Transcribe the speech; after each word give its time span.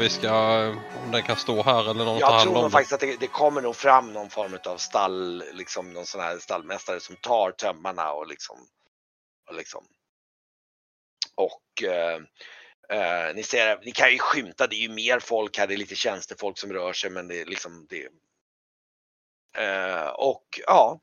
vi 0.00 0.10
ska, 0.10 0.68
om 1.04 1.10
den 1.12 1.22
kan 1.22 1.36
stå 1.36 1.62
här 1.62 1.90
eller 1.90 2.04
något 2.04 2.20
Jag 2.20 2.42
tror 2.42 2.54
nog 2.54 2.72
faktiskt 2.72 2.92
att 2.92 3.00
det, 3.00 3.20
det 3.20 3.26
kommer 3.26 3.60
nog 3.62 3.76
fram 3.76 4.12
någon 4.12 4.30
form 4.30 4.58
av 4.66 4.76
stall, 4.76 5.44
liksom 5.52 5.92
någon 5.92 6.06
sån 6.06 6.20
här 6.20 6.38
stallmästare 6.38 7.00
som 7.00 7.16
tar 7.16 7.52
tömmarna 7.52 8.12
och 8.12 8.26
liksom. 8.26 8.56
Och, 9.48 9.54
liksom. 9.54 9.84
och 11.34 11.82
eh, 11.82 12.20
eh, 12.98 13.34
ni 13.34 13.42
ser, 13.42 13.80
ni 13.84 13.92
kan 13.92 14.12
ju 14.12 14.18
skymta, 14.18 14.66
det 14.66 14.76
är 14.76 14.88
ju 14.88 14.88
mer 14.88 15.20
folk 15.20 15.58
här, 15.58 15.66
det 15.66 15.74
är 15.74 15.78
lite 15.78 15.94
tjänstefolk 15.94 16.58
som 16.58 16.72
rör 16.72 16.92
sig 16.92 17.10
men 17.10 17.28
det 17.28 17.40
är 17.40 17.46
liksom 17.46 17.86
det. 17.88 18.08
Eh, 19.64 20.08
och 20.08 20.60
ja, 20.66 21.00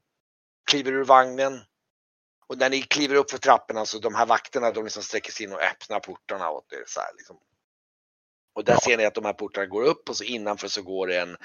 kliver 0.71 0.91
ur 0.91 1.03
vagnen. 1.03 1.61
Och 2.47 2.57
när 2.57 2.69
ni 2.69 2.81
kliver 2.81 3.15
upp 3.15 3.31
för 3.31 3.37
trapporna 3.37 3.85
så 3.85 3.99
de 3.99 4.15
här 4.15 4.25
vakterna 4.25 4.71
de 4.71 4.83
liksom 4.83 5.03
sträcker 5.03 5.31
sig 5.31 5.45
in 5.45 5.53
och 5.53 5.61
öppnar 5.61 5.99
portarna 5.99 6.49
åt 6.49 6.73
er. 6.73 6.83
Så 6.87 6.99
här, 6.99 7.09
liksom. 7.17 7.37
Och 8.57 8.63
där 8.63 8.73
Ja. 8.73 8.79
ser 8.79 8.97
ni 8.97 9.05
att 9.05 9.13
de 9.15 9.25
här 9.25 9.33
portarna 9.33 9.67
går 9.67 9.83
upp 9.83 10.09
och 10.09 10.17
så 10.17 10.23
innanför 10.23 10.67
så 10.67 10.81
går 10.81 11.07
det 11.07 11.19
en, 11.19 11.37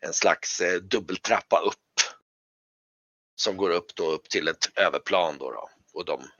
en 0.00 0.12
slags 0.12 0.60
eh, 0.60 0.74
dubbeltrappa 0.80 1.58
upp. 1.60 1.74
Som 3.36 3.56
går 3.56 3.70
upp 3.70 3.94
då 3.94 4.10
upp 4.10 4.28
till 4.28 4.48
ett 4.48 4.78
överplan 4.78 5.38
då. 5.38 5.50
då. 5.50 5.70
Och 5.92 6.04
de, 6.04 6.30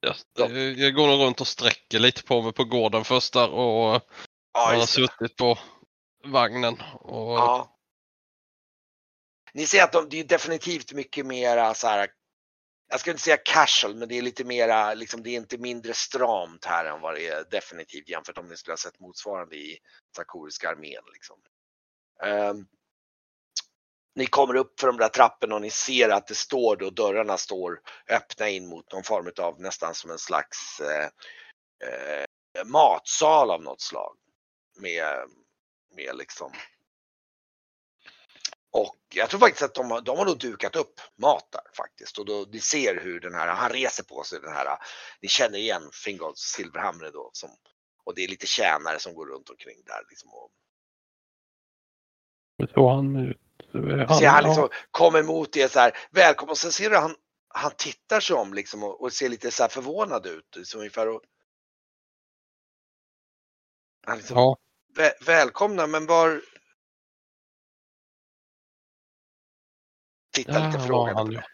Jag, 0.00 0.14
Ja. 0.38 0.48
jag 0.56 0.94
går 0.94 1.06
nog 1.06 1.20
runt 1.20 1.40
och 1.40 1.46
sträcker 1.46 1.98
lite 1.98 2.22
på 2.22 2.42
mig 2.42 2.52
på 2.52 2.64
gården 2.64 3.04
först 3.04 3.32
där 3.32 3.50
och 3.50 4.02
ja, 4.52 4.74
har 4.74 4.86
suttit 4.86 5.36
på 5.36 5.58
vagnen. 6.24 6.82
Och, 7.00 7.38
ja. 7.38 7.76
Ni 9.52 9.66
ser 9.66 9.82
att 9.84 9.92
de, 9.92 10.08
det 10.08 10.20
är 10.20 10.24
definitivt 10.24 10.92
mycket 10.92 11.26
mera 11.26 11.74
så 11.74 11.86
här. 11.86 12.08
Jag 12.90 13.00
ska 13.00 13.10
inte 13.10 13.22
säga 13.22 13.36
casual 13.36 13.94
men 13.94 14.08
det 14.08 14.18
är 14.18 14.22
lite 14.22 14.44
mera, 14.44 14.94
liksom, 14.94 15.22
det 15.22 15.30
är 15.30 15.36
inte 15.36 15.58
mindre 15.58 15.94
stramt 15.94 16.64
här 16.64 16.84
än 16.84 17.00
vad 17.00 17.14
det 17.14 17.28
är 17.28 17.44
definitivt 17.50 18.08
jämfört 18.08 18.38
om 18.38 18.48
ni 18.48 18.56
skulle 18.56 18.72
ha 18.72 18.76
sett 18.76 19.00
motsvarande 19.00 19.56
i 19.56 19.78
Sakoriska 20.16 20.70
armén. 20.70 21.02
Liksom. 21.12 21.36
Um, 22.24 22.66
ni 24.14 24.26
kommer 24.26 24.54
upp 24.54 24.80
för 24.80 24.86
de 24.86 24.96
där 24.96 25.08
trapporna 25.08 25.54
och 25.54 25.60
ni 25.60 25.70
ser 25.70 26.08
att 26.08 26.26
det 26.26 26.34
står 26.34 26.76
då, 26.76 26.90
dörrarna 26.90 27.36
står 27.36 27.80
öppna 28.08 28.48
in 28.48 28.68
mot 28.68 28.92
någon 28.92 29.04
form 29.04 29.32
av 29.38 29.60
nästan 29.60 29.94
som 29.94 30.10
en 30.10 30.18
slags 30.18 30.80
eh, 30.80 31.08
eh, 31.88 32.64
matsal 32.64 33.50
av 33.50 33.62
något 33.62 33.80
slag. 33.80 34.16
Med, 34.80 35.28
med 35.96 36.16
liksom 36.16 36.52
och 38.72 38.96
jag 39.14 39.30
tror 39.30 39.40
faktiskt 39.40 39.62
att 39.62 39.74
de, 39.74 39.90
har- 39.90 40.00
de 40.00 40.18
har 40.18 40.24
nog 40.24 40.38
dukat 40.38 40.76
upp 40.76 41.00
mat 41.16 41.48
där 41.52 41.62
faktiskt. 41.76 42.18
Och 42.18 42.26
då, 42.26 42.46
ni 42.52 42.60
ser 42.60 43.00
hur 43.00 43.20
den 43.20 43.34
här, 43.34 43.48
han 43.48 43.70
reser 43.70 44.04
på 44.04 44.22
sig 44.22 44.40
den 44.40 44.52
här, 44.52 44.78
ni 45.22 45.28
känner 45.28 45.58
igen 45.58 45.90
Fingolds 46.04 46.40
silverhamre 46.40 47.10
då. 47.10 47.30
Som, 47.32 47.50
och 48.04 48.14
det 48.14 48.24
är 48.24 48.28
lite 48.28 48.46
tjänare 48.46 48.98
som 48.98 49.14
går 49.14 49.26
runt 49.26 49.50
omkring 49.50 49.82
där. 49.86 50.02
Liksom, 50.10 50.30
och, 50.34 50.50
Hur 52.58 52.66
såg 52.66 52.90
han 52.90 53.16
ut? 53.16 53.36
Han, 54.08 54.18
ser 54.18 54.28
han 54.28 54.44
liksom 54.44 54.68
kommer 54.90 55.22
mot 55.22 55.56
er 55.56 55.68
så 55.68 55.80
här, 55.80 55.98
välkommen. 56.10 56.50
Och 56.50 56.58
sen 56.58 56.72
ser 56.72 56.90
du 56.90 56.96
han, 56.96 57.16
han 57.48 57.72
tittar 57.78 58.20
sig 58.20 58.36
om 58.36 58.54
liksom 58.54 58.82
och, 58.82 59.02
och 59.02 59.12
ser 59.12 59.28
lite 59.28 59.50
så 59.50 59.62
här 59.62 59.70
förvånad 59.70 60.26
ut. 60.26 60.56
Som 60.64 60.80
ungefär 60.80 61.08
och, 61.08 61.22
han 64.06 64.18
liksom, 64.18 64.36
ja, 64.36 64.56
Vä 64.96 65.12
välkomna 65.26 65.86
men 65.86 66.06
var... 66.06 66.42
Titta 70.44 70.58
där 70.58 70.66
lite 70.66 70.78
frågande 70.78 71.18
han 71.18 71.26
på 71.26 71.32
det. 71.32 71.44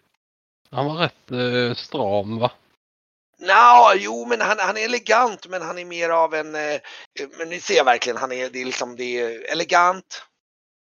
Han 0.70 0.86
var 0.86 0.94
rätt 0.94 1.30
eh, 1.30 1.74
stram 1.74 2.38
va? 2.38 2.50
Nå, 3.38 3.92
jo 3.96 4.26
men 4.26 4.40
han, 4.40 4.56
han 4.58 4.76
är 4.76 4.84
elegant 4.84 5.48
men 5.48 5.62
han 5.62 5.78
är 5.78 5.84
mer 5.84 6.10
av 6.10 6.34
en, 6.34 6.54
eh, 6.54 6.80
men 7.38 7.48
ni 7.48 7.60
ser 7.60 7.84
verkligen 7.84 8.16
han 8.16 8.32
är, 8.32 8.50
det 8.50 8.60
är 8.60 8.64
liksom, 8.64 8.96
det 8.96 9.20
är 9.20 9.52
elegant, 9.52 10.22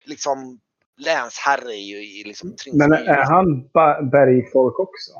liksom 0.04 0.60
länsherre 0.96 1.72
i, 1.72 2.20
i 2.20 2.24
liksom 2.24 2.54
Men 2.72 2.92
är 2.92 3.24
han 3.24 3.68
bergfolk 4.10 4.78
också? 4.78 5.12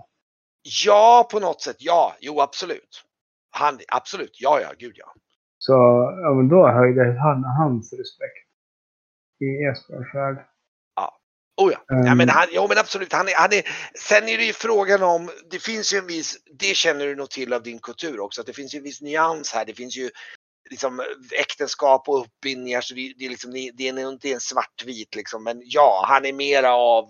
Ja, 0.85 1.29
på 1.31 1.41
något 1.41 1.61
sätt, 1.61 1.77
ja, 1.79 2.15
jo 2.21 2.41
absolut. 2.41 3.05
Han, 3.51 3.79
absolut, 3.89 4.37
ja, 4.41 4.61
ja, 4.61 4.69
gud 4.79 4.95
ja. 4.97 5.13
Så 5.59 5.73
ja, 6.23 6.35
men 6.35 6.49
då 6.49 6.69
höjde 6.69 7.21
han 7.21 7.45
hans 7.45 7.93
respekt 7.93 8.49
i 9.41 9.65
Esbjörns 9.65 10.15
värld. 10.15 10.47
Oh 11.57 11.73
ja. 11.73 11.85
ja 11.89 11.97
Mm. 11.97 12.19
men 12.19 12.29
han, 12.29 12.47
jo 12.53 12.69
men 12.69 12.79
absolut. 12.79 13.13
Han 13.13 13.29
är, 13.29 13.35
han 13.35 13.53
är, 13.53 13.63
sen 13.99 14.29
är 14.29 14.39
det 14.39 14.45
ju 14.45 14.53
frågan 14.53 15.03
om, 15.03 15.31
det 15.51 15.59
finns 15.59 15.95
ju 15.95 15.99
en 15.99 16.07
viss, 16.07 16.37
det 16.59 16.77
känner 16.77 17.07
du 17.07 17.17
nog 17.17 17.31
till 17.31 17.53
av 17.53 17.63
din 17.63 17.79
kultur 17.79 18.21
också, 18.21 18.41
att 18.41 18.47
det 18.47 18.53
finns 18.53 18.75
ju 18.75 18.79
en 18.79 18.85
viss 18.85 19.03
nyans 19.03 19.53
här. 19.55 19.65
Det 19.65 19.75
finns 19.75 19.97
ju 19.97 20.11
liksom 20.71 21.03
äktenskap 21.41 22.09
och 22.09 22.21
uppbindningar 22.21 22.81
så 22.81 22.95
det, 22.95 23.15
det 23.19 23.25
är 23.25 23.29
liksom, 23.29 23.53
det 23.53 23.89
är 23.89 23.93
nog 23.93 24.13
inte 24.13 24.33
en 24.33 24.41
svartvit 24.41 25.15
liksom. 25.15 25.45
Men 25.45 25.63
ja, 25.65 26.05
han 26.09 26.25
är 26.25 26.33
mera 26.33 26.73
av, 26.75 27.05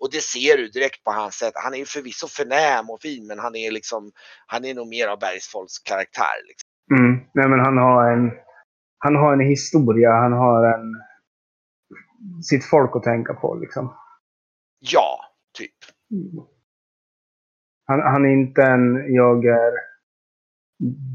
och 0.00 0.10
det 0.12 0.20
ser 0.22 0.56
du 0.56 0.68
direkt 0.68 1.04
på 1.04 1.10
hans 1.12 1.34
sätt. 1.34 1.52
Han 1.54 1.74
är 1.74 1.78
ju 1.78 1.84
förvisso 1.84 2.28
förnäm 2.28 2.90
och 2.90 3.02
fin 3.02 3.26
men 3.26 3.38
han 3.38 3.56
är 3.56 3.70
liksom, 3.70 4.12
han 4.46 4.64
är 4.64 4.74
nog 4.74 4.88
mer 4.88 5.08
av 5.08 5.18
bergsfolks 5.18 5.78
karaktär. 5.78 6.36
Liksom. 6.48 6.68
Mm. 6.98 7.20
Nej, 7.34 7.48
men 7.48 7.60
han 7.60 7.76
har 7.78 8.12
en 8.12 8.30
han 8.98 9.16
har 9.16 9.32
en 9.32 9.40
historia, 9.40 10.10
han 10.12 10.32
har 10.32 10.64
en 10.74 11.09
sitt 12.42 12.64
folk 12.64 12.96
att 12.96 13.02
tänka 13.02 13.34
på 13.34 13.54
liksom. 13.54 13.96
Ja, 14.78 15.20
typ. 15.58 15.74
Han, 17.86 18.00
han 18.00 18.24
är 18.24 18.32
inte 18.32 18.62
en 18.62 19.14
jag 19.14 19.44
är 19.44 19.72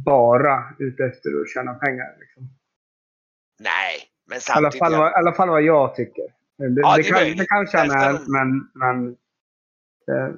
bara 0.06 0.64
ute 0.80 1.04
efter 1.06 1.30
att 1.42 1.50
tjäna 1.50 1.74
pengar. 1.74 2.18
Liksom. 2.20 2.44
Nej, 3.60 3.96
men 4.26 4.36
I, 4.36 4.42
alla 4.50 4.72
samtidigt. 4.72 4.80
fall, 4.80 4.96
vad- 5.00 5.12
I 5.12 5.16
alla 5.16 5.34
fall 5.34 5.50
vad 5.50 5.62
jag 5.62 5.96
tycker. 5.96 6.24
Det, 6.58 6.82
Ja, 6.82 6.96
det, 6.98 7.02
det 7.04 7.10
kan, 7.10 7.38
det 7.38 7.46
kanske 7.46 7.78
han 7.78 7.92
är, 7.92 8.12
men, 8.28 8.70
men 8.74 9.10
eh, 10.12 10.36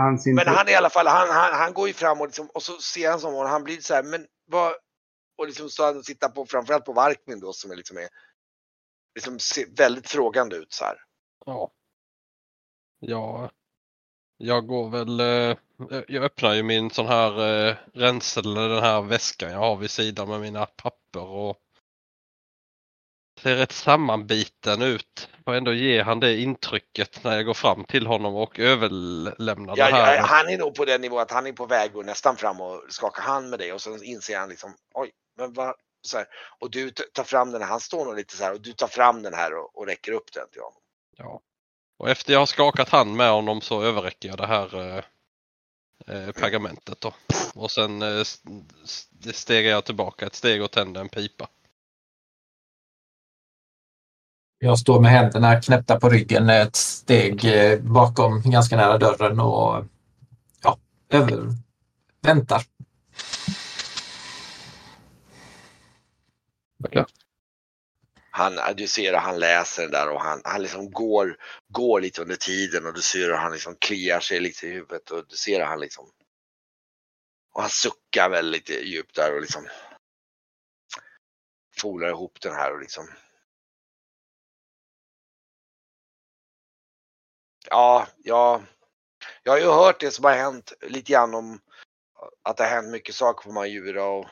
hans 0.00 0.26
Men 0.26 0.46
han 0.46 0.66
är 0.68 0.72
i 0.72 0.74
alla 0.74 0.90
fall, 0.90 1.06
han, 1.06 1.28
han, 1.28 1.52
han 1.60 1.72
går 1.72 1.88
ju 1.88 1.94
fram 1.94 2.20
och, 2.20 2.26
liksom, 2.26 2.46
och 2.54 2.62
så 2.62 2.72
ser 2.72 3.10
han 3.10 3.20
som 3.20 3.34
honom, 3.34 3.50
han 3.50 3.64
blir 3.64 3.76
så 3.76 3.94
här, 3.94 4.02
men 4.02 4.26
vad, 4.46 4.72
och 5.38 5.46
liksom 5.46 5.68
står 5.68 5.84
han 5.84 6.02
tittar 6.02 6.28
på, 6.28 6.46
framförallt 6.46 6.84
på 6.84 6.92
Varkmin 6.92 7.40
då 7.40 7.52
som 7.52 7.70
är 7.70 7.76
liksom 7.76 7.96
är, 7.96 8.08
liksom 9.18 9.38
ser 9.38 9.76
väldigt 9.76 10.08
frågande 10.08 10.56
ut 10.56 10.72
så 10.72 10.84
här. 10.84 10.96
Ja. 11.46 11.70
Ja. 13.00 13.50
Jag 14.36 14.66
går 14.66 14.90
väl, 14.90 15.20
eh, 15.20 15.56
jag 16.08 16.24
öppnar 16.24 16.54
ju 16.54 16.62
min 16.62 16.90
sån 16.90 17.06
här 17.06 17.66
eh, 17.68 17.76
ränsel, 17.94 18.54
den 18.54 18.82
här 18.82 19.02
väskan 19.02 19.50
jag 19.50 19.58
har 19.58 19.76
vid 19.76 19.90
sidan 19.90 20.28
med 20.28 20.40
mina 20.40 20.66
papper 20.66 21.22
och 21.26 21.56
ser 23.40 23.56
rätt 23.56 23.72
sammanbiten 23.72 24.82
ut. 24.82 25.28
Får 25.44 25.54
ändå 25.54 25.72
ge 25.72 26.02
han 26.02 26.20
det 26.20 26.40
intrycket 26.40 27.24
när 27.24 27.36
jag 27.36 27.46
går 27.46 27.54
fram 27.54 27.84
till 27.84 28.06
honom 28.06 28.34
och 28.34 28.58
överlämnar 28.58 29.74
Ja, 29.76 29.86
det 29.86 29.92
här. 29.96 30.16
ja, 30.16 30.22
han 30.22 30.48
är 30.48 30.58
nog 30.58 30.74
på 30.74 30.84
den 30.84 31.00
nivån 31.00 31.20
att 31.20 31.30
han 31.30 31.46
är 31.46 31.52
på 31.52 31.66
väg 31.66 31.96
att 31.96 32.06
nästan 32.06 32.36
fram 32.36 32.60
och 32.60 32.82
skaka 32.88 33.22
hand 33.22 33.50
med 33.50 33.58
dig 33.58 33.72
och 33.72 33.80
sen 33.80 34.02
inser 34.04 34.38
han 34.38 34.48
liksom, 34.48 34.74
oj, 34.94 35.10
men 35.36 35.52
vad, 35.52 35.74
här, 36.16 36.26
och 36.58 36.70
du 36.70 36.90
tar 36.90 37.24
fram 37.24 37.50
den 37.52 37.62
här, 37.62 37.68
han 37.68 37.80
står 37.80 38.04
nog 38.04 38.16
lite 38.16 38.36
så 38.36 38.44
här 38.44 38.52
och 38.52 38.60
du 38.60 38.72
tar 38.72 38.88
fram 38.88 39.22
den 39.22 39.34
här 39.34 39.54
och, 39.54 39.78
och 39.78 39.86
räcker 39.86 40.12
upp 40.12 40.32
den 40.32 40.48
till 40.52 40.60
honom. 40.60 40.80
Ja. 41.16 41.40
Och 41.98 42.10
efter 42.10 42.32
jag 42.32 42.40
har 42.40 42.46
skakat 42.46 42.88
hand 42.88 43.16
med 43.16 43.30
honom 43.30 43.60
så 43.60 43.82
överräcker 43.82 44.28
jag 44.28 44.38
det 44.38 44.46
här 44.46 44.96
eh, 44.96 45.04
eh, 46.06 46.32
pergamentet 46.32 47.00
då. 47.00 47.14
Och 47.54 47.70
sen 47.70 48.02
eh, 48.02 48.22
stegar 49.32 49.70
jag 49.70 49.84
tillbaka 49.84 50.26
ett 50.26 50.34
steg 50.34 50.62
och 50.62 50.70
tänder 50.70 51.00
en 51.00 51.08
pipa. 51.08 51.48
Jag 54.58 54.78
står 54.78 55.00
med 55.00 55.10
händerna 55.10 55.60
knäppta 55.60 56.00
på 56.00 56.08
ryggen 56.08 56.50
ett 56.50 56.76
steg 56.76 57.44
eh, 57.44 57.80
bakom, 57.80 58.42
ganska 58.50 58.76
nära 58.76 58.98
dörren 58.98 59.40
och 59.40 59.84
ja, 60.62 60.78
över, 61.08 61.46
väntar. 62.22 62.62
Han, 68.30 68.76
du 68.76 68.86
ser 68.86 69.12
att 69.12 69.22
han 69.22 69.38
läser 69.38 69.82
den 69.82 69.90
där 69.90 70.10
och 70.10 70.20
han, 70.20 70.40
han 70.44 70.62
liksom 70.62 70.90
går, 70.90 71.36
går 71.68 72.00
lite 72.00 72.22
under 72.22 72.36
tiden 72.36 72.86
och 72.86 72.94
du 72.94 73.02
ser 73.02 73.30
att 73.30 73.40
han 73.40 73.52
liksom 73.52 73.76
kliar 73.76 74.20
sig 74.20 74.40
lite 74.40 74.66
i 74.66 74.70
huvudet 74.70 75.10
och 75.10 75.24
du 75.28 75.36
ser 75.36 75.60
att 75.60 75.68
han 75.68 75.80
liksom 75.80 76.10
och 77.52 77.62
han 77.62 77.70
suckar 77.70 78.28
väldigt 78.28 78.68
djupt 78.68 79.14
där 79.14 79.34
och 79.34 79.40
liksom 79.40 79.68
folar 81.80 82.08
ihop 82.08 82.40
den 82.40 82.54
här 82.54 82.72
och 82.72 82.80
liksom. 82.80 83.08
Ja, 87.70 88.06
ja, 88.16 88.62
jag 89.42 89.52
har 89.52 89.58
ju 89.58 89.66
hört 89.66 90.00
det 90.00 90.10
som 90.10 90.24
har 90.24 90.34
hänt 90.34 90.72
lite 90.80 91.12
grann 91.12 91.34
om 91.34 91.60
att 92.42 92.56
det 92.56 92.62
har 92.62 92.70
hänt 92.70 92.90
mycket 92.90 93.14
saker 93.14 93.42
på 93.42 93.52
Majura 93.52 94.04
och 94.04 94.26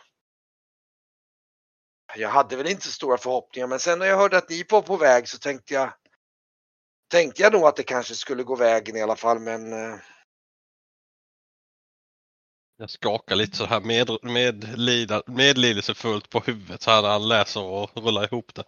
jag 2.17 2.29
hade 2.29 2.57
väl 2.57 2.71
inte 2.71 2.85
så 2.85 2.93
stora 2.93 3.19
förhoppningar 3.19 3.67
men 3.67 3.79
sen 3.79 3.99
när 3.99 4.07
jag 4.07 4.17
hörde 4.17 4.39
att 4.39 4.51
ni 4.51 4.65
var 4.71 4.83
på 4.83 4.97
väg 4.97 5.29
så 5.29 5.39
tänkte 5.39 5.75
jag 5.75 5.93
tänkte 7.11 7.43
jag 7.43 7.53
nog 7.53 7.63
att 7.63 7.77
det 7.77 7.83
kanske 7.83 8.15
skulle 8.15 8.43
gå 8.43 8.57
vägen 8.57 8.97
i 8.97 9.03
alla 9.03 9.17
fall 9.17 9.39
men 9.39 9.73
eh, 9.73 9.99
Jag 12.79 12.91
skakar 12.91 13.37
lite 13.37 13.57
så 13.57 13.65
här 13.65 13.81
med, 13.81 14.09
medlida, 14.23 15.23
medlidelsefullt 15.27 16.31
på 16.31 16.41
huvudet 16.41 16.83
så 16.83 16.91
här 16.91 17.03
när 17.03 17.09
han 17.09 17.29
läser 17.29 17.63
och 17.65 17.91
rullar 17.95 18.25
ihop 18.25 18.55
det. 18.55 18.65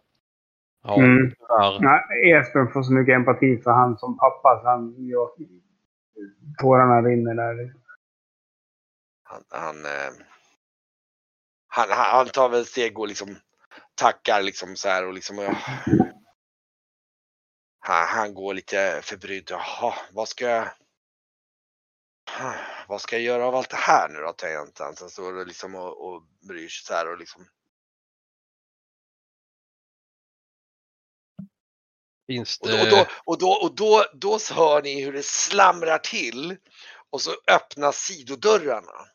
Ja, 0.84 0.98
Mm. 0.98 1.32
Nej, 1.80 2.32
Esbjörn 2.32 2.72
får 2.72 2.82
så 2.82 2.92
mycket 2.92 3.14
empati 3.14 3.60
för 3.64 3.70
han 3.70 3.98
som 3.98 4.18
pappa 4.18 4.60
så 4.62 4.68
han... 4.68 4.94
Ja, 4.98 5.34
tårarna 6.60 7.02
rinner 7.02 7.34
där. 7.34 7.74
Han, 9.22 9.42
han, 9.48 9.84
eh, 9.84 10.12
han, 11.69 11.91
han 11.91 12.29
tar 12.29 12.49
väl 12.49 12.67
steg 12.67 12.99
och 12.99 13.09
liksom 13.09 13.41
tackar 13.94 14.43
liksom 14.43 14.76
så 14.76 14.88
här 14.88 15.06
och 15.06 15.12
liksom. 15.12 15.38
Ja, 15.38 15.56
han, 17.79 18.09
han 18.09 18.35
går 18.35 18.55
lite 18.55 19.00
förbrydd. 19.03 19.50
Jaha, 19.50 19.94
vad 20.12 20.29
ska 20.29 20.44
jag? 20.49 20.69
Vad 22.88 23.00
ska 23.00 23.17
jag 23.17 23.23
göra 23.23 23.47
av 23.47 23.55
allt 23.55 23.70
det 23.70 23.76
här 23.76 24.09
nu 24.09 24.20
då? 24.20 24.32
Tänker 24.32 24.85
han. 24.85 24.97
Sen 24.97 25.11
står 25.11 25.32
det 25.32 25.44
liksom 25.44 25.75
och, 25.75 26.06
och 26.06 26.23
bryr 26.49 26.69
sig 26.69 26.87
så 26.87 26.94
här 26.94 27.12
och 27.12 27.19
liksom. 27.19 27.49
Finns 32.26 32.59
Och 32.61 32.69
det... 32.69 32.91
då, 32.91 33.00
och 33.00 33.00
då, 33.00 33.06
och 33.25 33.38
då, 33.38 33.50
och 33.50 33.75
då, 33.75 34.05
då 34.15 34.38
så 34.38 34.55
hör 34.55 34.82
ni 34.82 35.05
hur 35.05 35.12
det 35.12 35.25
slamrar 35.25 35.99
till 35.99 36.56
och 37.11 37.20
så 37.20 37.31
öppnas 37.47 37.97
sidodörrarna. 37.97 39.09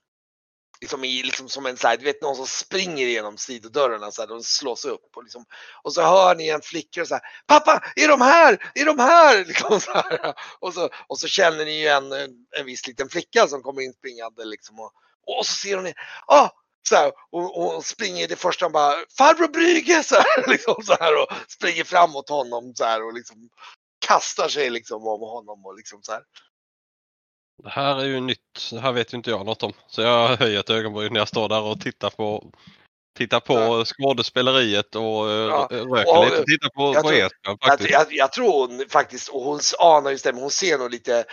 Liksom, 0.83 1.03
i, 1.03 1.23
liksom 1.23 1.49
som 1.49 1.65
en 1.65 1.77
så 1.77 1.87
här, 1.87 1.97
du 1.97 2.03
vet 2.03 2.21
någon 2.21 2.35
som 2.35 2.47
springer 2.47 3.07
genom 3.07 3.37
sidodörrarna 3.37 4.11
så 4.11 4.21
här, 4.21 4.27
de 4.29 4.43
slås 4.43 4.85
upp. 4.85 5.09
Och, 5.15 5.23
liksom, 5.23 5.45
och 5.83 5.93
så 5.93 6.01
hör 6.01 6.35
ni 6.35 6.47
en 6.47 6.61
flicka 6.61 7.01
och 7.01 7.07
så 7.07 7.13
här, 7.13 7.23
pappa 7.47 7.81
är 7.95 8.07
de 8.07 8.21
här? 8.21 8.71
Är 8.75 8.85
de 8.85 8.99
här? 8.99 9.45
Liksom 9.47 9.79
så 9.79 9.91
här. 9.91 10.33
Och, 10.59 10.73
så, 10.73 10.89
och 11.07 11.19
så 11.19 11.27
känner 11.27 11.65
ni 11.65 11.81
ju 11.81 11.87
en, 11.87 12.11
en, 12.11 12.31
en 12.59 12.65
viss 12.65 12.87
liten 12.87 13.09
flicka 13.09 13.47
som 13.47 13.61
kommer 13.61 13.81
inspringande 13.81 14.45
liksom. 14.45 14.79
Och, 14.79 14.91
och 15.27 15.45
så 15.45 15.55
ser 15.55 15.77
hon, 15.77 15.87
er, 15.87 15.93
ah, 16.27 16.49
så 16.89 16.95
här, 16.95 17.11
och, 17.31 17.75
och 17.75 17.85
springer 17.85 18.27
det 18.27 18.35
första 18.35 18.65
och 18.65 18.71
bara 18.71 18.95
farbror 19.17 19.47
Brygge 19.47 20.03
så 20.05 20.15
här, 20.15 20.47
liksom 20.47 20.75
så 20.83 20.93
här 20.99 21.21
och 21.21 21.27
springer 21.47 21.83
fram 21.83 22.11
mot 22.11 22.29
honom 22.29 22.73
så 22.75 22.83
här 22.83 23.03
och 23.03 23.13
liksom 23.13 23.49
kastar 24.07 24.49
sig 24.49 24.69
liksom 24.69 25.07
om 25.07 25.21
honom 25.21 25.65
och 25.65 25.75
liksom 25.75 26.03
så 26.03 26.11
här. 26.11 26.21
Det 27.63 27.69
här 27.69 27.95
är 27.99 28.05
ju 28.05 28.19
nytt. 28.19 28.69
Det 28.71 28.79
här 28.79 28.91
vet 28.91 29.13
ju 29.13 29.17
inte 29.17 29.29
jag 29.29 29.45
något 29.45 29.63
om. 29.63 29.73
Så 29.87 30.01
jag 30.01 30.37
höjer 30.37 30.59
ett 30.59 30.69
ögonbryn 30.69 31.13
när 31.13 31.19
jag 31.19 31.27
står 31.27 31.49
där 31.49 31.61
och 31.61 31.81
tittar 31.81 32.09
på 32.09 32.51
Tittar 33.17 33.39
på 33.39 33.53
Ja. 33.53 33.85
skådespeleriet 33.85 34.95
och 34.95 35.29
eh, 35.31 35.35
Ja. 35.47 35.67
röker 35.71 36.23
lite. 36.23 36.39
och 36.39 36.45
Tittar 36.45 36.69
på, 36.69 36.93
jag 36.93 37.03
på 37.03 37.09
tror- 37.09 37.19
Jag, 37.69 37.81
jag, 37.91 38.07
jag 38.09 38.31
tror 38.33 38.67
hon 38.67 38.85
faktiskt, 38.89 39.29
och 39.29 39.41
hon 39.41 39.59
anar 39.79 40.11
just 40.11 40.23
det, 40.23 40.33
men 40.33 40.41
hon 40.41 40.51
ser 40.51 40.77
nog 40.77 40.91
lite 40.91 41.25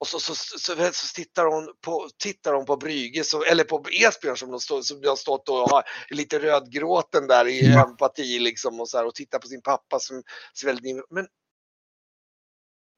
och 0.00 0.08
så, 0.08 0.20
så, 0.20 0.34
så, 0.34 0.58
så, 0.58 0.90
så 0.92 1.14
tittar, 1.14 1.44
hon 1.44 1.74
på, 1.84 2.08
tittar 2.22 2.54
hon 2.54 2.64
på 2.66 2.76
Brygge, 2.76 3.24
så, 3.24 3.42
eller 3.44 3.64
på 3.64 3.84
Esbjörn 3.92 4.36
som 4.36 4.50
de, 4.50 4.60
stå, 4.60 4.82
som 4.82 5.00
de 5.00 5.08
har 5.08 5.16
stått 5.16 5.48
och 5.48 5.56
har 5.70 5.82
lite 6.10 6.38
rödgråten 6.38 7.26
där 7.26 7.46
i 7.48 7.72
Ja. 7.72 7.84
empati 7.84 8.38
liksom 8.38 8.80
och, 8.80 8.88
så 8.88 8.98
här, 8.98 9.06
och 9.06 9.14
tittar 9.14 9.38
på 9.38 9.46
sin 9.48 9.62
pappa 9.62 9.98
som 10.00 10.22
ser 10.60 10.66
väldigt 10.66 10.84
in- 10.86 11.04
Men 11.10 11.26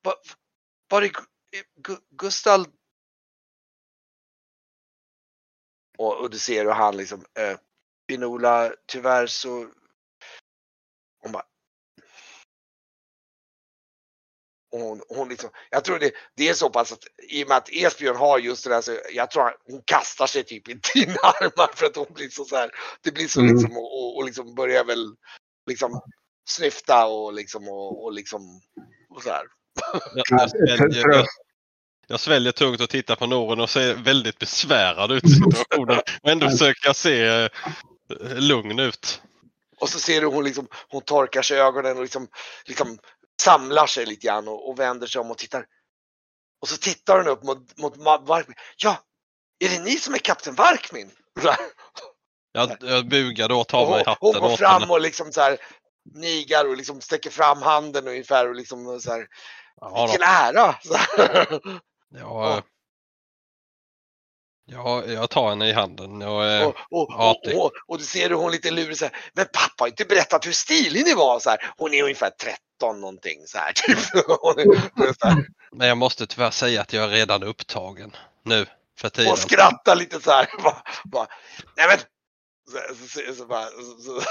var, 0.04 0.14
var 0.90 1.02
Gu- 1.02 1.24
Gustav? 2.10 2.66
Och, 5.98 6.20
och 6.20 6.30
du 6.30 6.38
ser 6.38 6.64
hur 6.64 6.72
han 6.72 6.96
liksom, 6.96 7.24
eh, 7.38 7.58
Pinola, 8.08 8.74
tyvärr 8.86 9.26
så 9.26 9.68
hon 11.22 11.32
bara, 11.32 11.46
hon, 14.70 15.02
hon 15.08 15.28
liksom, 15.28 15.50
jag 15.70 15.84
tror 15.84 15.98
det, 15.98 16.12
det 16.36 16.48
är 16.48 16.54
så 16.54 16.70
pass 16.70 16.92
att 16.92 17.04
i 17.28 17.44
och 17.44 17.48
med 17.48 17.56
att 17.56 17.68
Esbjörn 17.72 18.16
har 18.16 18.38
just 18.38 18.64
det 18.64 18.70
där 18.70 18.80
så 18.80 18.98
jag 19.12 19.30
tror 19.30 19.48
att 19.48 19.60
hon 19.64 19.82
kastar 19.84 20.26
sig 20.26 20.44
typ 20.44 20.68
i 20.68 20.74
dina 20.94 21.14
armar 21.14 21.76
för 21.76 21.86
att 21.86 21.96
hon 21.96 22.12
blir 22.14 22.28
så, 22.28 22.44
så 22.44 22.56
här, 22.56 22.70
det 23.00 23.12
blir 23.12 23.28
så 23.28 23.40
Mm. 23.40 23.54
liksom 23.54 23.76
och, 23.76 23.98
och, 23.98 24.16
och 24.16 24.24
liksom 24.24 24.54
börjar 24.54 24.84
väl 24.84 25.16
liksom 25.66 26.00
snyfta 26.48 27.06
och 27.06 27.32
liksom 27.32 27.68
och, 27.68 28.04
och 28.04 28.12
liksom 28.12 28.60
och 29.10 29.22
så 29.22 29.30
här. 29.30 29.46
Jag, 29.92 30.00
Ja, 30.14 30.24
jag, 30.28 30.50
sväljer, 30.50 30.78
jag, 30.78 31.12
tröst. 31.12 31.28
jag 32.06 32.20
sväljer 32.20 32.52
tungt 32.52 32.80
och 32.80 32.90
tittar 32.90 33.16
på 33.16 33.26
Noren 33.26 33.60
och 33.60 33.70
ser 33.70 33.94
väldigt 33.94 34.38
besvärad 34.38 35.12
ut 35.12 35.24
i 35.24 35.28
situationen. 35.28 36.00
Och 36.22 36.30
ändå 36.30 36.50
försöker 36.50 36.86
jag 36.86 36.96
se 36.96 37.24
eh, 37.26 37.48
lugn 38.36 38.78
ut. 38.78 39.22
Och 39.80 39.88
så 39.88 39.98
ser 39.98 40.20
du 40.20 40.26
hon 40.26 40.44
liksom, 40.44 40.68
hon 40.88 41.02
torkar 41.02 41.42
sig 41.42 41.60
ögonen 41.60 41.96
och 41.96 42.02
liksom, 42.02 42.28
liksom 42.66 42.98
samlar 43.42 43.86
sig 43.86 44.06
lite 44.06 44.26
grann 44.26 44.48
och, 44.48 44.68
och 44.68 44.78
vänder 44.78 45.06
sig 45.06 45.20
om 45.20 45.30
och 45.30 45.38
tittar. 45.38 45.66
Och 46.60 46.68
så 46.68 46.76
tittar 46.76 47.16
hon 47.16 47.28
upp 47.28 47.42
mot, 47.42 47.78
mot 47.78 47.96
Varkmin. 48.26 48.56
Ja, 48.76 48.96
är 49.64 49.68
det 49.68 49.78
ni 49.78 49.96
som 49.96 50.14
är 50.14 50.18
kapten 50.18 50.54
Varkmin? 50.54 51.10
Jag, 52.52 52.76
jag 52.80 53.08
bugar 53.08 53.48
då 53.48 53.60
och 53.60 53.68
tar 53.68 53.90
mig 53.90 53.98
hon, 53.98 54.06
hatten 54.06 54.16
hon 54.20 54.50
går 54.50 54.56
fram 54.56 54.80
henne. 54.80 54.92
och 54.92 55.00
liksom 55.00 55.32
så 55.32 55.40
här 55.40 55.58
nigar 56.14 56.68
och 56.68 56.76
liksom 56.76 57.00
sträcker 57.00 57.30
fram 57.30 57.62
handen 57.62 58.08
ungefär 58.08 58.48
och 58.48 58.54
liksom 58.54 59.00
så 59.00 59.10
här. 59.10 59.26
Ja, 59.80 60.06
Vilken 60.06 60.20
då. 60.20 60.26
ära! 60.26 60.74
Jag, 62.12 62.52
eh, 62.56 62.62
ja, 64.66 65.04
jag 65.06 65.30
tar 65.30 65.48
henne 65.48 65.68
i 65.68 65.72
handen. 65.72 66.20
Jag, 66.20 66.60
eh, 66.60 66.66
Och, 66.66 66.74
och, 66.90 67.08
och, 67.10 67.20
artig. 67.20 67.58
och, 67.58 67.70
och 67.86 67.98
du 67.98 68.04
ser 68.04 68.28
hur 68.28 68.36
hon 68.36 68.52
lite 68.52 68.70
lurig 68.70 68.98
så 68.98 69.04
här. 69.04 69.16
Men 69.32 69.44
pappa 69.52 69.74
har 69.84 69.88
inte 69.88 70.04
berättat 70.04 70.46
hur 70.46 70.52
stilig 70.52 71.04
ni 71.04 71.14
var 71.14 71.38
så 71.40 71.50
här. 71.50 71.72
Hon 71.76 71.94
är 71.94 72.02
ungefär 72.02 72.30
13 72.30 73.00
någonting 73.00 73.46
så 73.46 73.58
här. 73.58 73.72
Typ. 73.72 75.46
Men 75.72 75.88
jag 75.88 75.98
måste 75.98 76.26
tyvärr 76.26 76.50
säga 76.50 76.80
att 76.80 76.92
jag 76.92 77.04
är 77.04 77.08
redan 77.08 77.42
upptagen 77.42 78.16
nu 78.44 78.66
för 78.98 79.08
tiden. 79.08 79.32
och 79.32 79.38
skrattar 79.38 79.96
lite 79.96 80.20
så 80.20 80.30
här. 80.30 80.48
Bara, 80.62 80.82
bara, 81.04 81.26
Nej 81.76 81.86
men! 81.88 81.98
Så, 82.70 83.34
så, 83.34 83.46
bara, 83.46 83.66
så, 84.04 84.22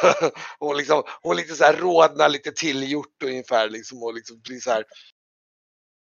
hon, 0.60 0.77
liksom, 0.77 1.03
hon 1.22 1.36
lite 1.36 1.55
så 1.55 1.63
här 1.63 1.74
rodnar 1.74 2.29
lite 2.29 2.51
tillgjort 2.51 3.24
ungefär 3.24 3.69
liksom 3.69 4.03
och 4.03 4.13
liksom 4.13 4.39
blir 4.39 4.60
så 4.60 4.72
här. 4.72 4.86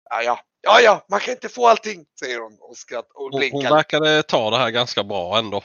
Ja, 0.10 0.22
ja, 0.24 0.40
ja, 0.62 0.82
ja, 0.82 1.06
man 1.10 1.20
kan 1.20 1.34
inte 1.34 1.50
få 1.50 1.68
allting, 1.68 2.06
säger 2.20 2.40
hon 2.40 2.58
och 2.60 2.78
skrattar 2.78 3.18
och 3.18 3.24
Hon, 3.24 3.32
hon 3.32 3.40
blinkar. 3.40 3.70
verkade 3.70 4.24
ta 4.24 4.50
det 4.50 4.58
här 4.58 4.70
ganska 4.70 5.04
bra 5.04 5.38
ändå. 5.38 5.64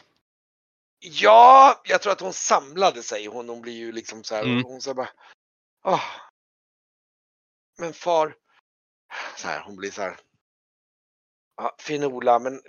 Ja, 1.05 1.81
jag 1.85 2.03
tror 2.03 2.13
att 2.13 2.21
hon 2.21 2.33
samlade 2.33 3.03
sig. 3.03 3.27
Hon, 3.27 3.49
hon 3.49 3.63
blir 3.63 3.73
ju 3.73 3.93
liksom 3.93 4.25
så 4.25 4.35
här. 4.35 4.43
Mm. 4.43 4.65
Hon 4.65 4.81
säger 4.81 4.95
bara. 4.95 5.11
Åh. 5.85 6.05
Men 7.79 7.93
far. 7.93 8.35
Så 9.37 9.49
här, 9.49 9.61
hon 9.61 9.77
blir 9.77 9.91
så 9.91 10.03
här. 10.03 10.17
Ja, 11.57 11.77
Finola, 11.79 12.39
men 12.39 12.61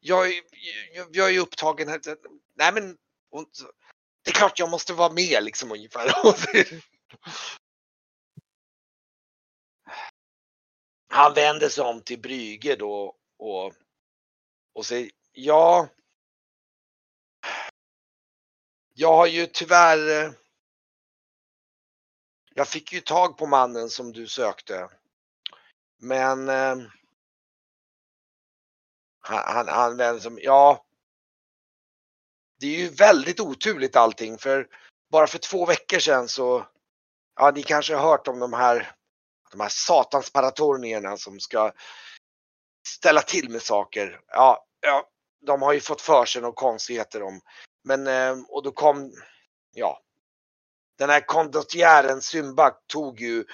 jag, 0.00 0.26
jag, 0.94 1.06
jag 1.12 1.26
är 1.26 1.30
ju 1.30 1.38
upptagen 1.38 1.88
här. 1.88 2.00
Nej, 2.60 2.72
men 2.72 2.96
hon, 3.30 3.46
det 4.24 4.30
är 4.30 4.34
klart 4.34 4.58
jag 4.58 4.70
måste 4.70 4.92
vara 4.92 5.12
med 5.12 5.44
liksom 5.44 5.72
ungefär. 5.72 6.12
Han 11.08 11.34
vänder 11.34 11.68
sig 11.68 11.84
om 11.84 12.02
till 12.02 12.20
Brygge 12.20 12.76
då 12.76 13.16
och, 13.38 13.74
och 14.74 14.86
säger 14.86 15.10
ja. 15.32 15.88
Jag 18.94 19.16
har 19.16 19.26
ju 19.26 19.46
tyvärr. 19.46 20.24
Eh, 20.24 20.32
jag 22.54 22.68
fick 22.68 22.92
ju 22.92 23.00
tag 23.00 23.38
på 23.38 23.46
mannen 23.46 23.90
som 23.90 24.12
du 24.12 24.26
sökte. 24.26 24.88
Men. 25.98 26.48
Eh, 26.48 26.76
han, 29.20 29.54
han, 29.54 29.68
han 29.68 29.96
vänder 29.96 30.20
sig 30.20 30.28
om, 30.28 30.38
ja. 30.42 30.86
Det 32.60 32.66
är 32.66 32.78
ju 32.78 32.88
väldigt 32.88 33.40
oturligt 33.40 33.96
allting 33.96 34.38
för 34.38 34.66
bara 35.10 35.26
för 35.26 35.38
två 35.38 35.66
veckor 35.66 35.98
sedan 35.98 36.28
så. 36.28 36.66
Ja, 37.36 37.50
ni 37.54 37.62
kanske 37.62 37.94
har 37.94 38.10
hört 38.10 38.28
om 38.28 38.38
de 38.38 38.52
här. 38.52 38.92
De 39.50 39.60
här 39.60 39.68
satans 39.68 40.32
paratornierna 40.32 41.16
som 41.16 41.40
ska 41.40 41.72
ställa 42.88 43.22
till 43.22 43.50
med 43.50 43.62
saker. 43.62 44.20
Ja, 44.28 44.66
ja, 44.80 45.08
de 45.46 45.62
har 45.62 45.72
ju 45.72 45.80
fått 45.80 46.00
för 46.00 46.24
sig 46.24 46.42
några 46.42 46.54
konstigheter 46.54 47.22
om. 47.22 47.40
Men, 47.84 48.06
eh, 48.06 48.36
och 48.48 48.62
då 48.62 48.72
kom, 48.72 49.12
ja. 49.74 50.02
Den 50.98 51.10
här 51.10 51.20
kondottiären 51.20 52.20
Symbak 52.20 52.84
tog 52.86 53.20
ju 53.20 53.44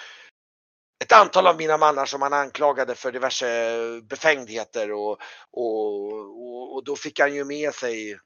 ett 1.05 1.13
antal 1.13 1.47
av 1.47 1.57
mina 1.57 1.77
mannar 1.79 2.07
som 2.07 2.23
han 2.23 2.33
anklagade 2.33 2.95
för 2.95 3.13
diverse 3.13 4.01
befängdheter 4.03 4.93
och, 4.93 5.19
och, 5.51 6.03
och, 6.13 6.75
och 6.75 6.85
då 6.85 6.97
fick 6.97 7.21
han 7.21 7.35
ju 7.35 7.45
med 7.45 7.75
sig 7.75 8.19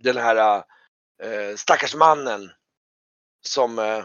den 0.00 0.16
här 0.16 0.64
eh, 1.22 1.56
stackars 1.56 1.94
mannen 1.94 2.50
som 3.46 3.78
eh, 3.78 4.04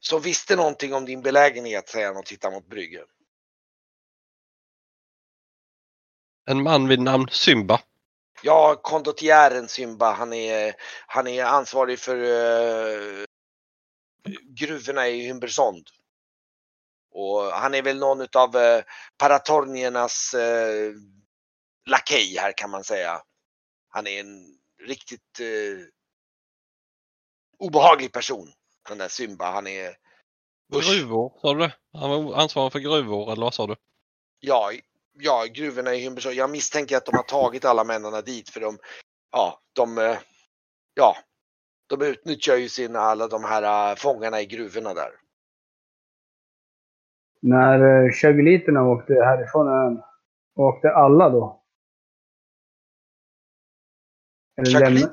som 0.00 0.20
visste 0.20 0.56
någonting 0.56 0.94
om 0.94 1.04
din 1.04 1.22
belägenhet, 1.22 1.88
säger 1.88 2.06
han 2.06 2.16
och 2.16 2.26
tittar 2.26 2.50
mot 2.50 2.66
bryggen. 2.66 3.04
En 6.46 6.62
man 6.62 6.88
vid 6.88 7.00
namn 7.00 7.28
Symba. 7.30 7.80
Ja, 8.42 8.80
kondottiären 8.82 9.68
Symba, 9.68 10.12
han 10.12 10.32
är, 10.32 10.74
han 11.06 11.26
är 11.26 11.44
ansvarig 11.44 11.98
för 11.98 12.16
uh, 12.16 13.24
gruvorna 14.42 15.08
i 15.08 15.28
Humbersond. 15.28 15.88
Och 17.10 17.42
han 17.42 17.74
är 17.74 17.82
väl 17.82 17.98
någon 17.98 18.20
utav 18.20 18.56
eh, 18.56 18.84
paratorniernas 19.18 20.34
eh, 20.34 20.92
lakej 21.86 22.36
här 22.38 22.52
kan 22.56 22.70
man 22.70 22.84
säga. 22.84 23.22
Han 23.96 24.06
är 24.06 24.20
en 24.20 24.58
riktigt 24.88 25.40
eh, 25.40 25.86
obehaglig 27.58 28.12
person. 28.12 28.48
Den 28.88 28.98
där 28.98 29.08
Symba. 29.08 29.50
Han 29.50 29.66
är... 29.66 29.88
Usch. 30.74 30.90
Gruvor, 30.90 31.32
sa 31.40 31.54
du 31.54 31.60
det? 31.60 31.74
Han 31.92 32.10
var 32.24 32.34
ansvarig 32.42 32.72
för 32.72 32.78
gruvor 32.78 33.32
eller 33.32 33.42
vad 33.42 33.54
sa 33.54 33.66
du? 33.66 33.76
Ja, 34.40 34.70
ja, 35.18 35.44
gruvorna 35.54 35.94
i 35.94 35.98
Hymbersö. 35.98 36.30
Jag 36.30 36.50
misstänker 36.50 36.96
att 36.96 37.06
de 37.06 37.16
har 37.16 37.22
tagit 37.22 37.64
alla 37.64 37.84
männen 37.84 38.24
dit 38.24 38.50
för 38.50 38.60
de, 38.60 38.78
ja, 39.32 39.60
de, 39.72 39.98
eh, 39.98 40.18
ja, 40.94 41.16
de 41.86 42.02
utnyttjar 42.02 42.56
ju 42.56 42.68
sina, 42.68 42.98
alla 42.98 43.28
de 43.28 43.44
här 43.44 43.90
äh, 43.90 43.96
fångarna 43.96 44.40
i 44.40 44.46
gruvorna 44.46 44.94
där. 44.94 45.10
När 47.42 48.04
eh, 48.04 48.12
chagoliterna 48.12 48.82
åkte 48.82 49.14
härifrån 49.14 49.68
ön, 49.68 50.02
åkte 50.54 50.90
alla 50.90 51.28
då? 51.28 51.65
Eller? 54.56 55.10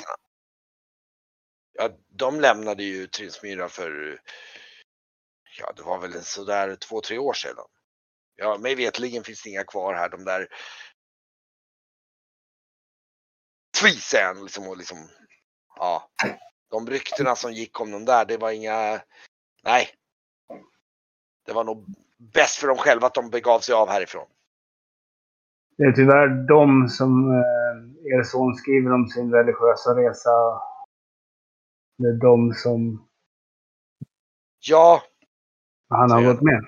Ja, 1.74 1.90
de 2.10 2.40
lämnade 2.40 2.84
ju 2.84 3.08
Trinsmyra 3.08 3.70
för, 3.70 4.22
ja, 5.60 5.72
det 5.76 5.84
var 5.84 6.00
väl 6.00 6.24
sådär 6.24 6.76
två, 6.76 7.02
tre 7.02 7.18
år 7.18 7.34
sedan. 7.34 7.66
Ja, 8.36 8.58
mig 8.58 8.76
vetligen 8.76 9.24
finns 9.24 9.42
det 9.42 9.50
inga 9.50 9.64
kvar 9.64 9.94
här. 9.94 10.10
De 10.10 10.24
där 10.24 10.48
tvisen 13.80 14.44
liksom 14.44 14.68
och 14.68 14.78
liksom, 14.78 15.10
ja, 15.76 16.12
de 16.70 16.90
ryktena 16.90 17.36
som 17.36 17.54
gick 17.54 17.80
om 17.80 17.92
dem 17.92 18.06
där, 18.06 18.26
det 18.26 18.38
var 18.38 18.52
inga, 18.52 19.02
nej. 19.64 19.90
Det 21.46 21.54
var 21.54 21.64
nog 21.64 21.86
bäst 22.18 22.58
för 22.58 22.68
dem 22.68 22.78
själva 22.78 23.08
att 23.08 23.14
de 23.14 23.30
begav 23.30 23.60
sig 23.60 23.76
av 23.76 23.90
härifrån. 23.90 24.28
Det 25.77 25.84
är 25.84 25.92
tyvärr 25.92 26.48
de 26.48 26.89
som 26.89 27.32
eh, 27.32 28.13
er 28.18 28.24
son 28.24 28.56
skriver 28.56 28.94
om 28.94 29.08
sin 29.08 29.34
religiösa 29.34 29.89
resa. 29.96 30.62
Det 31.98 32.08
är 32.08 32.22
de 32.22 32.53
som 32.53 33.08
Ja, 34.70 35.01
han 35.89 36.12
har 36.12 36.24
gått 36.24 36.42
med. 36.42 36.65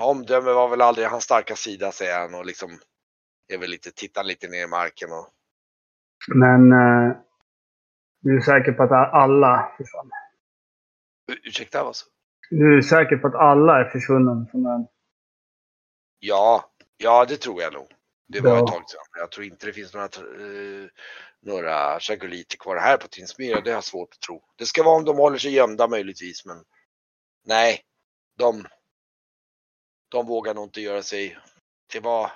omdöme 0.00 0.52
var 0.52 0.68
väl 0.68 0.80
aldrig 0.80 1.06
hans 1.06 1.24
starka 1.24 1.56
sida 1.56 1.92
säger 1.92 2.20
han 2.20 2.34
och 2.34 2.46
liksom 2.46 2.70
är 3.48 3.58
väl 3.58 3.70
lite, 3.70 3.90
tittar 3.92 4.24
lite 4.24 4.48
ner 4.48 4.64
i 4.64 4.68
marken 4.68 5.12
och 5.12 5.28
Men 6.34 6.72
eh, 6.72 7.16
du 8.20 8.36
är 8.36 8.40
säker 8.40 8.72
på 8.72 8.82
att 8.82 9.14
alla 9.14 9.72
försvann? 9.76 10.10
U- 11.32 11.40
ursäkta 11.44 11.84
vad 11.84 11.96
så? 11.96 12.06
Du 12.50 12.78
är 12.78 12.82
säker 12.82 13.16
på 13.16 13.26
att 13.28 13.34
alla 13.34 13.80
är 13.80 13.90
försvunna 13.90 14.46
från 14.50 14.66
ön? 14.66 14.86
Ja, 16.18 16.70
ja 16.98 17.24
det 17.24 17.36
tror 17.36 17.62
jag 17.62 17.72
nog. 17.72 17.94
Det 18.28 18.40
var 18.40 18.50
Ja. 18.50 18.58
ett 18.58 18.66
tag 18.72 18.90
sedan. 18.90 19.00
Jag 19.18 19.30
tror 19.30 19.46
inte 19.46 19.66
det 19.66 19.72
finns 19.72 19.94
några, 19.94 20.08
uh, 20.22 20.88
några 21.40 22.00
chagoliter 22.00 22.56
kvar 22.56 22.76
här 22.76 22.96
på 22.96 23.08
Tinsmyra. 23.08 23.60
Det 23.60 23.70
har 23.70 23.76
jag 23.76 23.84
svårt 23.84 24.14
att 24.14 24.20
tro. 24.20 24.44
Det 24.56 24.66
ska 24.66 24.82
vara 24.82 24.96
om 24.96 25.04
de 25.04 25.16
håller 25.16 25.38
sig 25.38 25.52
gömda 25.52 25.88
möjligtvis 25.88 26.44
men 26.44 26.64
nej, 27.44 27.82
de, 28.36 28.66
de 30.08 30.26
vågar 30.26 30.54
nog 30.54 30.64
inte 30.64 30.80
göra 30.80 31.02
sig. 31.02 31.38
Det 31.92 32.00
var 32.00 32.32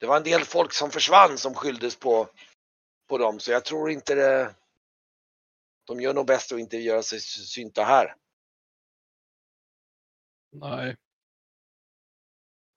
det 0.00 0.06
var 0.06 0.16
en 0.16 0.22
del 0.22 0.44
folk 0.44 0.72
som 0.72 0.90
försvann 0.90 1.38
som 1.38 1.54
skylldes 1.54 1.96
på, 1.96 2.28
på 3.08 3.18
dem 3.18 3.40
så 3.40 3.50
jag 3.50 3.64
tror 3.64 3.90
inte 3.90 4.14
det. 4.14 4.54
De 5.86 6.00
gör 6.00 6.14
nog 6.14 6.26
bäst 6.26 6.52
att 6.52 6.58
inte 6.58 6.76
göra 6.76 7.02
sig 7.02 7.20
synta 7.20 7.84
här. 7.84 8.14
Nej. 10.52 10.96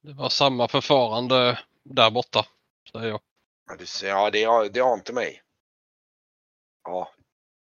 Det 0.01 0.13
var 0.13 0.29
samma 0.29 0.67
förfarande 0.67 1.60
där 1.84 2.12
borta, 2.12 2.46
säger 2.91 3.08
jag. 3.08 3.22
Ja, 3.67 3.75
du 3.75 3.86
ser, 3.86 4.08
ja 4.08 4.29
det, 4.29 4.70
det 4.70 4.81
ante 4.81 5.13
mig. 5.13 5.43
Ja, 6.84 7.12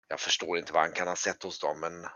jag 0.09 0.21
förstår 0.21 0.59
inte 0.59 0.73
vad 0.73 0.83
han 0.83 0.93
kan 0.93 1.09
ha 1.09 1.17
sett 1.17 1.43
hos 1.43 1.59
dem, 1.59 1.81
men 1.81 2.07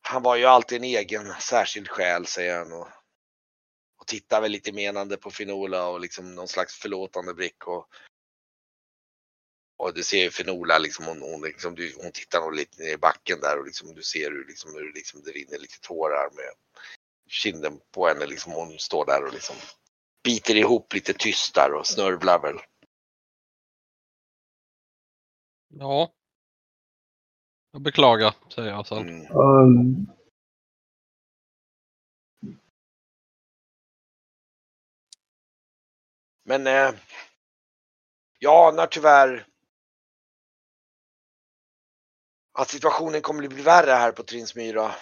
han 0.00 0.22
var 0.22 0.36
ju 0.36 0.44
alltid 0.44 0.78
en 0.78 0.84
egen 0.84 1.34
särskild 1.40 1.88
själ, 1.88 2.26
säger 2.26 2.58
han. 2.58 2.72
Och, 2.72 2.88
och 4.00 4.06
tittar 4.06 4.40
väl 4.40 4.52
lite 4.52 4.72
menande 4.72 5.16
på 5.16 5.30
Finola 5.30 5.88
och 5.88 6.00
liksom 6.00 6.34
någon 6.34 6.48
slags 6.48 6.74
förlåtande 6.74 7.34
blick. 7.34 7.66
Och, 7.66 7.88
och 9.76 9.94
du 9.94 10.02
ser 10.02 10.22
ju 10.22 10.30
Finola, 10.30 10.78
liksom, 10.78 11.04
hon, 11.04 11.22
hon, 11.22 11.42
liksom, 11.42 11.74
du, 11.74 11.94
hon 11.96 12.12
tittar 12.12 12.40
nog 12.40 12.54
lite 12.54 12.82
ner 12.82 12.92
i 12.92 12.96
backen 12.96 13.40
där 13.40 13.58
och 13.58 13.66
liksom, 13.66 13.94
du 13.94 14.02
ser 14.02 14.30
hur, 14.30 14.46
liksom, 14.46 14.74
hur 14.74 14.92
liksom, 14.92 15.22
det 15.22 15.30
rinner 15.30 15.58
lite 15.58 15.80
tårar 15.80 16.30
med 16.30 16.52
kinden 17.28 17.80
på 17.94 18.08
henne. 18.08 18.26
Liksom, 18.26 18.52
hon 18.52 18.78
står 18.78 19.06
där 19.06 19.24
och 19.24 19.32
liksom 19.32 19.56
biter 20.24 20.56
ihop 20.56 20.94
lite 20.94 21.12
tyst 21.12 21.54
där 21.54 21.74
och 21.74 21.86
snörvlar 21.86 22.38
väl. 22.38 22.58
Ja. 25.68 26.12
Jag 27.72 27.82
beklagar, 27.82 28.34
säger 28.54 28.68
jag 28.68 28.86
sen. 28.86 28.98
Mm. 28.98 29.36
Um, 29.36 30.06
Men 36.48 36.66
eh, 36.66 36.94
jag 38.38 38.72
anar 38.74 38.86
tyvärr 38.86 39.46
att 42.52 42.68
situationen 42.68 43.20
kommer 43.20 43.42
att 43.42 43.48
bli 43.48 43.62
värre 43.62 43.90
här 43.90 44.12
på 44.12 44.22
Trinsmyra. 44.22 44.94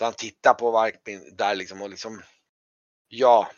Så 0.00 0.04
han 0.04 0.14
tittar 0.14 0.54
på 0.54 0.70
Varkmin 0.70 1.36
där 1.36 1.54
liksom 1.54 1.82
och 1.82 1.90
liksom, 1.90 2.22
ja. 3.08 3.50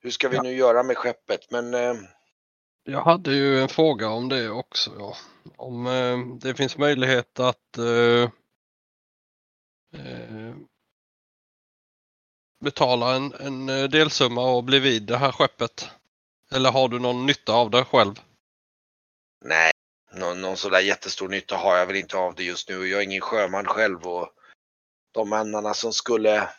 Hur 0.00 0.10
ska 0.10 0.28
vi 0.28 0.36
Ja. 0.36 0.42
nu 0.42 0.52
göra 0.52 0.82
med 0.82 0.96
skeppet? 0.96 1.50
Men 1.50 1.74
eh, 1.74 1.94
Jag 2.82 3.02
hade 3.02 3.32
ju 3.34 3.60
en 3.62 3.68
fråga 3.68 4.08
om 4.08 4.28
det 4.28 4.50
också. 4.50 4.90
Ja. 4.98 5.16
Om 5.56 5.86
eh, 5.86 6.18
det 6.40 6.54
finns 6.54 6.78
möjlighet 6.78 7.40
att 7.40 7.78
eh, 7.78 8.30
eh, 10.00 10.54
betala 12.64 13.16
en, 13.16 13.32
en 13.32 13.68
eh, 13.68 13.84
delsumma 13.84 14.50
och 14.50 14.64
bli 14.64 14.78
vid 14.78 15.02
det 15.02 15.16
här 15.16 15.32
skeppet. 15.32 15.90
Eller 16.52 16.70
har 16.70 16.88
du 16.88 16.98
någon 16.98 17.26
nytta 17.26 17.52
av 17.52 17.70
det 17.70 17.84
själv? 17.84 18.14
nej, 19.44 19.72
någon, 20.12 20.40
någon 20.40 20.56
sådär 20.56 20.80
jättestor 20.80 21.28
nytta 21.28 21.56
har 21.56 21.76
jag 21.76 21.86
väl 21.86 21.96
inte 21.96 22.16
av 22.16 22.34
det 22.34 22.44
just 22.44 22.68
nu. 22.68 22.86
Jag 22.86 23.00
är 23.00 23.04
ingen 23.04 23.20
sjöman 23.20 23.64
själv 23.66 24.06
och 24.06 24.34
de 25.18 25.28
männarna 25.28 25.74
som 25.74 25.92
skulle 25.92 26.50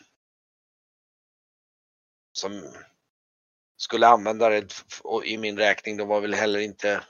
som 2.32 2.74
skulle 3.76 4.06
använda 4.06 4.48
det 4.48 4.74
i 5.24 5.38
min 5.38 5.58
räkning, 5.58 5.96
de 5.96 6.08
var 6.08 6.20
väl 6.20 6.34
heller 6.34 6.60
inte 6.60 7.04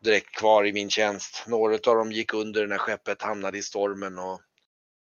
direkt 0.00 0.36
kvar 0.36 0.66
i 0.66 0.72
min 0.72 0.90
tjänst. 0.90 1.44
Några 1.46 1.74
av 1.74 1.96
dem 1.96 2.12
gick 2.12 2.34
under 2.34 2.66
när 2.66 2.78
skeppet 2.78 3.22
hamnade 3.22 3.58
i 3.58 3.62
stormen 3.62 4.18
och 4.18 4.40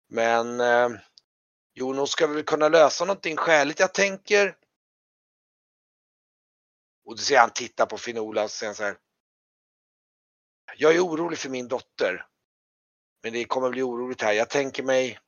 men 0.10 0.60
eh, 0.60 0.90
jo, 1.74 1.94
nog 1.94 2.10
ska 2.10 2.28
vi 2.28 2.36
väl 2.36 2.44
kunna 2.44 2.70
lösa 2.70 3.06
någonting 3.06 3.38
skäligt. 3.38 3.80
Jag 3.80 3.94
tänker 3.94 4.56
och 7.06 7.16
du 7.16 7.22
ser 7.22 7.40
han 7.40 7.50
titta 7.50 7.86
på 7.86 7.98
Finola 7.98 8.44
och 8.44 8.52
så 8.52 8.58
säger 8.58 8.70
han 8.70 8.76
så 8.76 8.84
här. 8.84 8.98
Jag 10.78 10.96
är 10.96 11.00
orolig 11.00 11.40
för 11.40 11.50
min 11.50 11.68
dotter. 11.68 12.26
Men 13.24 13.34
det 13.34 13.46
kommer 13.46 13.70
bli 13.70 13.82
oroligt 13.82 14.22
här. 14.22 14.34
Jag 14.34 14.50
tänker 14.50 14.84
mig. 14.84 15.20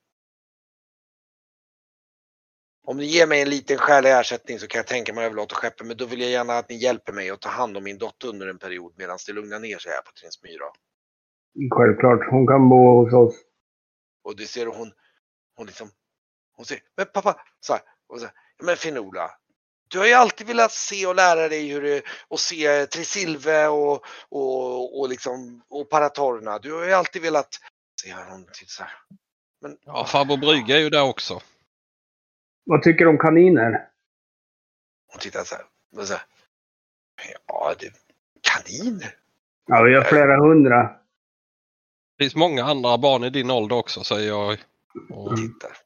Om 2.89 2.98
ni 2.98 3.05
ger 3.05 3.27
mig 3.27 3.41
en 3.41 3.50
liten 3.50 3.77
skälig 3.77 4.12
ersättning 4.12 4.60
så 4.60 4.67
kan 4.67 4.79
jag 4.79 4.88
tänka 4.88 5.13
mig 5.13 5.24
att 5.24 5.25
överlåta 5.25 5.55
skeppet. 5.55 5.88
Men 5.88 5.98
då 5.98 6.05
vill 6.05 6.22
jag 6.22 6.29
gärna 6.29 6.58
att 6.58 6.69
ni 6.69 6.75
hjälper 6.75 7.13
mig 7.13 7.29
att 7.29 7.41
ta 7.41 7.50
hand 7.50 7.77
om 7.77 7.84
min 7.84 7.98
dotter 7.98 8.27
under 8.27 8.48
en 8.48 8.58
period 8.58 8.93
medan 8.98 9.17
det 9.27 9.34
lugnar 9.34 9.60
ner 9.60 9.77
sig 9.77 9.91
här 9.91 10.01
på 10.01 10.12
Trinsmyra. 10.12 10.65
självklart. 11.72 12.19
Hon 12.31 12.48
kan 12.48 12.69
bo 12.69 13.03
hos 13.03 13.13
oss. 13.13 13.36
Och 14.24 14.36
det 14.36 14.46
ser 14.46 14.65
hon. 14.65 14.91
Hon 15.55 15.65
liksom. 15.65 15.91
Hon 16.55 16.65
säger, 16.65 16.84
men 16.98 17.05
pappa, 17.13 17.41
så 17.60 17.74
här, 17.74 17.81
och 18.08 18.19
så 18.19 18.25
här, 18.25 18.34
men 18.63 18.75
Finola. 18.75 19.31
Du 19.89 20.00
har 20.00 20.05
ju 20.05 20.13
alltid 20.13 20.48
velat 20.48 20.72
se 20.72 21.08
och 21.08 21.15
lära 21.15 21.50
dig 21.50 21.67
hur 21.67 21.81
det, 21.81 22.01
och 22.27 22.39
se 22.39 22.86
Trisilve 22.86 23.67
och, 23.67 24.05
och, 24.29 25.00
och 25.00 25.10
liksom, 25.10 25.62
och 25.69 25.89
Paratorna. 25.89 26.60
Du 26.60 26.74
har 26.74 26.86
ju 26.86 26.93
alltid 26.93 27.22
velat 27.22 27.50
se 28.01 28.13
hon 28.13 28.46
tittar 28.46 28.67
så 28.67 28.84
här. 28.84 28.93
Men, 29.62 29.77
Ja, 29.86 30.05
farbror 30.05 30.38
Brygge 30.38 30.74
är 30.74 30.79
ju 30.79 30.89
där 30.89 31.03
också. 31.03 31.41
Vad 32.63 32.83
tycker 32.83 33.05
du 33.05 33.09
om 33.11 33.17
kaniner? 33.17 33.89
Hon 35.11 35.19
tittar 35.19 35.43
så 35.43 35.55
här. 35.55 35.65
Och 35.95 36.07
så 36.07 36.13
här 36.13 36.23
ja, 37.47 37.75
det, 37.79 37.91
kaniner. 38.41 39.15
Ja, 39.67 39.83
vi 39.83 39.95
har 39.95 40.03
flera 40.03 40.39
hundra. 40.39 40.83
Det 42.17 42.23
finns 42.23 42.35
många 42.35 42.63
andra 42.63 42.97
barn 42.97 43.23
i 43.23 43.29
din 43.29 43.51
ålder 43.51 43.75
också, 43.75 44.03
säger 44.03 44.27
jag. 44.27 44.59
Och, 45.09 45.37
Tittar. 45.37 45.77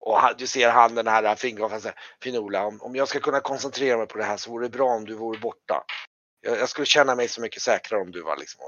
Och 0.00 0.18
du 0.38 0.46
ser 0.46 0.70
han 0.70 0.94
den 0.94 1.06
här 1.06 1.34
fingret, 1.34 1.70
han 1.70 1.80
säger, 1.80 1.98
Finola, 2.22 2.66
om, 2.66 2.82
om 2.82 2.96
jag 2.96 3.08
ska 3.08 3.20
kunna 3.20 3.40
koncentrera 3.40 3.98
mig 3.98 4.06
på 4.06 4.18
det 4.18 4.24
här 4.24 4.36
så 4.36 4.50
vore 4.50 4.66
det 4.66 4.70
bra 4.70 4.88
om 4.88 5.04
du 5.04 5.14
vore 5.14 5.40
borta. 5.40 5.84
Jag, 6.40 6.58
jag 6.58 6.68
skulle 6.68 6.86
känna 6.86 7.14
mig 7.14 7.28
så 7.28 7.40
mycket 7.40 7.62
säkrare 7.62 8.02
om 8.02 8.10
du 8.10 8.22
var 8.22 8.36
liksom 8.36 8.60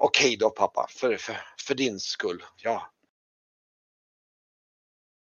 Okej 0.00 0.36
då 0.40 0.50
pappa, 0.50 0.86
för, 0.90 1.16
för, 1.16 1.36
för 1.66 1.74
din 1.74 1.98
skull. 2.00 2.42
Ja. 2.62 2.90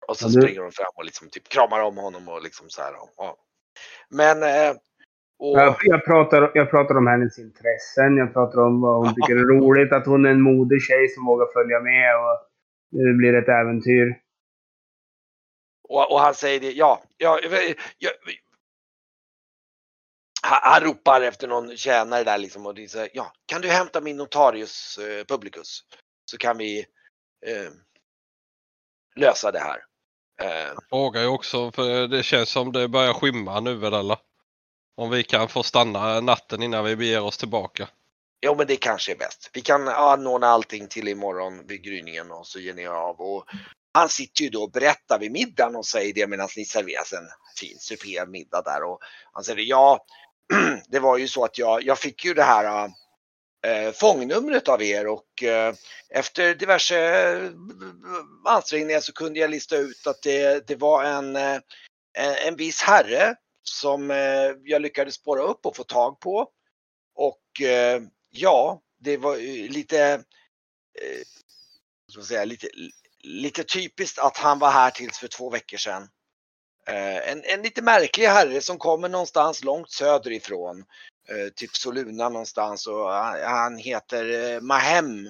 Och 0.08 0.18
så 0.18 0.28
du- 0.28 0.42
springer 0.42 0.62
de 0.62 0.72
fram 0.72 0.92
och 0.96 1.06
liksom 1.06 1.30
typ 1.30 1.50
kramar 1.50 1.80
om 1.80 1.98
honom 1.98 2.28
och 2.30 2.42
liksom 2.42 2.70
så 2.70 2.82
här. 2.82 2.94
Ja. 3.18 3.38
Men 4.10 4.44
eh, 4.44 4.76
och, 5.40 5.60
Jag, 5.60 5.76
jag, 5.84 6.06
pratar, 6.06 6.52
jag 6.54 6.70
pratar 6.70 6.98
om 6.98 7.08
hennes 7.08 7.40
intressen. 7.40 8.18
Jag 8.18 8.34
pratar 8.34 8.62
om 8.62 8.82
vad 8.82 8.96
hon 9.06 9.16
tycker 9.16 9.36
är 9.36 9.46
roligt. 9.60 9.94
Att 9.94 10.06
hon 10.06 10.26
är 10.26 10.30
en 10.30 10.42
modig 10.42 10.82
tjej 10.82 11.08
som 11.10 11.26
vågar 11.26 11.54
följa 11.54 11.80
med. 11.80 12.16
Och 12.18 12.38
det 12.90 13.14
blir 13.14 13.34
ett 13.34 13.48
äventyr. 13.50 14.22
och, 15.90 16.12
och 16.12 16.20
han 16.20 16.34
säger 16.34 16.60
det, 16.60 16.72
ja, 16.72 17.04
ja, 17.18 17.40
jag, 17.44 17.54
jag, 17.98 18.12
han, 20.48 20.60
han 20.64 20.82
ropar 20.82 21.22
efter 21.22 21.48
någon 21.48 21.78
tjänare 21.78 22.24
där 22.24 22.38
liksom 22.38 22.66
och 22.66 22.76
det 22.76 22.88
säger, 22.88 23.10
ja, 23.14 23.34
kan 23.46 23.62
du 23.62 23.70
hämta 23.70 24.02
min 24.02 24.18
notarius 24.18 24.98
eh, 24.98 25.26
publicus? 25.26 25.84
Så 26.32 26.38
kan 26.38 26.58
vi 26.58 26.80
eh, 27.46 27.72
lösa 29.16 29.52
det 29.52 29.60
här. 29.60 29.84
Eh, 30.42 30.78
Frågar 30.90 31.22
ju 31.22 31.28
också 31.28 31.72
för 31.72 32.08
det 32.08 32.24
känns 32.24 32.50
som 32.50 32.72
det 32.72 32.88
börjar 32.88 33.14
skymma 33.14 33.60
nu 33.60 33.76
väl 33.76 33.94
eller? 33.94 34.18
Om 34.96 35.10
vi 35.10 35.24
kan 35.24 35.48
få 35.48 35.64
stanna 35.64 36.20
natten 36.20 36.64
innan 36.64 36.86
vi 36.86 36.96
beger 36.96 37.22
oss 37.22 37.38
tillbaka. 37.38 37.88
Jo 38.42 38.56
men 38.56 38.68
det 38.68 38.76
kanske 38.76 39.12
är 39.12 39.16
bäst. 39.16 39.50
Vi 39.54 39.62
kan 39.62 39.88
anordna 39.88 40.48
allting 40.48 40.88
till 40.88 41.08
imorgon 41.08 41.68
vid 41.68 41.84
gryningen 41.84 42.32
och 42.32 42.48
så 42.48 42.60
ger 42.60 42.74
ni 42.74 42.88
av. 42.88 43.22
Och 43.22 43.46
han 43.94 44.10
sitter 44.10 44.44
ju 44.44 44.50
då 44.50 44.64
och 44.64 44.72
berättar 44.72 45.20
vid 45.20 45.32
middagen 45.32 45.76
och 45.76 45.86
säger 45.86 46.14
det 46.14 46.28
medan 46.28 46.48
ni 46.58 46.66
serveras 46.66 47.14
en 47.14 47.28
fin 47.60 47.78
superb 47.80 48.30
middag 48.30 48.62
där. 48.62 48.84
Och 48.84 49.00
han 49.34 49.44
säger 49.44 49.64
ja, 49.64 50.06
det 50.88 51.00
var 51.00 51.18
ju 51.18 51.28
så 51.28 51.46
att 51.46 51.58
jag, 51.58 51.84
jag 51.84 52.00
fick 52.00 52.26
ju 52.26 52.34
det 52.34 52.44
här 52.44 52.66
äh, 52.66 52.92
äh 53.72 53.92
fångnumret 53.92 54.68
av 54.68 54.82
er 54.82 55.08
och 55.08 55.44
äh, 55.44 55.74
efter 56.10 56.56
diverse 56.56 56.98
äh, 56.98 57.52
ansträngningar 58.46 59.00
så 59.00 59.14
kunde 59.14 59.40
jag 59.40 59.50
lista 59.50 59.78
ut 59.78 60.08
att 60.08 60.22
det, 60.22 60.68
det 60.68 60.76
var 60.76 61.04
en, 61.04 61.36
äh, 61.36 61.60
en 62.48 62.56
viss 62.56 62.82
herre 62.82 63.36
som 63.64 64.12
äh, 64.12 64.18
jag 64.64 64.82
lyckades 64.82 65.16
spåra 65.16 65.42
upp 65.42 65.66
och 65.66 65.76
få 65.76 65.84
tag 65.84 66.20
på. 66.20 66.50
Och 67.16 67.62
eh, 67.62 68.02
ja, 68.30 68.82
det 69.00 69.18
var 69.18 69.38
lite, 69.70 70.00
eh, 71.02 71.22
ska 72.12 72.22
säga, 72.22 72.46
lite, 72.46 72.68
lite 73.20 73.64
typiskt 73.64 74.20
att 74.20 74.38
han 74.38 74.60
var 74.60 74.72
här 74.72 74.92
tills 74.92 75.18
för 75.18 75.28
två 75.28 75.50
veckor 75.50 75.78
sedan. 75.78 76.10
Eh, 76.88 77.32
en, 77.32 77.44
en 77.44 77.62
lite 77.62 77.82
märklig 77.82 78.26
herre 78.26 78.62
som 78.62 78.78
kommer 78.78 79.10
någonstans 79.10 79.64
långt 79.64 79.92
söderifrån. 79.92 80.86
Eh, 81.30 81.54
typ 81.56 81.76
Soluna 81.76 82.30
någonstans 82.30 82.88
och 82.88 83.10
han, 83.10 83.42
han 83.44 83.78
heter 83.78 84.54
eh, 84.54 84.62
Mahem. 84.62 85.28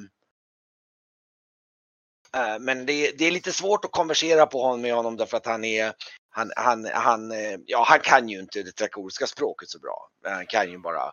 Eh, 2.35 2.59
men 2.59 2.85
det, 2.85 3.11
det 3.17 3.25
är 3.25 3.31
lite 3.31 3.51
svårt 3.51 3.85
att 3.85 3.91
konversera 3.91 4.45
på 4.45 4.61
honom 4.61 4.81
med 4.81 4.93
honom 4.93 5.17
därför 5.17 5.37
att 5.37 5.45
han 5.45 5.63
är 5.63 5.93
han, 6.29 6.51
han, 6.55 6.85
han, 6.85 7.31
eh, 7.31 7.59
ja, 7.65 7.85
han 7.87 7.99
kan 7.99 8.29
ju 8.29 8.39
inte 8.39 8.63
det 8.63 8.71
trakoriska 8.71 9.27
språket 9.27 9.69
så 9.69 9.79
bra. 9.79 10.09
Han 10.23 10.45
kan 10.45 10.71
ju 10.71 10.77
bara 10.77 11.11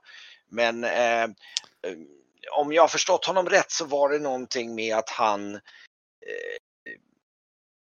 men 0.50 0.85
eh, 0.85 1.28
om 2.52 2.72
jag 2.72 2.83
har 2.83 2.88
förstått 2.88 3.24
honom 3.24 3.48
rätt 3.48 3.70
så 3.70 3.85
var 3.85 4.09
det 4.09 4.18
någonting 4.18 4.74
med 4.74 4.96
att 4.96 5.11
han 5.11 5.61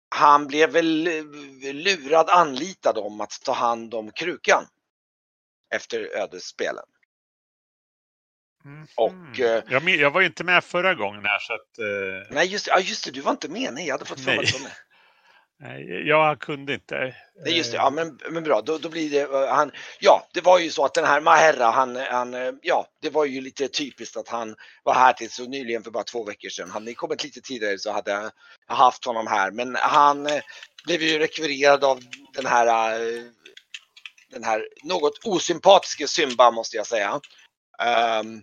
han 0.09 0.47
blev 0.47 0.71
väl 0.71 1.07
eh, 1.07 1.75
lurad 1.75 2.31
anlitad 2.31 2.99
om 2.99 3.21
att 3.21 3.41
ta 3.45 3.53
hand 3.53 3.95
om 3.95 4.11
krukan. 4.13 4.65
Efter 5.75 6.17
ödesspelen. 6.17 6.85
Och, 8.97 9.41
eh, 9.41 9.63
jag, 9.69 9.89
jag 9.89 10.11
var 10.11 10.21
ju 10.21 10.27
inte 10.27 10.45
med 10.45 10.65
förra 10.65 10.95
gången 10.95 11.25
här 11.25 11.39
så 11.39 11.53
att... 11.53 11.79
Eh, 11.79 12.35
Nej 12.35 12.47
just, 12.47 12.67
ja, 12.67 12.81
just 12.81 13.05
det, 13.05 13.11
du 13.11 13.21
var 13.21 13.31
inte 13.31 13.49
med. 13.49 13.75
Nej, 13.75 13.87
jag 13.87 13.95
hade 13.95 14.05
fått 14.05 14.21
för 14.21 14.31
mig 14.31 14.39
att 14.39 14.47
du 14.47 14.53
var 14.53 14.61
med. 14.61 14.73
Nej, 15.59 16.09
jag 16.09 16.39
kunde 16.39 16.75
inte. 16.75 17.15
Nej, 17.45 17.57
just 17.57 17.73
det. 17.73 17.77
Eh, 17.77 17.83
Ja, 17.83 17.91
men, 17.91 18.19
men 18.31 18.43
bra. 18.43 18.61
Då, 18.61 18.79
då 18.79 18.89
blir 18.89 19.11
det 19.11 19.21
eh, 19.21 19.55
han. 19.55 19.73
Ja, 20.01 20.29
det 20.33 20.41
var 20.41 20.59
ju 20.59 20.71
så 20.71 20.85
att 20.85 20.95
den 20.95 21.05
här 21.05 21.21
Maherra, 21.21 21.71
han, 21.71 21.97
han, 21.97 22.35
eh, 22.35 22.53
ja, 22.63 22.87
det 23.03 23.11
var 23.11 23.25
ju 23.25 23.41
lite 23.41 23.69
typiskt 23.69 24.17
att 24.17 24.29
han 24.29 24.57
var 24.83 24.95
här 24.95 25.13
till 25.13 25.31
så 25.31 25.45
nyligen 25.45 25.83
för 25.83 25.91
bara 25.91 26.05
två 26.05 26.25
veckor 26.25 26.49
sedan. 26.49 26.71
Hade 26.71 26.87
ni 26.87 26.95
kommit 26.95 27.25
lite 27.25 27.41
tidigare 27.41 27.79
så 27.79 27.93
hade 27.93 28.11
jag 28.11 28.31
haft 28.67 29.05
honom 29.05 29.27
här, 29.27 29.51
men 29.51 29.75
han 29.75 30.29
blev 30.85 31.03
ju 31.03 31.19
rekvirerad 31.19 31.85
av 31.85 32.01
den 32.35 32.47
här, 32.47 32.67
den 34.31 34.45
här 34.45 34.69
något 34.85 35.25
osympatiska 35.25 36.07
Symba 36.07 36.51
måste 36.51 36.77
jag 36.77 36.87
säga. 36.87 37.21
Ehm, 37.79 38.43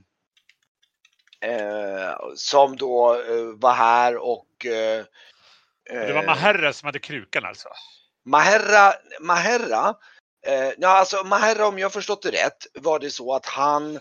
eh, 1.42 2.16
som 2.36 2.78
då 2.78 3.14
eh, 3.14 3.46
var 3.56 3.74
här 3.74 4.18
och 4.18 4.66
eh, 4.66 5.06
Det 5.90 6.14
var 6.14 6.22
eh, 6.22 6.26
Maherra 6.26 6.74
som 6.74 6.86
hade 6.86 7.00
krukan 7.00 7.46
alltså? 7.46 7.70
Maherra, 8.26 8.94
Maherra, 9.22 9.96
eh, 10.48 10.72
ja, 10.78 10.88
alltså 10.90 11.24
Maherra 11.24 11.68
om 11.68 11.80
jag 11.80 11.94
förstått 11.94 12.22
det 12.22 12.32
rätt 12.32 12.68
var 12.74 13.00
det 13.00 13.10
så 13.10 13.36
att 13.36 13.46
han 13.46 14.00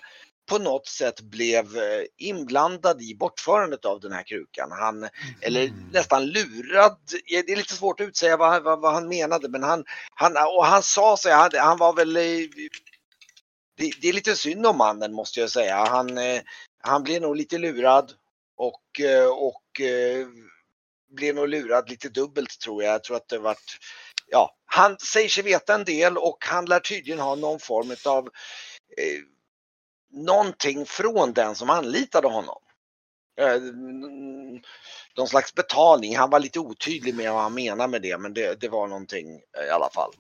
på 0.51 0.59
något 0.59 0.87
sätt 0.87 1.21
blev 1.21 1.79
eh, 1.79 2.05
inblandad 2.19 3.03
i 3.03 3.15
bortförandet 3.17 3.85
av 3.85 4.01
den 4.01 4.13
här 4.13 4.23
krukan. 4.23 4.73
Han, 4.73 5.09
eller 5.41 5.63
Mm. 5.63 5.91
nästan 5.93 6.27
lurad. 6.27 6.99
Det 7.29 7.53
är 7.53 7.57
lite 7.57 7.75
svårt 7.75 8.01
att 8.01 8.09
utsäga 8.09 8.37
vad, 8.37 8.63
vad, 8.63 8.81
vad 8.81 8.95
han 8.95 9.09
menade 9.09 9.49
men 9.49 9.63
han, 9.63 9.85
han, 10.15 10.37
och 10.57 10.67
han 10.67 10.83
sa 10.83 11.17
sig, 11.17 11.33
han, 11.33 11.51
han 11.55 11.79
var 11.79 11.93
väl 11.93 12.17
eh, 12.17 12.23
det, 13.77 13.91
det 14.01 14.09
är 14.09 14.13
lite 14.13 14.37
synd 14.37 14.67
om 14.67 14.79
mannen 14.79 15.13
måste 15.13 15.41
jag 15.41 15.51
säga. 15.51 15.85
Han, 15.85 16.19
han 16.83 17.03
blev 17.03 17.23
nog 17.23 17.37
lite 17.37 17.59
lurad 17.59 18.13
och, 18.57 19.01
och 19.31 19.81
blev 21.15 21.35
nog 21.35 21.49
lurad 21.49 21.91
lite 21.91 22.09
dubbelt 22.09 22.61
tror 22.61 22.83
jag. 22.83 22.95
Jag 22.95 23.05
tror 23.05 23.17
att 23.17 23.29
det 23.29 23.39
vart, 23.39 23.79
ja, 24.31 24.57
han 24.67 24.99
säger 24.99 25.29
sig 25.29 25.43
veta 25.45 25.75
en 25.75 25.85
del 25.85 26.19
och 26.19 26.39
han 26.41 26.65
lär 26.65 26.81
tydligen 26.81 27.21
ha 27.21 27.35
någon 27.35 27.61
form 27.61 27.97
av 28.07 28.27
eh, 28.99 29.21
någonting 30.13 30.87
från 30.87 31.33
den 31.33 31.55
som 31.55 31.71
anlitade 31.71 32.29
honom. 32.29 32.63
Eh, 33.41 33.61
någon 35.17 35.29
slags 35.29 35.55
betalning. 35.55 36.17
Han 36.17 36.31
var 36.31 36.41
lite 36.41 36.61
otydlig 36.61 37.15
med 37.15 37.33
vad 37.33 37.43
han 37.43 37.55
menar 37.55 37.89
med 37.89 38.03
det 38.03 38.19
men 38.19 38.35
det, 38.35 38.61
det 38.61 38.69
var 38.69 38.87
någonting 38.89 39.35
eh, 39.59 39.65
i 39.67 39.71
alla 39.71 39.91
fall 39.91 40.13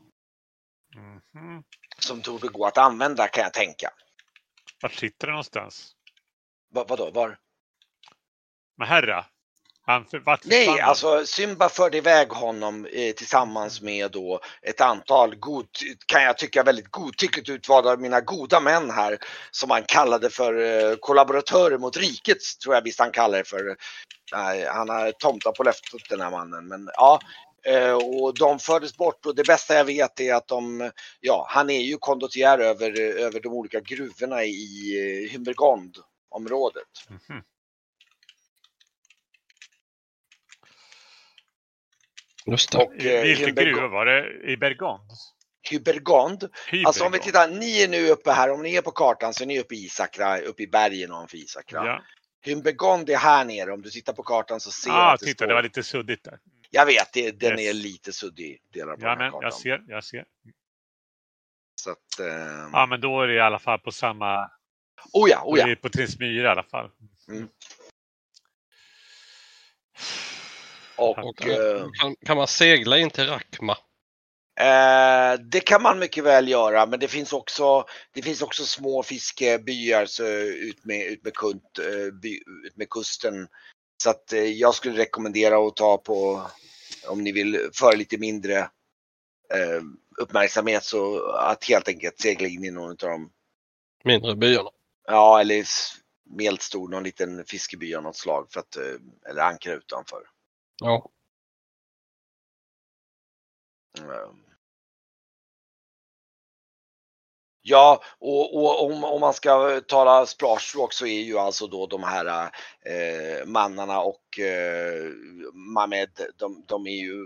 Mhm. 0.96 1.64
som 1.98 2.22
torde 2.22 2.48
gå 2.48 2.66
att 2.66 2.78
använda 2.78 3.28
kan 3.28 3.42
jag 3.42 3.52
tänka. 3.52 3.90
Var 4.82 4.88
sitter 4.88 5.26
det 5.26 5.32
någonstans? 5.32 5.92
Va, 6.74 6.84
vadå, 6.88 7.10
var? 7.10 7.38
Maherra? 8.78 9.26
Han 9.86 10.04
för, 10.04 10.18
vart 10.18 10.44
Nej, 10.44 10.80
alltså 10.80 11.26
Symba 11.26 11.68
förde 11.68 11.98
iväg 11.98 12.28
honom 12.28 12.86
eh, 12.92 13.14
tillsammans 13.14 13.80
med 13.80 14.10
då 14.10 14.40
ett 14.62 14.80
antal, 14.80 15.34
god, 15.36 15.66
kan 16.06 16.22
jag 16.22 16.38
tycka, 16.38 16.62
väldigt 16.62 16.90
godtyckligt 16.90 17.48
utvalda 17.48 17.96
mina 17.96 18.20
goda 18.20 18.60
män 18.60 18.90
här 18.90 19.18
som 19.50 19.70
han 19.70 19.82
kallade 19.82 20.30
för 20.30 20.54
eh, 20.54 20.96
kollaboratörer 20.96 21.78
mot 21.78 21.96
riket, 21.96 22.38
tror 22.62 22.74
jag 22.74 22.82
visst 22.82 23.00
han 23.00 23.10
kallar 23.10 23.38
det 23.38 23.48
för. 23.48 23.76
Nej, 24.32 24.66
han 24.66 24.88
har 24.88 25.12
tomtar 25.12 25.52
på 25.52 25.62
löftet 25.62 26.08
den 26.08 26.20
här 26.20 26.30
mannen, 26.30 26.68
men 26.68 26.88
ja. 26.94 27.20
Eh, 27.66 27.94
och 27.94 28.38
de 28.38 28.58
fördes 28.58 28.96
bort 28.96 29.26
och 29.26 29.34
det 29.34 29.46
bästa 29.46 29.74
jag 29.74 29.84
vet 29.84 30.20
är 30.20 30.34
att 30.34 30.48
de, 30.48 30.90
ja, 31.20 31.46
han 31.48 31.70
är 31.70 31.80
ju 31.80 31.96
kondottiär 31.96 32.58
över, 32.58 33.00
över 33.00 33.40
de 33.40 33.48
olika 33.48 33.80
gruvorna 33.80 34.44
i 34.44 35.26
eh, 35.26 35.32
Humbergond-området. 35.32 36.88
Mhm. 37.08 37.42
Just 42.46 42.72
det. 42.72 42.78
Och, 42.78 42.94
eh, 43.00 43.22
Vilken 43.22 43.54
gruva 43.54 43.88
var 43.88 44.06
det? 44.06 44.52
I 44.52 44.56
Bergond? 44.56 45.10
Hybergond. 45.70 46.48
Alltså 46.86 47.04
om 47.04 47.12
vi 47.12 47.18
Hybergond. 47.18 47.22
tittar, 47.22 47.48
ni 47.48 47.82
är 47.82 47.88
nu 47.88 48.08
uppe 48.08 48.32
här, 48.32 48.50
om 48.50 48.62
ni 48.62 48.74
är 48.76 48.82
på 48.82 48.90
kartan 48.90 49.34
så 49.34 49.42
är 49.44 49.46
ni 49.46 49.60
uppe 49.60 49.74
i 49.74 49.84
Isakra, 49.84 50.38
uppe 50.40 50.62
i 50.62 50.66
bergen 50.66 51.12
ovanför 51.12 51.36
Isakra. 51.36 51.86
Ja, 51.86 52.02
Hybergond 52.42 53.10
är 53.10 53.16
här 53.16 53.44
nere, 53.44 53.72
om 53.72 53.82
du 53.82 53.90
tittar 53.90 54.12
på 54.12 54.22
kartan 54.22 54.60
så 54.60 54.70
ser 54.70 54.90
du 54.90 54.96
ah, 54.96 55.12
att 55.12 55.20
det 55.20 55.26
titta 55.26 55.36
står. 55.38 55.46
det 55.46 55.54
var 55.54 55.62
lite 55.62 55.82
suddigt 55.82 56.24
där. 56.24 56.38
Jag 56.70 56.86
vet, 56.86 57.12
det, 57.12 57.30
den 57.30 57.58
Yes. 57.58 57.68
är 57.70 57.72
lite 57.74 58.12
suddig 58.12 58.60
delar 58.72 58.96
på 58.96 59.02
Ja, 59.02 59.08
den 59.08 59.18
här 59.18 59.24
men 59.24 59.30
kartan. 59.30 59.42
jag 59.42 59.54
ser, 59.54 59.82
jag 59.88 60.04
ser. 60.04 60.24
Så 61.74 61.90
att, 61.90 62.20
eh... 62.20 62.68
Ja, 62.72 62.86
men 62.86 63.00
då 63.00 63.22
är 63.22 63.26
det 63.28 63.34
i 63.34 63.40
alla 63.40 63.58
fall 63.58 63.78
på 63.78 63.92
samma... 63.92 64.50
Oh 65.12 65.30
ja, 65.30 65.42
oh 65.44 65.54
Det 65.54 65.60
ja. 65.60 65.68
är 65.68 65.74
på 65.74 65.88
Trinsmyra 65.88 66.48
i 66.48 66.50
alla 66.50 66.62
fall. 66.62 66.90
Mm. 67.28 67.48
Och, 70.96 71.18
Och, 71.18 71.46
eh, 71.46 71.86
kan, 72.00 72.16
kan 72.26 72.36
man 72.36 72.46
segla 72.46 72.98
in 72.98 73.10
till 73.10 73.26
Rakma? 73.26 73.76
Eh, 74.60 75.40
det 75.40 75.60
kan 75.60 75.82
man 75.82 75.98
mycket 75.98 76.24
väl 76.24 76.48
göra, 76.48 76.86
men 76.86 77.00
det 77.00 77.08
finns 77.08 77.32
också, 77.32 77.84
det 78.12 78.22
finns 78.22 78.42
också 78.42 78.64
små 78.64 79.02
fiskebyar 79.02 80.06
så, 80.06 80.26
ut, 80.26 80.84
med, 80.84 81.06
ut, 81.06 81.24
med 81.24 81.34
kunt, 81.34 81.78
eh, 81.78 82.14
by, 82.22 82.40
ut 82.66 82.76
med 82.76 82.90
kusten. 82.90 83.48
Så 84.02 84.10
att 84.10 84.32
eh, 84.32 84.44
jag 84.44 84.74
skulle 84.74 84.98
rekommendera 84.98 85.66
att 85.66 85.76
ta 85.76 85.98
på, 85.98 86.42
om 87.08 87.24
ni 87.24 87.32
vill, 87.32 87.70
för 87.72 87.96
lite 87.96 88.18
mindre 88.18 88.58
eh, 89.54 89.80
uppmärksamhet 90.18 90.84
så 90.84 91.30
att 91.30 91.64
helt 91.64 91.88
enkelt 91.88 92.20
segla 92.20 92.48
in 92.48 92.64
i 92.64 92.70
någon 92.70 92.90
av 92.90 92.96
de 92.96 93.30
Mindre 94.04 94.36
byarna. 94.36 94.70
Ja, 95.06 95.40
eller 95.40 95.64
medeltstor, 96.30 96.88
någon 96.88 97.02
liten 97.02 97.44
fiskeby 97.44 97.94
av 97.94 98.02
något 98.02 98.16
slag 98.16 98.46
för 98.50 98.60
att, 98.60 98.76
eh, 98.76 99.30
eller 99.30 99.42
ankra 99.42 99.72
utanför. 99.72 100.22
Ja. 100.82 101.10
Mm. 103.98 104.44
Ja, 107.66 108.02
och, 108.18 108.56
och 108.56 108.84
om, 108.84 109.04
om 109.04 109.20
man 109.20 109.34
ska 109.34 109.80
tala 109.80 110.26
splashspråk 110.26 110.92
så 110.92 111.06
är 111.06 111.20
ju 111.20 111.38
alltså 111.38 111.66
då 111.66 111.86
de 111.86 112.02
här 112.02 112.50
eh, 112.86 113.46
mannarna 113.46 114.00
och 114.00 114.38
eh, 114.38 115.10
Mamed, 115.52 116.10
de, 116.36 116.64
de 116.66 116.86
är 116.86 117.02
ju 117.04 117.24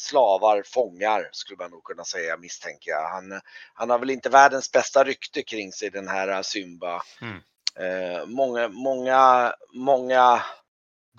slavar, 0.00 0.62
fångar 0.66 1.28
skulle 1.32 1.56
man 1.58 1.70
nog 1.70 1.84
kunna 1.84 2.04
säga 2.04 2.36
misstänker 2.36 2.90
jag. 2.90 3.08
Han, 3.08 3.40
han 3.74 3.90
har 3.90 3.98
väl 3.98 4.10
inte 4.10 4.28
världens 4.28 4.72
bästa 4.72 5.04
rykte 5.04 5.42
kring 5.42 5.72
sig 5.72 5.90
den 5.90 6.08
här 6.08 6.42
Symba. 6.42 7.02
Mm. 7.20 7.40
Eh, 7.80 8.26
många, 8.26 8.68
många, 8.68 9.52
många 9.74 10.42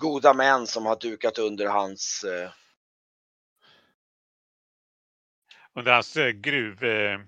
goda 0.00 0.34
män 0.34 0.66
som 0.66 0.86
har 0.86 0.96
dukat 0.96 1.38
under 1.38 1.66
hans 1.66 2.24
eh, 2.24 2.50
Under 5.74 5.92
hans 5.92 6.16
eh, 6.16 6.28
gruv, 6.30 6.84
eh, 6.84 7.20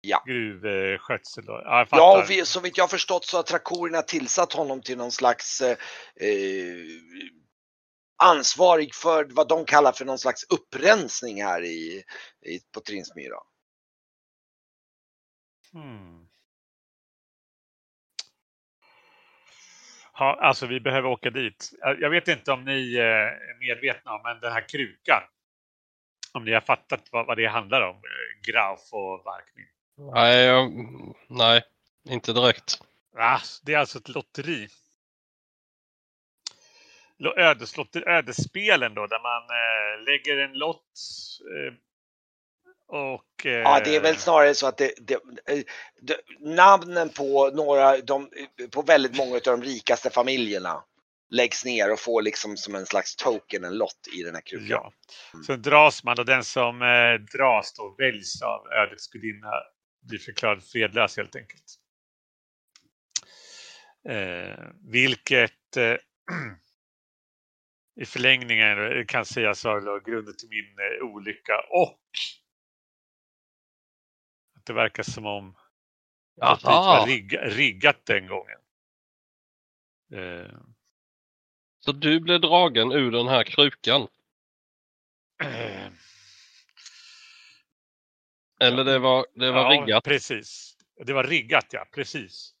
Ja. 0.00 0.22
gruvskötsel. 0.26 1.44
då. 1.44 1.52
Ja. 1.64 1.86
Ja, 1.90 2.22
och 2.22 2.30
vi, 2.30 2.44
så 2.44 2.60
vitt 2.60 2.78
jag 2.78 2.90
förstått 2.90 3.24
så 3.24 3.36
har 3.36 3.42
trakorerna 3.42 4.02
tillsatt 4.02 4.52
honom 4.52 4.82
till 4.82 4.98
någon 4.98 5.12
slags 5.12 5.60
eh, 5.60 5.76
eh, 6.20 6.76
ansvarig 8.22 8.94
för 8.94 9.24
vad 9.30 9.48
de 9.48 9.64
kallar 9.64 9.92
för 9.92 10.04
någon 10.04 10.18
slags 10.18 10.44
upprensning 10.44 11.42
här 11.42 11.64
i, 11.64 12.04
i, 12.46 12.60
på 12.74 12.80
Trinsmyra. 12.80 13.38
Hmm. 15.72 16.25
Ja, 20.18 20.38
alltså 20.40 20.66
vi 20.66 20.80
behöver 20.80 21.08
åka 21.08 21.30
dit. 21.30 21.72
Jag 22.00 22.10
vet 22.10 22.28
inte 22.28 22.52
om 22.52 22.64
ni 22.64 22.94
eh, 22.96 23.04
är 23.04 23.58
medvetna 23.60 24.12
om, 24.14 24.20
men 24.24 24.40
den 24.40 24.52
här 24.52 24.68
krukan. 24.68 25.22
Om 26.32 26.44
ni 26.44 26.52
har 26.52 26.60
fattat 26.60 27.08
vad, 27.12 27.26
vad 27.26 27.36
det 27.36 27.46
handlar 27.46 27.80
om. 27.82 27.96
eh, 27.96 28.50
Grauf 28.52 28.80
och 28.92 29.22
Varkning. 29.24 29.66
Nej, 30.14 30.44
jag, 30.44 30.70
nej, 31.28 31.62
inte 32.08 32.32
direkt. 32.32 32.80
Det 33.64 33.74
är 33.74 33.78
alltså 33.78 33.98
ett 33.98 34.08
lotteri. 34.08 34.68
Lo- 37.18 37.34
Ödeslotter, 37.38 38.08
ödesspelen 38.08 38.94
då, 38.94 39.06
där 39.06 39.20
man 39.22 39.42
eh, 39.42 40.04
lägger 40.04 40.36
en 40.38 40.52
lott. 40.58 40.98
Eh, 41.56 41.74
och... 42.88 43.46
Eh, 43.46 43.52
Ja, 43.52 43.80
det 43.84 43.96
är 43.96 44.00
väl 44.00 44.16
snarare 44.16 44.54
så 44.54 44.66
att 44.66 44.78
det, 44.78 44.92
det, 44.96 45.14
eh, 45.14 45.64
det, 46.00 46.20
namnen 46.40 47.08
på 47.08 47.50
några, 47.50 47.96
de, 47.96 48.30
på 48.70 48.82
väldigt 48.82 49.16
många 49.16 49.34
av 49.34 49.40
de 49.42 49.62
rikaste 49.62 50.10
familjerna 50.10 50.84
läggs 51.30 51.64
ner 51.64 51.92
och 51.92 52.00
får 52.00 52.22
liksom 52.22 52.56
som 52.56 52.74
en 52.74 52.86
slags 52.86 53.16
token, 53.16 53.64
en 53.64 53.78
lott 53.78 54.08
i 54.18 54.22
den 54.22 54.34
här 54.34 54.42
krukan. 54.42 54.68
Ja. 54.68 54.92
Så 55.46 55.56
dras 55.56 56.04
man 56.04 56.18
och 56.18 56.26
den 56.26 56.44
som 56.44 56.82
eh, 56.82 57.38
dras 57.38 57.72
då 57.72 57.94
väljs 57.98 58.42
av 58.42 58.66
ödets 58.72 59.08
gudinna 59.08 59.50
blir 60.08 60.18
förklarad 60.18 60.64
fredlös 60.64 61.16
helt 61.16 61.36
enkelt. 61.36 61.64
Eh, 64.08 64.64
vilket 64.92 65.76
eh, 65.76 65.82
i 68.00 68.04
förlängningen 68.04 69.06
kan 69.06 69.24
sägas 69.24 69.64
vara 69.64 70.00
grunden 70.00 70.36
till 70.36 70.48
min 70.48 70.76
eh, 70.78 71.14
olycka 71.14 71.54
och 71.70 72.00
det 74.66 74.72
verkar 74.72 75.02
som 75.02 75.26
om 75.26 75.56
att 76.40 76.60
det 76.60 76.66
var 76.66 77.06
rigga, 77.06 77.40
riggat 77.48 78.06
den 78.06 78.26
gången. 78.26 78.58
Eh, 80.14 80.56
Så 81.80 81.92
du 81.92 82.20
blev 82.20 82.40
dragen 82.40 82.92
ur 82.92 83.10
den 83.10 83.28
här 83.28 83.44
krukan? 83.44 84.08
eh, 85.44 85.88
Eller 88.60 88.84
det 88.84 88.98
var, 88.98 89.26
det 89.34 89.52
var 89.52 89.74
ja, 89.74 89.80
riggat? 89.82 90.04
Precis. 90.04 90.76
Det 91.06 91.12
var 91.12 91.24
riggat, 91.24 91.66
ja. 91.70 91.86
Precis. 91.94 92.52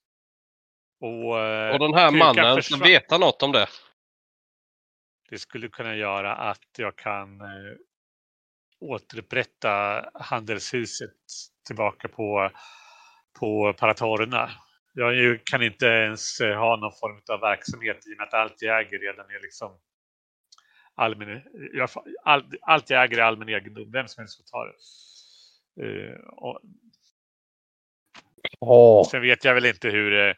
Och, 1.00 1.40
eh, 1.40 1.72
Och 1.72 1.78
den 1.78 1.94
här 1.94 2.10
mannen 2.10 2.56
försvann. 2.56 2.80
veta 2.80 3.18
något 3.18 3.42
om 3.42 3.52
det? 3.52 3.68
Det 5.28 5.38
skulle 5.38 5.68
kunna 5.68 5.94
göra 5.96 6.36
att 6.36 6.78
jag 6.78 6.96
kan 6.96 7.40
eh, 7.40 7.76
återupprätta 8.78 10.04
handelshuset 10.14 11.16
tillbaka 11.66 12.08
på, 12.08 12.50
på 13.40 13.72
Paratorerna. 13.72 14.50
Jag 14.94 15.44
kan 15.46 15.62
inte 15.62 15.86
ens 15.86 16.40
eh, 16.40 16.58
ha 16.58 16.76
någon 16.76 16.92
form 16.92 17.20
av 17.32 17.40
verksamhet 17.40 18.06
i 18.06 18.14
och 18.14 18.18
med 18.18 18.26
att 18.28 18.34
allt 18.34 18.62
jag 18.62 18.80
äger 18.80 18.98
redan 18.98 19.26
är 19.30 19.42
liksom 19.42 19.78
allmän, 20.94 21.42
jag, 21.72 21.90
får- 21.90 22.04
all, 22.24 22.44
allt 22.62 22.90
jag 22.90 23.04
äger 23.04 23.18
är 23.18 23.22
allmän 23.22 23.48
egendom. 23.48 23.92
Vem 23.92 24.08
som 24.08 24.22
helst 24.22 24.36
får 24.36 24.44
ta 24.44 24.64
det. 24.64 24.74
Eh, 25.86 26.20
och 26.20 26.60
Åh, 28.60 29.08
Sen 29.08 29.22
vet 29.22 29.44
jag 29.44 29.54
väl 29.54 29.66
inte 29.66 29.88
hur... 29.88 30.28
eh, 30.28 30.34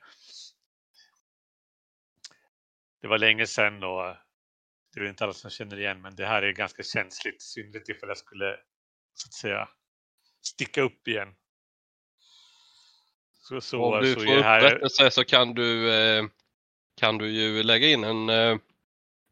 Det 3.01 3.09
var 3.09 3.19
länge 3.19 3.47
sedan 3.47 3.83
och 3.85 4.17
det 4.95 5.01
är 5.01 5.09
inte 5.09 5.25
alla 5.25 5.33
som 5.33 5.51
känner 5.51 5.81
igen 5.81 6.03
men 6.03 6.17
det 6.17 6.27
här 6.27 6.43
är 6.43 6.53
ganska 6.53 6.83
känsligt. 6.83 7.43
Synnerligt 7.43 7.89
ifall 7.89 8.09
jag 8.09 8.19
skulle 8.19 8.57
så 9.15 9.29
att 9.29 9.33
säga 9.35 9.69
sticka 10.43 10.83
upp 10.83 11.09
igen. 11.09 11.29
Så, 13.49 13.61
så, 13.61 13.83
Om 13.83 14.03
du 14.03 14.15
så 14.15 14.21
får 14.21 14.43
här... 14.43 14.65
upprättelse 14.65 15.11
så 15.11 15.25
kan 15.25 15.55
du, 15.55 15.95
eh, 15.95 16.25
kan 16.97 17.19
du 17.19 17.31
ju 17.31 17.63
lägga 17.63 17.89
in 17.89 18.05
en, 18.05 18.29
eh, 18.29 18.59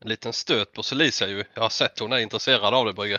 en 0.00 0.08
liten 0.08 0.32
stöt 0.32 0.72
på 0.72 0.82
Celicia 0.82 1.28
ju. 1.28 1.44
Jag 1.54 1.62
har 1.62 1.68
sett 1.68 1.98
hon 1.98 2.12
är 2.12 2.18
intresserad 2.18 2.74
av 2.74 2.86
det 2.86 2.92
Brygge. 2.92 3.18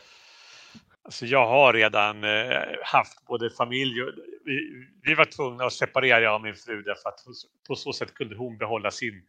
Alltså 1.03 1.25
jag 1.25 1.47
har 1.47 1.73
redan 1.73 2.23
eh, 2.23 2.61
haft 2.83 3.25
både 3.25 3.49
familj 3.49 4.03
och... 4.03 4.13
Vi, 4.45 4.87
vi 5.01 5.13
var 5.13 5.25
tvungna 5.25 5.65
att 5.65 5.73
separera 5.73 6.19
jag 6.19 6.35
och 6.35 6.41
min 6.41 6.55
fru 6.55 6.81
därför 6.81 7.09
att 7.09 7.25
på 7.67 7.75
så 7.75 7.93
sätt 7.93 8.13
kunde 8.13 8.35
hon 8.35 8.57
behålla 8.57 8.91
sin, 8.91 9.27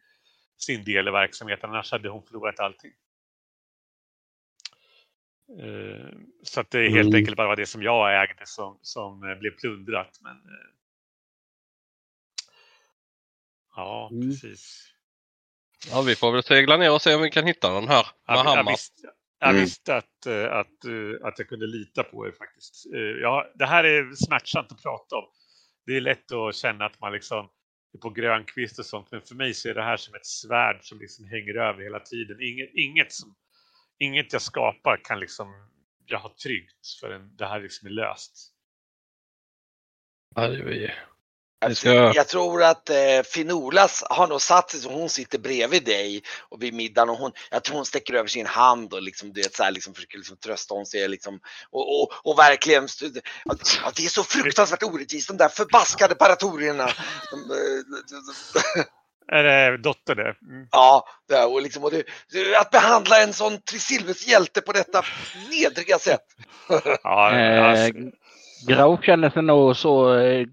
sin 0.57 0.85
del 0.85 1.09
i 1.09 1.11
verksamheten. 1.11 1.71
Annars 1.71 1.93
hade 1.93 2.09
hon 2.09 2.23
förlorat 2.23 2.61
allting. 2.61 2.93
Eh, 5.49 6.09
så 6.43 6.61
att 6.61 6.71
det 6.71 6.79
är 6.79 6.91
helt 6.91 7.09
Mm. 7.09 7.15
enkelt 7.15 7.37
bara 7.37 7.57
det 7.57 7.67
som 7.67 7.83
jag 7.83 8.23
ägde 8.23 8.47
som, 8.47 8.79
som 8.83 9.23
eh, 9.23 9.39
blev 9.39 9.51
plundrat. 9.51 10.19
Men, 10.23 10.37
eh, 10.37 10.71
ja, 13.77 14.09
Mm. 14.13 14.29
precis. 14.31 14.93
Ja, 15.91 16.03
vi 16.03 16.17
får 16.17 16.33
väl 16.33 16.43
segla 16.43 16.77
ner 16.77 16.93
och 16.93 17.03
se 17.03 17.15
om 17.15 17.23
vi 17.23 17.31
kan 17.31 17.47
hitta 17.47 17.75
den 17.75 17.89
här 17.89 18.07
Jag, 18.27 18.47
jag, 18.47 18.71
visste, 18.71 19.03
jag 19.39 19.51
Mm. 19.51 19.61
visste 19.63 19.97
att, 19.97 20.27
att, 20.51 20.85
att 21.23 21.39
jag 21.39 21.49
kunde 21.49 21.67
lita 21.67 22.03
på 22.05 22.27
er 22.27 22.33
faktiskt. 22.33 22.87
Ja, 23.23 23.53
det 23.55 23.67
här 23.67 23.85
är 23.85 24.15
smärtsamt 24.15 24.73
att 24.73 24.83
prata 24.83 25.17
om. 25.17 25.25
Det 25.87 25.97
är 25.97 26.01
lätt 26.01 26.33
att 26.33 26.55
känna 26.57 26.85
att 26.87 27.01
man 27.01 27.13
liksom 27.13 27.49
är 27.95 27.99
på 27.99 28.11
grönkvist 28.11 28.79
och 28.79 28.87
sånt. 28.87 29.11
Men 29.11 29.23
för 29.23 29.35
mig 29.35 29.55
så 29.55 29.69
är 29.69 29.75
det 29.75 29.83
här 29.83 29.97
som 29.97 30.15
ett 30.15 30.27
svärd 30.27 30.79
som 30.83 30.99
liksom 30.99 31.25
hänger 31.25 31.55
över 31.55 31.83
hela 31.83 32.01
tiden. 32.01 32.37
Inget, 32.43 32.71
inget, 32.75 33.13
som, 33.13 33.35
inget 33.99 34.33
jag 34.33 34.43
skapar 34.43 35.05
kan 35.05 35.21
liksom 35.21 35.69
jag 36.07 36.19
ha 36.19 36.35
tryggt 36.43 36.87
förrän 37.01 37.37
det 37.37 37.47
här 37.47 37.61
liksom 37.61 37.87
är 37.89 37.93
löst. 37.93 38.53
Ja, 40.35 40.49
det 40.49 40.59
är 40.59 40.65
vi- 40.65 40.93
Jag, 42.17 42.29
tror 42.29 42.63
att 42.63 42.91
eh, 42.91 43.23
Finolas 43.25 44.05
har 44.11 44.27
nog 44.27 44.43
satt 44.43 44.71
sig 44.71 44.81
så 44.81 44.89
hon 44.93 45.09
sitter 45.09 45.39
bredvid 45.39 45.85
dig 45.85 46.23
och 46.49 46.63
vid 46.63 46.75
middagen 46.75 47.09
och 47.11 47.17
hon, 47.17 47.33
jag 47.51 47.65
tror 47.65 47.77
hon 47.77 47.87
sträcker 47.87 48.15
över 48.15 48.29
sin 48.29 48.47
hand 48.47 48.95
och 48.95 49.03
liksom, 49.03 49.33
du 49.33 49.43
vet, 49.43 49.55
så 49.55 49.63
här, 49.63 49.71
liksom, 49.71 49.95
försöker 49.95 50.19
liksom, 50.19 50.37
trösta 50.37 50.75
om 50.75 50.87
sig 50.87 51.09
liksom, 51.09 51.41
och, 51.71 52.03
och, 52.03 52.13
och 52.25 52.39
verkligen, 52.39 52.83
det 53.97 54.05
är 54.05 54.09
så 54.09 54.25
fruktansvärt 54.25 54.83
orättvist, 54.83 55.29
de 55.29 55.37
där 55.37 55.49
förbaskade 55.49 56.15
paratorierna. 56.15 56.87
De, 57.31 57.51
eh, 57.51 58.85
Är 59.33 59.43
det 59.45 59.77
dotter 59.77 60.15
det? 60.15 60.35
Mm. 60.43 60.69
ja, 60.73 61.05
det 61.29 61.35
är- 61.35 61.53
och, 61.53 61.63
liksom, 61.63 61.85
och 61.85 61.91
det, 61.91 62.05
att 62.61 62.71
behandla 62.71 63.23
en 63.23 63.33
sån 63.33 63.61
Trisilves 63.71 64.29
hjälte 64.29 64.61
på 64.61 64.73
detta 64.73 65.03
nedriga 65.51 65.99
sätt. 65.99 66.25
Ja, 67.03 67.33
Eh, 67.33 67.65
alltså, 67.65 67.93
Graf 68.69 69.05
känner 69.05 69.31
sig 69.31 69.43
nog 69.43 69.77
så 69.77 70.15
eh, 70.19 70.47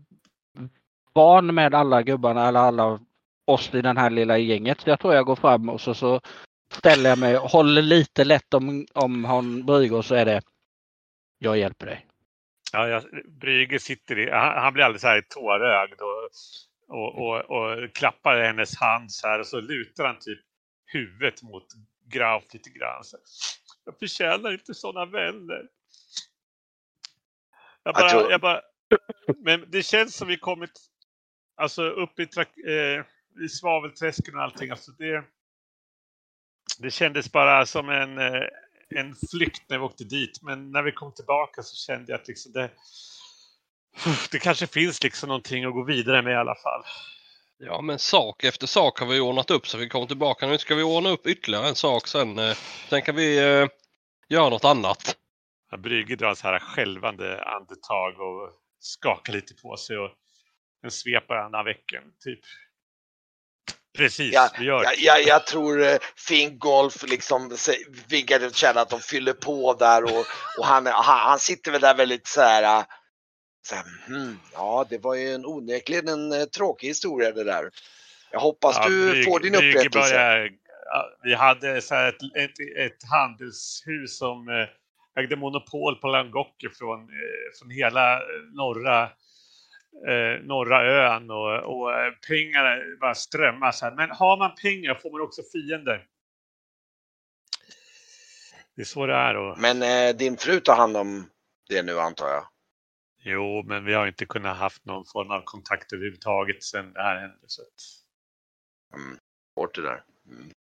van 1.13 1.55
med 1.55 1.75
alla 1.75 2.01
gubbarna 2.03 2.47
eller 2.47 2.59
alla 2.59 2.99
oss 3.47 3.73
i 3.73 3.81
den 3.81 3.97
här 3.97 4.09
lilla 4.09 4.37
gänget. 4.37 4.81
Så 4.81 4.89
jag 4.89 4.99
tror 4.99 5.13
jag 5.13 5.25
går 5.25 5.35
fram 5.35 5.69
och 5.69 5.81
så, 5.81 5.93
så 5.93 6.21
ställer 6.73 7.09
jag 7.09 7.19
mig 7.19 7.37
och 7.37 7.49
håller 7.49 7.81
lite 7.81 8.23
lätt 8.23 8.53
om, 8.53 8.85
om 8.93 9.25
hon 9.25 9.65
Brygger 9.65 10.01
så 10.01 10.15
är 10.15 10.25
det 10.25 10.41
jag 11.39 11.57
hjälper 11.57 11.85
dig. 11.85 12.05
Ja, 12.73 12.87
jag, 12.87 13.03
Brygge 13.41 13.79
sitter 13.79 14.19
i, 14.19 14.31
han, 14.31 14.63
han 14.63 14.73
blir 14.73 14.83
alldeles 14.83 15.01
så 15.01 15.07
här 15.07 15.21
tårögd 15.29 16.01
och, 16.01 16.29
och, 16.87 17.17
och, 17.17 17.37
och 17.37 17.95
klappar 17.95 18.41
hennes 18.41 18.79
hand 18.79 19.11
så 19.11 19.27
här 19.27 19.39
och 19.39 19.47
så 19.47 19.61
lutar 19.61 20.05
han 20.05 20.19
typ 20.19 20.39
huvudet 20.85 21.43
mot 21.43 21.67
Graf 22.05 22.43
lite 22.53 22.69
grann. 22.69 23.03
Så. 23.03 23.17
Jag 23.85 23.99
förtjänar 23.99 24.51
inte 24.51 24.73
sådana 24.73 25.05
vänner. 25.11 25.67
Jag 27.83 27.95
bara, 27.95 28.11
Jag 28.11 28.31
jag 28.31 28.41
bara, 28.41 28.61
men 29.37 29.71
det 29.71 29.83
känns 29.83 30.15
som 30.15 30.27
vi 30.27 30.37
kommit 30.37 30.71
alltså 31.55 31.83
uppe 31.83 32.21
i, 32.23 32.27
eh, 32.67 33.05
i 33.45 33.49
svavelträsken 33.49 34.35
och 34.35 34.41
allting. 34.41 34.69
Alltså 34.69 34.91
det, 34.91 35.23
det 36.79 36.91
kändes 36.91 37.31
bara 37.31 37.65
som 37.65 37.89
en, 37.89 38.17
eh, 38.17 38.43
en 38.89 39.15
flykt 39.31 39.69
när 39.69 39.77
vi 39.77 39.83
åkte 39.83 40.03
dit. 40.03 40.41
Men 40.41 40.71
när 40.71 40.83
vi 40.83 40.91
kom 40.91 41.13
tillbaka 41.13 41.63
så 41.63 41.75
kände 41.75 42.11
jag 42.11 42.21
att 42.21 42.27
liksom 42.27 42.51
det, 42.51 42.71
det 44.31 44.39
kanske 44.39 44.67
finns 44.67 45.03
liksom 45.03 45.27
någonting 45.27 45.65
att 45.65 45.73
gå 45.73 45.83
vidare 45.83 46.21
med 46.21 46.33
i 46.33 46.35
alla 46.35 46.55
fall. 46.55 46.83
Ja 47.57 47.81
men 47.81 47.99
sak 47.99 48.43
efter 48.43 48.67
sak 48.67 48.99
har 48.99 49.07
vi 49.07 49.19
ordnat 49.19 49.51
upp 49.51 49.67
så 49.67 49.77
vi 49.77 49.89
kommer 49.89 50.05
tillbaka. 50.07 50.47
Nu 50.47 50.57
ska 50.57 50.75
vi 50.75 50.83
ordna 50.83 51.09
upp 51.09 51.27
ytterligare 51.27 51.67
en 51.67 51.75
sak 51.75 52.07
sen. 52.07 52.39
eh, 52.39 52.57
Sen 52.89 53.01
kan 53.01 53.15
vi 53.15 53.37
eh, 53.37 53.67
göra 54.29 54.49
något 54.49 54.65
annat. 54.65 55.15
Ja, 55.71 55.77
Brygge 55.77 56.15
drar 56.15 56.33
så 56.35 56.47
här 56.47 56.59
skälvande 56.59 57.43
andetag 57.43 58.19
och 58.21 58.51
skakar 58.79 59.33
lite 59.33 59.53
på 59.53 59.77
sig 59.77 59.97
och 59.97 60.11
en 60.83 60.91
svep 60.91 61.29
varannan 61.29 61.65
veckan. 61.65 62.03
Typ. 62.23 62.39
Precis, 63.97 64.33
Ja, 64.33 64.49
vi 64.59 64.65
gör 64.65 64.83
Jag, 64.83 64.97
jag, 64.97 65.23
jag 65.23 65.47
tror 65.47 65.83
eh, 65.83 65.97
Finn 66.15 66.59
Golf 66.59 67.03
liksom 67.03 67.51
och 67.51 68.55
känner 68.55 68.81
att 68.81 68.89
de 68.89 68.99
fyller 68.99 69.33
på 69.33 69.73
där 69.73 70.03
och, 70.03 70.25
och 70.59 70.65
han, 70.65 70.85
han, 70.85 71.19
han 71.19 71.39
sitter 71.39 71.71
väl 71.71 71.81
där 71.81 71.95
väldigt 71.95 72.27
så 72.27 72.41
här. 72.41 72.85
Så 73.65 73.75
här 73.75 73.85
hmm, 74.07 74.39
ja, 74.53 74.85
det 74.89 74.97
var 74.97 75.15
ju 75.15 75.33
en 75.33 75.45
onekligen 75.45 76.07
en 76.07 76.31
eh, 76.31 76.45
tråkig 76.45 76.87
historia 76.87 77.31
det 77.31 77.43
där. 77.43 77.69
Jag 78.31 78.39
hoppas 78.39 78.75
Ja, 78.77 78.89
du 78.89 79.23
får 79.23 79.39
din 79.39 79.55
upprättelse. 79.55 80.49
ja, 80.85 81.17
vi 81.23 81.33
hade 81.33 81.81
så 81.81 81.95
ett, 81.95 82.15
ett, 82.35 82.59
ett 82.77 83.09
handelshus 83.11 84.17
som 84.17 84.49
eh, 84.49 85.23
ägde 85.23 85.35
monopol 85.35 85.95
på 85.95 86.07
langocker 86.07 86.69
från, 86.69 86.99
eh, 86.99 87.59
från 87.59 87.69
hela 87.69 88.19
norra, 88.53 89.03
eh, 90.07 90.43
norra 90.43 90.83
ön 90.83 91.31
och, 91.31 91.57
och 91.57 91.91
pengar 92.27 92.97
bara 92.99 93.15
strömmar. 93.15 93.71
Så 93.71 93.85
här. 93.85 93.95
Men 93.95 94.11
har 94.11 94.37
man 94.37 94.55
pengar 94.55 94.95
får 94.95 95.11
man 95.11 95.21
också 95.21 95.41
fiender. 95.53 96.05
Det 98.75 98.81
är 98.81 98.85
så 98.85 99.05
det 99.05 99.13
är. 99.13 99.35
Och, 99.35 99.59
Men 99.59 99.81
eh, 99.81 100.15
din 100.15 100.37
fru 100.37 100.59
tar 100.59 100.75
hand 100.75 100.97
om 100.97 101.29
det 101.69 101.81
nu 101.81 101.99
antar 101.99 102.27
jag. 102.27 102.47
Jo, 103.25 103.63
men 103.63 103.85
vi 103.85 103.93
har 103.93 104.07
inte 104.07 104.25
kunnat 104.25 104.57
haft 104.57 104.85
någon 104.85 105.05
form 105.05 105.31
av 105.31 105.41
kontakt 105.41 105.93
överhuvudtaget 105.93 106.63
sedan 106.63 106.93
det 106.93 107.01
här 107.01 107.19
hände. 107.19 107.37
Så 107.47 107.61
att, 107.61 107.67
Mm, 108.93 109.17
bort 109.55 109.75
det 109.75 109.81
där. 109.81 110.03
Mm. 110.27 110.51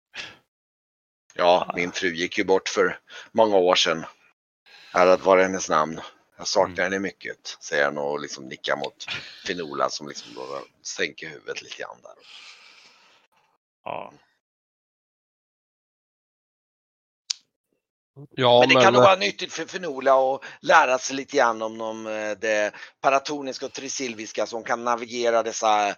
Ja, 1.35 1.73
min 1.77 1.93
fru 1.93 2.09
gick 2.15 2.39
ju 2.39 2.45
bort 2.45 2.69
för 2.69 2.99
många 3.33 3.57
år 3.57 3.75
sedan. 3.75 4.05
Ärat 4.95 5.21
var 5.25 5.39
hennes 5.39 5.69
namn. 5.69 6.01
Jag 6.37 6.47
saknar 6.47 6.73
Mm. 6.73 6.93
henne 6.93 6.99
mycket, 6.99 7.57
säger 7.61 7.85
han 7.85 7.99
och 7.99 8.21
liksom 8.21 8.45
nickar 8.49 8.77
mot 8.77 9.05
Finola 9.47 9.91
som 9.91 10.09
liksom 10.09 10.33
sänker 10.83 11.29
huvudet 11.29 11.63
lite 11.63 11.77
grann 11.83 11.97
där. 12.03 12.15
ja. 13.85 14.13
Ja 18.31 18.61
men 18.61 18.69
det 18.69 18.85
kan 18.85 18.93
nog 18.93 19.03
eh, 19.03 19.07
vara 19.09 19.19
nyttigt 19.19 19.53
för 19.53 19.65
Finola 19.65 20.35
att 20.35 20.45
lära 20.61 20.99
sig 20.99 21.17
lite 21.17 21.37
grann 21.37 21.63
om, 21.63 21.81
om 21.81 22.07
eh, 22.07 22.31
det 22.41 22.75
paratoniska 23.01 23.67
och 23.67 23.73
trisilviska 23.73 24.47
som 24.47 24.65
kan 24.65 24.85
navigera 24.85 25.43
dessa 25.43 25.89
eh, 25.89 25.95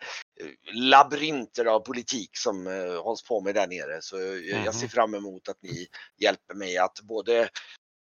labyrinter 0.72 1.64
av 1.64 1.80
politik 1.80 2.30
som 2.32 2.66
hålls 3.04 3.22
på 3.22 3.40
med 3.40 3.54
där 3.54 3.66
nere. 3.66 4.02
Så 4.02 4.16
jag, 4.16 4.64
jag 4.64 4.74
ser 4.74 4.86
Mhm. 4.86 4.90
fram 4.90 5.14
emot 5.14 5.48
att 5.48 5.62
ni 5.62 5.86
hjälper 6.16 6.54
mig 6.54 6.78
att 6.78 7.00
både 7.00 7.48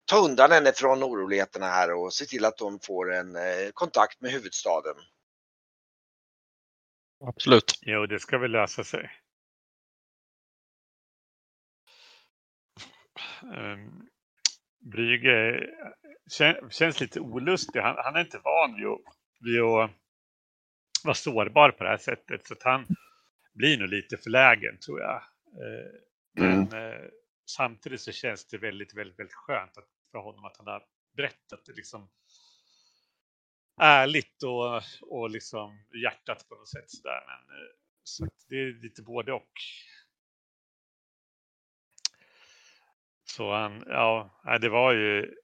ta 0.06 0.18
undan 0.18 0.52
henne 0.52 0.72
från 0.76 1.04
oroligheterna 1.04 1.66
här 1.68 1.94
och 1.94 2.14
se 2.14 2.26
till 2.26 2.46
att 2.46 2.60
hon 2.60 2.80
får 2.80 3.14
en 3.14 3.38
kontakt 3.74 4.22
med 4.22 4.32
huvudstaden. 4.32 4.96
absolut. 7.28 7.80
Jo, 7.82 8.06
det 8.06 8.20
ska 8.20 8.38
väl 8.38 8.52
lösa 8.52 8.84
sig. 8.84 9.12
Brygge 14.92 15.68
kän, 16.32 16.70
känns 16.70 17.00
lite 17.00 17.20
olustig. 17.20 17.80
Han, 17.80 17.96
han 17.98 18.16
är 18.16 18.20
inte 18.20 18.40
van 18.44 18.76
vid 18.76 18.88
att, 18.88 19.02
vid 19.40 19.62
att 19.62 19.92
vara 21.04 21.16
sårbar 21.16 21.72
på 21.72 21.84
det 21.84 21.90
här 21.90 21.98
sättet. 21.98 22.48
Så 22.48 22.56
han 22.62 22.86
blir 23.54 23.78
nog 23.78 23.90
lite 23.90 24.18
förlägen 24.18 24.78
tror 24.80 25.02
jag. 25.02 25.16
Eh, 25.16 25.92
men 26.34 26.74
eh, 26.74 27.10
samtidigt 27.46 28.02
så 28.02 28.12
känns 28.12 28.48
det 28.48 28.58
väldigt, 28.58 28.94
väldigt, 28.94 29.20
väldigt 29.20 29.36
skönt 29.36 29.78
att, 29.78 29.88
för 30.12 30.20
honom 30.20 30.46
att 30.46 30.58
han 30.58 30.68
har 30.68 30.84
berättat 31.16 31.66
det 31.66 31.74
liksom 31.74 32.10
ärligt 33.82 34.44
och, 34.44 34.82
och 35.02 35.30
liksom 35.30 35.86
hjärtat 36.04 36.50
på 36.50 36.56
något 36.56 36.70
sätt. 36.70 36.90
Sådär. 36.90 37.24
Men, 37.28 37.58
eh, 37.58 37.72
så 38.04 38.28
det 38.50 38.56
är 38.56 38.82
lite 38.82 39.02
både 39.02 39.34
och. 39.34 39.52
Så 43.36 43.54
han, 43.54 43.84
ja, 43.88 44.30
det 44.62 44.70
var 44.70 44.94
ju 44.94 45.36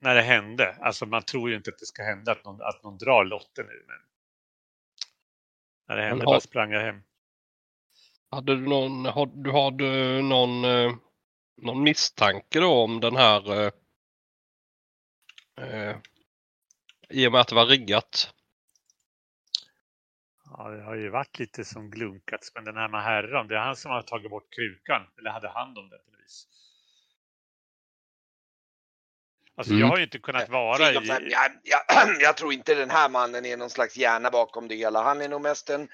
när 0.00 0.14
det 0.14 0.22
hände. 0.22 0.76
Alltså 0.80 1.06
man 1.06 1.22
tror 1.22 1.50
ju 1.50 1.56
inte 1.56 1.70
att 1.70 1.78
det 1.78 1.86
ska 1.86 2.02
hända 2.02 2.32
att 2.32 2.44
någon, 2.44 2.62
att 2.62 2.82
någon 2.82 2.98
drar 2.98 3.24
lotten 3.24 3.66
nu. 3.66 3.84
Men 3.86 3.96
när 5.88 5.96
det 5.96 6.02
hände 6.02 6.24
har- 6.24 6.32
bara 6.32 6.40
sprang 6.40 6.70
jag 6.72 6.80
hem. 6.80 7.02
Hade 8.30 8.56
du 8.56 8.68
någon, 8.68 9.04
har, 9.04 9.26
du 9.26 9.50
har 9.50 9.70
du 9.70 10.22
någon, 10.22 10.64
eh, 10.64 10.94
någon 11.62 11.82
misstanke 11.82 12.60
då 12.60 12.82
om 12.82 13.00
den 13.00 13.16
här 13.16 13.52
eh, 13.52 13.72
eh, 15.60 15.96
i 17.08 17.26
och 17.28 17.32
med 17.32 17.40
att 17.40 17.48
det 17.48 17.54
var 17.54 17.66
riggat? 17.66 18.33
Ja, 20.56 20.68
det 20.70 20.82
har 20.82 20.94
ju 20.94 21.08
varit 21.08 21.38
lite 21.38 21.64
som 21.64 21.90
glunkats. 21.90 22.52
Men 22.54 22.64
den 22.64 22.76
här 22.76 22.88
med 22.88 23.02
herran, 23.02 23.48
det 23.48 23.54
är 23.54 23.58
han 23.58 23.76
som 23.76 23.90
har 23.90 24.02
tagit 24.02 24.30
bort 24.30 24.52
krukan. 24.54 25.02
Eller 25.18 25.30
hade 25.30 25.48
hand 25.48 25.78
om 25.78 25.88
den 25.88 25.98
på 25.98 26.10
vis. 26.22 26.46
Alltså 29.56 29.72
Mm. 29.72 29.80
jag 29.80 29.88
har 29.88 29.96
ju 29.98 30.04
inte 30.04 30.18
kunnat 30.18 30.48
vara 30.48 30.76
Finn, 30.92 31.02
i... 31.02 31.06
jag, 31.30 31.50
jag, 31.62 31.80
jag 32.20 32.36
tror 32.36 32.52
inte 32.52 32.74
den 32.74 32.90
här 32.90 33.08
mannen 33.08 33.46
är 33.46 33.56
någon 33.56 33.70
slags 33.70 33.96
hjärna 33.96 34.30
bakom 34.30 34.68
det 34.68 34.74
hela. 34.74 35.02
Han 35.02 35.20
är 35.22 35.28
nog 35.28 35.40
mest 35.40 35.70
en 35.70 35.88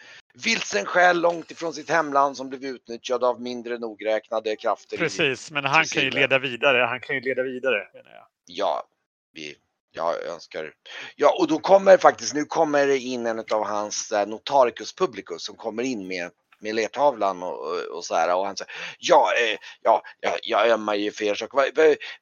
vilsen 0.44 0.84
själ 0.86 1.20
långt 1.20 1.50
ifrån 1.50 1.72
sitt 1.74 1.90
hemland 1.90 2.36
som 2.36 2.48
blev 2.48 2.64
utnyttjad 2.64 3.24
av 3.24 3.40
mindre 3.40 3.78
nogräknade 3.78 4.56
krafter. 4.56 4.96
i- 4.96 4.98
Precis, 4.98 5.50
men 5.50 5.64
han 5.64 5.84
kan 5.84 6.02
ju 6.02 6.10
leda 6.10 6.38
vidare. 6.38 6.84
Han 6.84 7.00
kan 7.00 7.16
ju 7.16 7.22
leda 7.22 7.42
vidare 7.42 7.88
menar 7.94 8.10
jag. 8.10 8.26
Ja, 8.46 8.88
vi, 9.32 9.56
jag 9.92 10.24
önskar. 10.24 10.72
Ja, 11.16 11.36
och 11.38 11.48
då 11.48 11.58
kommer 11.58 11.96
faktiskt, 11.96 12.34
nu 12.34 12.44
kommer 12.44 12.86
det 12.86 12.98
in 12.98 13.26
en 13.26 13.38
av 13.38 13.64
hans 13.64 14.12
eh, 14.12 14.26
notaricus 14.26 14.94
publicus 14.94 15.42
som 15.42 15.56
kommer 15.56 15.82
in 15.82 16.06
med 16.06 16.30
med 16.62 16.74
lertavlan 16.74 17.42
och, 17.42 17.58
och, 17.58 17.96
och 17.96 18.04
så 18.04 18.14
här 18.14 18.36
och 18.36 18.46
han 18.46 18.56
säger 18.56 18.72
ja, 18.98 19.32
eh, 19.38 19.58
ja, 19.82 20.02
jag, 20.20 20.38
jag 20.42 20.70
ömmar 20.70 20.94
ju 20.94 21.12
för 21.12 21.24
er 21.24 21.34
sak. 21.34 21.50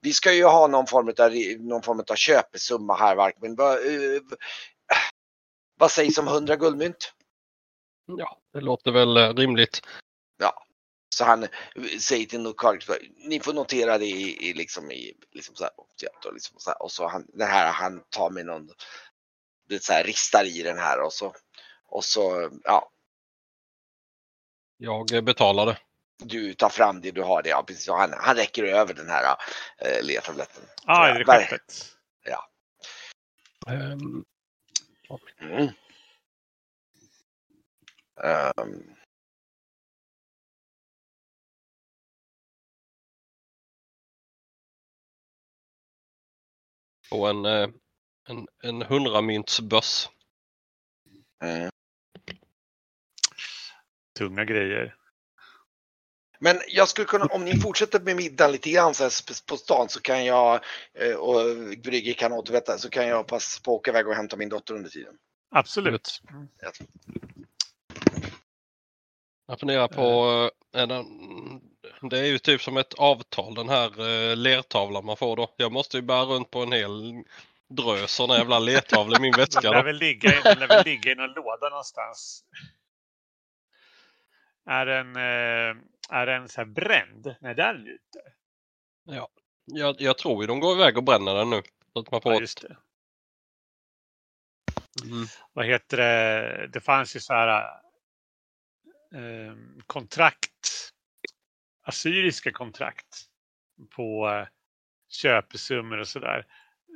Vi 0.00 0.12
ska 0.12 0.32
ju 0.32 0.44
ha 0.44 0.66
någon 0.66 0.86
form 0.86 1.08
av, 1.18 1.32
någon 1.68 1.82
form 1.82 2.00
av 2.10 2.14
köpesumma 2.14 2.94
här, 2.94 3.16
Varkmin. 3.16 3.54
Va, 3.54 3.72
eh, 3.72 4.20
vad 5.78 5.90
sägs 5.90 6.18
om 6.18 6.28
100 6.28 6.56
guldmynt? 6.56 7.12
Ja, 8.06 8.38
det 8.52 8.60
låter 8.60 8.90
väl 8.90 9.16
eh, 9.16 9.34
rimligt. 9.34 9.80
Så 11.08 11.24
han 11.24 11.42
eh, 11.42 11.48
säger 12.00 12.26
till 12.26 12.40
Notaricus, 12.40 12.96
ni 13.16 13.40
får 13.40 13.52
notera 13.52 13.98
det 13.98 14.06
i, 14.06 14.48
i 14.50 14.54
liksom 14.54 14.90
i 14.90 15.14
liksom 15.32 15.54
så 15.54 15.64
här, 15.64 15.72
och 15.76 16.32
liksom 16.34 16.58
så 16.58 16.70
här, 16.70 16.82
och 16.82 16.92
så 16.92 17.08
han, 17.08 17.26
det 17.32 17.44
här, 17.44 17.72
han 17.72 18.02
tar 18.10 18.30
med 18.30 18.46
någon, 18.46 18.70
det 19.68 19.84
så 19.84 19.92
här, 19.92 20.04
ristar 20.04 20.44
i 20.44 20.62
den 20.62 20.78
här 20.78 21.00
och 21.00 21.12
så, 21.12 21.34
och 21.86 22.04
så, 22.04 22.50
ja, 22.64 22.90
Jag 24.76 25.12
eh, 25.12 25.20
betalade. 25.20 25.78
du 26.18 26.54
tar 26.54 26.68
fram 26.68 27.00
det 27.00 27.10
du 27.10 27.22
har 27.22 27.42
det, 27.42 27.48
ja 27.48 27.62
precis, 27.66 27.88
han, 27.88 28.12
han 28.16 28.36
räcker 28.36 28.64
över 28.64 28.94
den 28.94 29.08
här 29.08 29.36
äh, 29.78 30.02
lertabletten. 30.06 30.62
Ah, 30.84 31.08
Ja, 31.08 31.14
är 31.14 31.18
det 31.18 31.24
ver- 31.24 31.46
skeppet? 31.46 31.94
Ehm, 33.66 34.24
Mm. 35.40 35.68
Ehm, 38.24 38.96
på 47.10 47.26
en, 47.26 47.44
eh, 47.44 47.68
en, 48.28 48.46
en 48.62 48.82
hundramyntsbörs. 48.82 50.08
mm. 51.42 51.70
Tunga 54.18 54.44
grejer. 54.44 54.94
Men 56.40 56.60
jag 56.68 56.88
skulle 56.88 57.04
kunna, 57.04 57.24
om 57.24 57.44
ni 57.44 57.60
fortsätter 57.60 58.00
med 58.00 58.16
middagen 58.16 58.52
lite 58.52 58.70
grann 58.70 58.94
så 58.94 59.02
här 59.02 59.46
på 59.46 59.56
stan 59.56 59.88
så 59.88 60.00
kan 60.00 60.24
jag, 60.24 60.60
eh, 60.94 61.14
och 61.14 61.56
Brygge 61.82 62.12
kan 62.12 62.32
återvätta, 62.32 62.78
så 62.78 62.90
kan 62.90 63.06
jag 63.06 63.26
passa 63.26 63.60
på 63.64 63.74
att 63.74 63.78
åka 63.80 63.90
iväg 63.90 64.08
och 64.08 64.14
hämta 64.14 64.36
min 64.36 64.48
dotter 64.48 64.74
under 64.74 64.90
tiden. 64.90 65.14
Absolut. 65.50 66.22
Jag 69.46 69.60
funderar 69.60 69.88
på, 69.88 70.50
är 70.72 70.86
den, 70.86 71.06
det 72.00 72.18
är 72.18 72.24
ju 72.24 72.38
typ 72.38 72.62
som 72.62 72.76
ett 72.76 72.94
avtal 72.94 73.54
den 73.54 73.68
här 73.68 74.00
eh, 74.30 74.36
lertavlan 74.36 75.04
man 75.06 75.16
får 75.16 75.36
då. 75.36 75.54
Jag 75.56 75.72
måste 75.72 75.96
ju 75.96 76.02
bära 76.02 76.22
runt 76.24 76.50
på 76.50 76.62
en 76.62 76.72
hel 76.72 77.24
drös 77.68 78.12
sådana 78.12 78.38
jävla 78.38 78.58
lertavlor 78.58 79.18
i 79.18 79.20
min 79.20 79.34
väska. 79.36 79.60
Den 79.60 79.72
lär 79.72 79.82
väl 79.84 79.96
ligga, 79.96 80.38
i- 80.38 80.42
den 80.42 80.58
lär 80.58 80.68
väl 80.68 80.84
ligga 80.84 81.12
i 81.12 81.14
någon 81.14 81.32
låda 81.32 81.68
någonstans. 81.68 82.44
Är 84.66 84.86
den, 84.86 85.16
eh, 85.16 85.76
är 86.10 86.26
den 86.26 86.48
så 86.48 86.60
här 86.60 86.66
bränd 86.66 87.34
när 87.40 87.54
den 87.54 87.76
är 87.86 87.88
ute? 87.90 88.20
Jag, 89.64 89.96
jag 90.00 90.18
tror 90.18 90.42
ju 90.42 90.46
de 90.46 90.60
går 90.60 90.76
iväg 90.76 90.96
och 90.96 91.04
bränner 91.04 91.34
den 91.34 91.50
nu. 91.50 91.62
Så 91.92 91.98
att 91.98 92.10
man 92.10 92.20
får 92.20 92.32
Ja, 92.32 92.40
just 92.40 92.60
det. 92.62 92.76
mm. 95.04 95.26
Vad 95.52 95.66
heter 95.66 95.96
det? 95.96 96.66
Det 96.72 96.80
fanns 96.80 97.16
ju 97.16 97.20
så 97.20 97.32
här 97.32 97.62
eh, 99.14 99.54
kontrakt, 99.86 100.92
assyriska 101.88 102.52
kontrakt 102.52 103.24
på 103.96 104.28
eh, 104.28 104.46
köpesummor 105.08 105.98
och 105.98 106.08
sådär. 106.08 106.46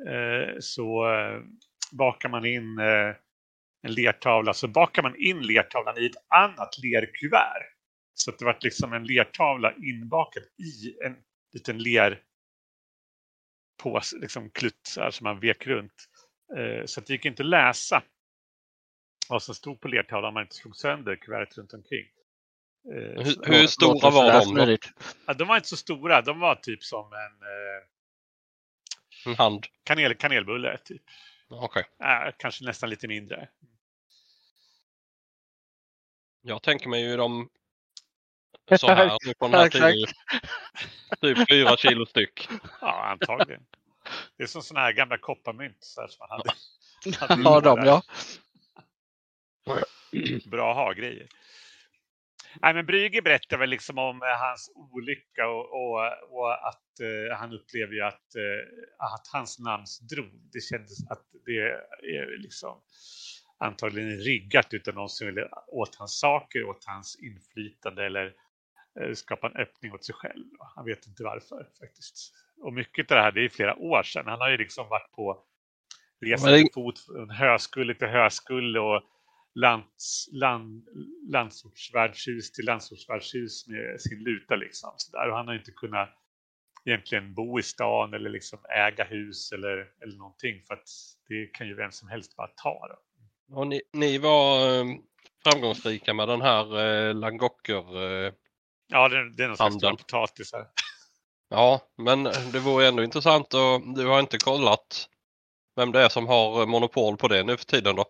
Eh, 0.09 0.55
så 0.61 1.15
eh, 1.15 1.41
bakar 1.93 2.29
man 2.29 2.45
in 2.45 2.79
en 3.85 3.95
lertavla 3.95 4.55
så 4.55 4.69
bakar 4.69 5.03
man 5.03 5.17
in 5.17 5.43
lertavlan 5.43 5.99
i 5.99 6.07
ett 6.07 6.25
annat 6.29 6.79
lerkuvert. 6.83 7.73
Så 8.15 8.31
att 8.31 8.39
det 8.39 8.45
var 8.45 8.59
liksom 8.61 8.93
en 8.93 9.05
lertavla 9.05 9.75
inbakad 9.77 10.43
i 10.43 11.05
en 11.05 11.17
liten 11.53 11.79
lerpåse, 11.79 12.23
liksom 14.21 14.51
kluttsar 14.51 15.11
som 15.11 15.25
man 15.25 15.41
vek 15.41 15.67
runt. 15.67 16.09
Så 16.85 17.01
att 17.01 17.07
det 17.07 17.13
gick 17.13 17.25
inte 17.25 17.43
att 17.43 17.49
läsa 17.49 18.03
vad 19.29 19.43
som 19.43 19.55
stod 19.55 19.81
på 19.81 19.89
lertavlan 19.89 20.29
om 20.29 20.35
man 20.35 20.43
inte 20.43 20.55
slog 20.55 20.77
sönder 20.77 21.17
kuvertet 21.17 21.59
runt 21.59 21.73
omkring. 21.73 22.07
Eh, 22.85 23.25
Hur, 23.25 23.47
hur 23.53 23.66
stora 23.66 24.11
var 24.11 24.66
de? 24.66 24.79
Ja, 25.27 25.35
de 25.35 25.49
var 25.49 25.57
inte 25.57 25.68
så 25.68 25.77
stora. 25.77 26.23
De 26.23 26.40
var 26.40 26.55
typ 26.55 26.85
som 26.85 27.12
en 27.12 27.42
eh, 27.42 27.83
En 29.33 29.35
hand? 29.38 29.66
kanel, 29.85 30.14
kanelbulle. 30.14 30.79
Typ. 30.85 31.03
Okej. 31.49 31.85
Äh, 32.03 32.33
kanske 32.38 32.64
nästan 32.64 32.90
lite 32.90 33.09
mindre. 33.09 33.49
Jag 36.42 36.62
tänker 36.62 36.88
mig 36.88 37.03
ju 37.03 37.16
de 37.16 37.49
så 38.81 38.87
här 38.87 39.16
nu 39.27 39.35
på 39.35 39.49
den 39.49 39.55
här 39.55 39.68
tiden. 39.68 40.07
Typ 41.21 41.49
fyra 41.51 41.77
kilo 41.77 42.07
styck. 42.07 42.49
Ja, 42.81 43.05
antagligen. 43.05 43.62
Det 44.37 44.42
är 44.42 44.47
som 44.47 44.62
sådana 44.62 44.87
här 44.87 44.92
gamla 44.92 45.18
kopparmynt 45.18 45.77
så 45.81 46.01
här, 46.01 46.09
som 46.09 46.27
man 46.29 46.31
hade. 46.31 46.51
hade 47.18 47.42
Ja, 47.42 47.61
de 47.61 47.85
ja. 47.87 48.03
Bra 50.51 50.75
ha-grejer. 50.75 51.29
Nej, 52.62 52.75
men 52.75 52.87
Brügge 52.87 53.23
berättar 53.23 53.59
väl 53.59 53.71
liksom 53.71 53.99
om 53.99 54.23
eh, 54.23 54.29
hans 54.29 54.71
olycka 54.75 55.49
och, 55.49 55.65
och, 55.73 56.01
och 56.31 56.69
att 56.69 57.01
eh, 57.01 57.37
han 57.38 57.53
upplever 57.53 57.93
ju 57.95 58.03
att, 58.03 58.35
eh, 58.35 58.62
att 58.99 59.27
hans 59.33 59.59
namnsdrog. 59.59 60.31
Det 60.53 60.61
kändes 60.61 61.11
att 61.11 61.27
det 61.47 61.59
är 62.17 62.38
liksom 62.43 62.81
antagligen 63.59 64.11
riggat 64.11 64.75
utan 64.75 64.95
någon 64.95 65.09
som 65.09 65.27
vill 65.27 65.45
åt 65.67 65.95
hans 65.95 66.21
saker, 66.21 66.65
åt 66.65 66.85
hans 66.85 67.19
inflytande 67.23 68.07
eller 68.07 68.35
eh, 69.01 69.12
skapa 69.15 69.47
en 69.47 69.57
öppning 69.57 69.93
åt 69.93 70.05
sig 70.05 70.15
själv. 70.15 70.45
Han 70.77 70.85
vet 70.85 71.07
inte 71.07 71.23
varför 71.23 71.69
faktiskt. 71.81 72.33
Och 72.62 72.73
mycket 72.73 73.11
av 73.11 73.17
det 73.17 73.23
här, 73.23 73.33
det 73.33 73.45
är 73.45 73.49
flera 73.49 73.77
år 73.77 74.03
sedan. 74.03 74.27
Han 74.27 74.41
har 74.41 74.51
ju 74.51 74.57
liksom 74.57 74.88
varit 74.88 75.12
på 75.12 75.45
resa 76.21 76.45
Men 76.47 76.55
det- 76.55 76.61
till 76.62 76.73
fot 76.75 76.99
från 76.99 77.31
höskulle 77.31 77.95
till 77.95 78.09
höskulle 78.09 78.81
och 78.81 79.03
lands, 79.55 80.29
land, 80.33 80.88
landsortsvärdshus 81.29 82.53
till 82.53 82.65
landsortsvärdshus 82.65 83.69
med 83.69 84.01
sin 84.01 84.19
luta 84.19 84.57
liksom. 84.57 84.91
Så 84.97 85.17
där. 85.17 85.31
Och 85.31 85.37
han 85.37 85.49
har 85.49 85.55
inte 85.55 85.73
kunnat 85.73 86.09
egentligen 86.85 87.35
bo 87.35 87.59
i 87.59 87.62
stan 87.62 88.15
eller 88.15 88.31
liksom 88.31 88.59
äga 88.77 89.05
hus 89.05 89.53
eller, 89.53 89.87
eller 90.03 90.17
någonting 90.17 90.62
för 90.67 90.75
att 90.75 90.88
det 91.29 91.47
kan 91.47 91.69
ju 91.69 91.75
vem 91.75 91.91
som 91.93 92.09
helst 92.09 92.37
bara 92.37 92.49
ta. 92.49 92.88
Då. 92.88 92.97
Och 93.57 93.67
ni, 93.67 93.83
ni 93.93 94.19
var 94.19 94.69
eh, 94.79 94.85
framgångsrika 95.45 96.15
med 96.15 96.29
den 96.29 96.41
här 96.43 96.79
eh, 96.81 97.15
Langocker. 97.15 98.03
Eh, 98.27 98.33
Ja, 98.93 99.09
det, 99.09 99.31
det 99.37 99.43
är 99.43 99.49
någon 99.49 99.57
slags 99.57 99.73
Handeln. 99.75 99.97
stora 99.99 100.21
potatisar. 100.27 100.67
ja, 101.49 101.81
men 101.99 102.23
det 102.25 102.59
vore 102.59 102.88
ändå 102.88 103.03
intressant 103.03 103.55
och 103.55 103.95
du 103.97 104.07
har 104.07 104.21
inte 104.21 104.38
kollat 104.38 105.09
vem 105.77 105.93
det 105.93 106.01
är 106.01 106.09
som 106.09 106.27
har 106.27 106.67
monopol 106.67 107.17
på 107.17 107.29
det 107.29 107.43
nu 107.45 107.57
för 107.57 107.65
tiden 107.65 107.97
då? 107.97 108.05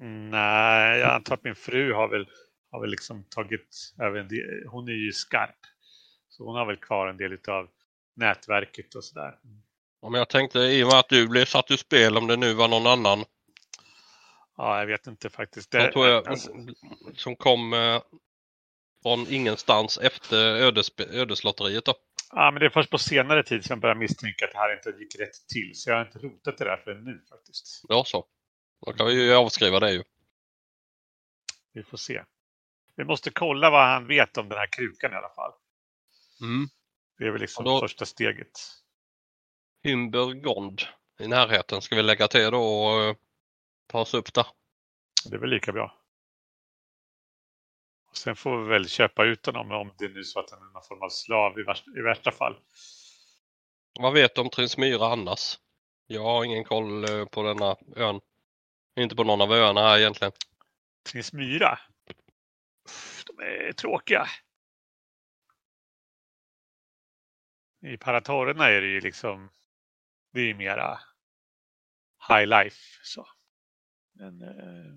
Nej, 0.00 0.98
jag 0.98 1.14
antar 1.14 1.34
att 1.34 1.44
min 1.44 1.54
fru 1.54 1.92
har 1.92 2.08
väl, 2.08 2.28
har 2.70 2.80
väl 2.80 2.90
liksom 2.90 3.24
tagit 3.24 3.92
över 4.00 4.20
en 4.20 4.28
del. 4.28 4.66
Hon 4.68 4.88
är 4.88 4.92
ju 4.92 5.12
skarp. 5.12 5.56
Så 6.28 6.44
hon 6.44 6.56
har 6.56 6.66
väl 6.66 6.76
kvar 6.76 7.08
en 7.08 7.16
del 7.16 7.38
av 7.48 7.68
nätverket 8.16 8.94
och 8.94 9.04
sådär. 9.04 9.38
Om 10.00 10.14
jag 10.14 10.28
tänkte 10.28 10.58
i 10.58 10.82
och 10.84 10.88
med 10.88 10.98
att 10.98 11.08
du 11.08 11.28
blev 11.28 11.44
satt 11.44 11.70
ur 11.70 11.76
spel 11.76 12.16
om 12.16 12.26
det 12.26 12.36
nu 12.36 12.54
var 12.54 12.68
någon 12.68 12.86
annan 12.86 13.24
Ja, 14.56 14.78
jag 14.78 14.86
vet 14.86 15.06
inte 15.06 15.30
faktiskt. 15.30 15.70
som, 15.70 15.80
Det, 15.80 15.92
tror 15.92 16.06
jag, 16.06 16.28
alltså, 16.28 16.50
som 17.14 17.36
kom 17.36 17.72
eh, 17.72 18.02
från 19.02 19.26
ingenstans 19.28 19.98
efter 19.98 20.36
ödespe- 20.56 21.12
ödeslotteriet 21.12 21.84
då. 21.84 21.94
ja, 22.32 22.50
men 22.50 22.60
det 22.60 22.66
är 22.66 22.70
först 22.70 22.90
på 22.90 22.98
senare 22.98 23.42
tid 23.42 23.64
som 23.64 23.74
jag 23.74 23.80
börjar 23.80 23.94
misstänka 23.94 24.44
att 24.44 24.52
det 24.52 24.58
här 24.58 24.72
inte 24.76 24.90
gick 25.02 25.20
rätt 25.20 25.48
till. 25.48 25.70
Så 25.74 25.90
jag 25.90 25.96
har 25.96 26.06
inte 26.06 26.18
rotat 26.18 26.58
det 26.58 26.64
där 26.64 26.76
förrän 26.76 27.04
nu 27.04 27.24
faktiskt. 27.30 27.82
Ja 27.88 28.04
så. 28.06 28.24
Då 28.80 28.92
kan 28.92 29.06
vi 29.06 29.24
ju 29.24 29.34
avskriva 29.34 29.80
det 29.80 29.92
ju. 29.92 30.04
Vi 31.72 31.82
får 31.82 31.96
se. 31.98 32.24
Vi 32.96 33.04
måste 33.04 33.30
kolla 33.30 33.70
vad 33.70 33.86
han 33.88 34.06
vet 34.06 34.36
om 34.36 34.48
den 34.48 34.58
här 34.58 34.66
krukan 34.72 35.12
i 35.12 35.14
alla 35.14 35.34
fall. 35.34 35.52
Mm. 36.40 36.68
Det 37.18 37.24
är 37.24 37.30
väl 37.30 37.40
liksom 37.40 37.64
då- 37.64 37.80
första 37.80 38.06
steget. 38.06 38.60
Hymber 39.82 40.32
Gond 40.42 40.82
i 41.20 41.28
närheten 41.28 41.82
ska 41.82 41.96
vi 41.96 42.02
lägga 42.02 42.28
till 42.28 42.50
då 42.50 42.62
och 42.84 43.02
eh, 43.04 43.16
ta 43.86 44.00
oss 44.00 44.14
upp 44.14 44.34
där. 44.34 44.46
Det 45.30 45.36
är 45.36 45.40
väl 45.40 45.50
lika 45.50 45.72
bra. 45.72 45.98
Och 48.10 48.16
sen 48.16 48.36
får 48.36 48.62
vi 48.62 48.68
väl 48.68 48.88
köpa 48.88 49.24
ut 49.24 49.46
honom 49.46 49.70
om 49.72 49.94
det 49.98 50.04
är 50.04 50.08
nu 50.08 50.24
så 50.24 50.40
att 50.40 50.50
han 50.50 50.60
är 50.68 50.72
någon 50.72 50.82
form 50.82 51.02
av 51.02 51.08
slav 51.08 51.58
i 51.58 51.62
värsta, 51.62 51.90
i 51.98 52.02
värsta 52.02 52.32
fall. 52.32 52.56
Vad 54.00 54.12
vet 54.12 54.34
du 54.34 54.40
om 54.40 54.50
Trinsmyra 54.50 55.06
annars? 55.06 55.58
Jag 56.06 56.22
har 56.22 56.44
ingen 56.44 56.64
koll 56.64 57.04
eh, 57.04 57.24
på 57.24 57.42
denna 57.42 57.76
ön. 57.96 58.20
Inte 58.96 59.16
på 59.16 59.24
någon 59.24 59.40
av 59.40 59.52
öarna 59.52 59.80
här 59.80 59.98
egentligen. 59.98 60.32
Trinsmyra. 61.02 61.78
Uff, 62.88 63.24
De 63.24 63.42
är 63.42 63.72
tråkiga. 63.72 64.26
I 67.82 67.96
Paratorerna 67.96 68.68
är 68.68 68.80
det 68.80 68.86
ju 68.86 69.00
liksom 69.00 69.50
det 70.32 70.40
är 70.40 70.46
ju 70.46 70.54
mera 70.54 71.00
high 72.28 72.46
life. 72.46 73.00
Så. 73.02 73.28
Men 74.12 74.42
eh, 74.42 74.94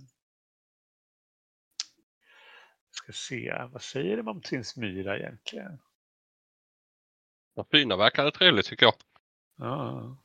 ska 2.91 3.13
se, 3.13 3.67
vad 3.71 3.81
säger 3.81 4.17
de 4.17 4.27
om 4.27 4.41
Trinsmyra 4.41 5.17
egentligen? 5.17 5.79
Fina 7.71 7.95
verkade 7.97 8.31
trevligt 8.31 8.65
tycker 8.65 8.85
jag. 8.85 8.93
Ja. 9.55 10.17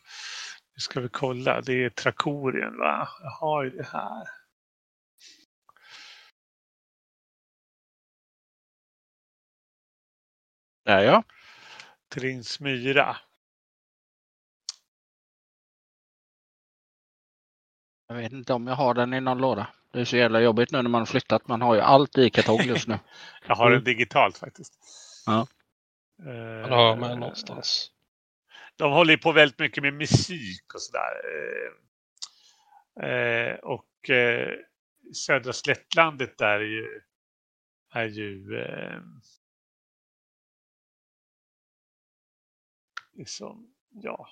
Nu 0.75 0.81
ska 0.81 1.01
vi 1.01 1.09
kolla. 1.09 1.61
Det 1.61 1.85
är 1.85 1.91
Trakorien 1.91 2.79
va? 2.79 3.09
Jag 3.23 3.31
har 3.31 3.65
ju 3.65 3.71
det 3.71 3.87
här. 3.93 4.29
Där 10.85 11.01
ja. 11.03 11.23
Trinsmyra. 12.09 13.17
Jag 18.07 18.15
vet 18.17 18.33
inte 18.33 18.53
om 18.53 18.67
jag 18.67 18.75
har 18.75 18.95
den 18.95 19.15
i 19.15 19.21
någon 19.21 19.39
låda. 19.39 19.67
Det 19.93 20.01
är 20.01 20.05
så 20.05 20.17
jävla 20.17 20.41
jobbigt 20.41 20.71
nu 20.73 20.83
när 20.83 20.91
man 20.91 21.01
har 21.01 21.07
flyttat. 21.07 21.49
Man 21.49 21.63
har 21.63 21.75
ju 21.75 21.81
allt 21.81 22.19
i 22.19 22.31
kartong 22.31 22.61
just 22.61 22.89
nu. 22.89 22.99
Jag 23.47 23.55
har 23.57 23.67
Mm. 23.67 23.77
den 23.77 23.85
digitalt 23.85 24.39
faktiskt. 24.39 24.75
Ja. 25.27 25.47
Eh, 26.27 26.35
Ja, 26.35 26.67
Det 26.69 26.75
har 26.75 26.89
jag 26.89 26.99
med 26.99 27.19
någonstans. 27.19 27.91
De 28.77 28.93
håller 28.93 29.13
ju 29.13 29.19
på 29.19 29.33
väldigt 29.33 29.59
mycket 29.59 29.83
med 29.83 29.95
musik 29.95 30.75
och 30.75 30.83
sådär. 30.83 31.21
Eh, 33.01 33.11
eh, 33.11 33.55
och 33.55 34.11
eh, 34.11 34.59
södra 35.27 35.53
slättlandet 35.53 36.39
där 36.39 36.61
är 36.61 36.61
ju, 36.61 37.01
är 37.95 38.07
ju 38.07 38.59
eh, 38.61 39.01
liksom, 43.13 43.75
ja. 43.91 44.29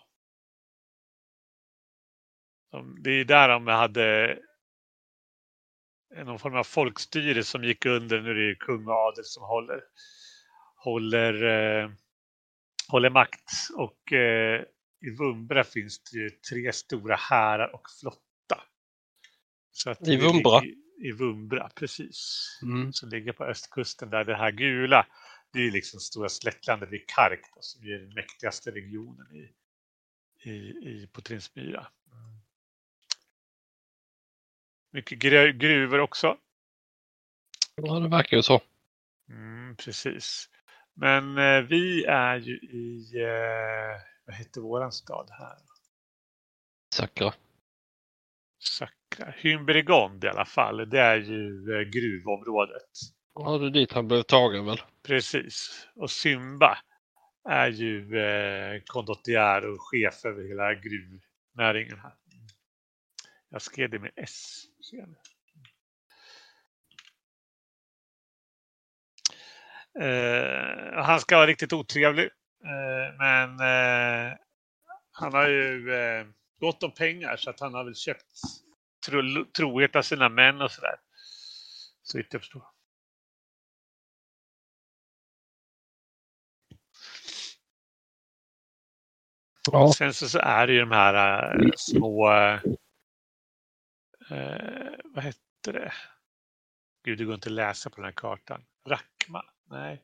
De, 2.70 3.02
det 3.02 3.10
är 3.10 3.24
där 3.24 3.48
de 3.48 3.66
hade 3.66 4.38
någon 6.16 6.38
form 6.38 6.54
av 6.56 6.64
folkstyre 6.64 7.44
som 7.44 7.64
gick 7.64 7.86
under. 7.86 8.20
Nu 8.20 8.30
är 8.30 8.34
det 8.34 8.44
ju 8.44 8.54
kung 8.54 8.86
och 8.86 8.94
adel 8.94 9.24
som 9.24 9.42
håller, 9.42 9.80
håller 10.76 11.44
eh, 11.44 11.90
håller 12.92 13.10
makt 13.10 13.50
och 13.76 14.12
eh, 14.12 14.64
i 15.00 15.10
Vumbra 15.10 15.64
finns 15.64 16.02
det 16.02 16.18
ju 16.18 16.30
tre 16.30 16.72
stora 16.72 17.16
härar 17.16 17.74
och 17.74 17.86
flotta. 18.00 18.64
I 20.06 20.16
Vumbra? 20.16 20.64
I, 20.64 20.76
I 21.08 21.12
Vumbra, 21.12 21.70
precis. 21.74 22.48
Mm. 22.62 22.92
Som 22.92 23.08
ligger 23.08 23.32
på 23.32 23.44
östkusten 23.44 24.10
där 24.10 24.24
det 24.24 24.36
här 24.36 24.50
gula, 24.50 25.06
det 25.52 25.58
är 25.66 25.70
liksom 25.70 26.00
stora 26.00 26.28
slättlandet 26.28 26.90
vid 26.90 27.06
Kark 27.06 27.40
då, 27.54 27.60
som 27.60 27.82
är 27.82 27.98
den 27.98 28.14
mäktigaste 28.14 28.70
regionen 28.70 29.26
i, 29.36 29.52
i, 30.50 30.52
i, 30.90 31.08
på 31.12 31.20
Trinsmyra. 31.20 31.86
Mycket 34.90 35.18
gruvor 35.58 35.98
också. 35.98 36.38
Ja, 37.74 37.98
det 37.98 38.08
verkar 38.08 38.36
ju 38.36 38.42
så. 38.42 38.60
Mm, 39.28 39.76
precis. 39.76 40.48
Men 40.94 41.38
eh, 41.38 41.62
vi 41.68 42.04
är 42.04 42.36
ju 42.36 42.56
i, 42.56 43.12
eh, 43.22 44.00
vad 44.26 44.36
heter 44.36 44.60
våran 44.60 44.92
stad 44.92 45.28
här? 45.30 45.56
Säkra. 46.94 47.34
Sakra. 48.58 49.32
Hymberigond 49.36 50.24
i 50.24 50.28
alla 50.28 50.44
fall. 50.44 50.90
Det 50.90 51.00
är 51.00 51.16
ju 51.16 51.74
eh, 51.74 51.88
gruvområdet. 51.88 52.90
Ja, 53.34 53.58
det 53.58 53.66
är 53.66 53.70
dit 53.70 53.92
han 53.92 54.08
blev 54.08 54.22
tagen 54.22 54.64
väl. 54.64 54.80
Precis. 55.02 55.88
Och 55.94 56.10
Symba 56.10 56.78
är 57.48 57.68
ju 57.68 58.18
eh, 58.18 58.82
kondottiär 58.86 59.70
och 59.70 59.78
chef 59.80 60.24
över 60.24 60.48
hela 60.48 60.74
gruvnäringen 60.74 61.98
här. 61.98 62.14
Jag 63.50 63.62
skrev 63.62 63.90
det 63.90 63.98
med 63.98 64.10
S. 64.16 64.62
Ser 64.90 65.06
Eh, 70.00 71.02
han 71.02 71.20
ska 71.20 71.36
vara 71.36 71.46
riktigt 71.46 71.72
otrevlig. 71.72 72.30
Eh, 72.64 73.16
men 73.18 73.60
eh, 73.60 74.32
han 75.12 75.34
har 75.34 75.48
ju 75.48 75.94
eh, 75.94 76.26
gott 76.60 76.82
om 76.82 76.94
pengar 76.94 77.36
så 77.36 77.50
att 77.50 77.60
han 77.60 77.74
har 77.74 77.84
väl 77.84 77.94
köpt 77.94 78.26
tro, 79.06 79.44
trohet 79.56 79.96
av 79.96 80.02
sina 80.02 80.28
män 80.28 80.62
och 80.62 80.70
sådär. 80.70 80.96
Så 82.02 82.18
vitt 82.18 82.32
jag 82.32 82.42
förstår. 82.42 82.62
Ja. 89.72 89.92
Sen 89.92 90.14
så, 90.14 90.28
så 90.28 90.38
är 90.38 90.66
det 90.66 90.72
ju 90.72 90.80
de 90.80 90.90
här 90.90 91.54
äh, 91.64 91.70
små... 91.76 92.32
Äh, 92.32 92.60
vad 95.04 95.24
hette 95.24 95.72
det? 95.72 95.92
Gud, 97.04 97.18
det 97.18 97.24
går 97.24 97.34
inte 97.34 97.48
att 97.48 97.52
läsa 97.52 97.90
på 97.90 97.96
den 97.96 98.04
här 98.04 98.12
kartan. 98.12 98.64
Rackma? 98.88 99.44
Nej. 99.72 100.02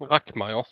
Rackma, 0.00 0.50
ja. 0.50 0.66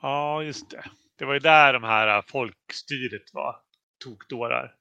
Ja, 0.00 0.42
just 0.42 0.70
det. 0.70 0.84
Det 1.16 1.24
var 1.24 1.34
ju 1.34 1.40
där 1.40 1.72
de 1.72 1.82
här 1.84 2.16
äh, 2.16 2.22
folkstyret 2.26 3.34
var. 3.34 3.62
Tokdårar. 4.04 4.76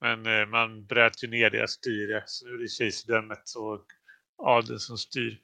Men 0.00 0.26
eh, 0.26 0.46
man 0.46 0.86
bröt 0.86 1.24
ju 1.24 1.28
ner 1.28 1.50
deras 1.50 1.70
styre. 1.70 2.22
Så 2.26 2.46
nu 2.46 2.54
är 2.54 2.58
det 2.58 2.68
kejsardömet 2.68 3.54
och 3.56 3.86
adeln 4.36 4.78
som 4.78 4.98
styr. 4.98 5.42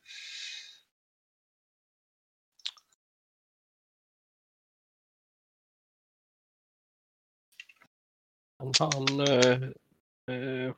Han... 8.79 9.21
Eh, 9.21 9.63
eh, 10.37 10.75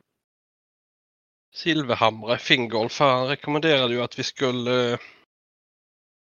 Silverhamre, 1.57 2.39
Fingolf, 2.39 2.99
han 2.99 3.29
rekommenderade 3.29 3.95
ju 3.95 4.03
att 4.03 4.19
vi 4.19 4.23
skulle 4.23 4.93
eh, 4.93 4.99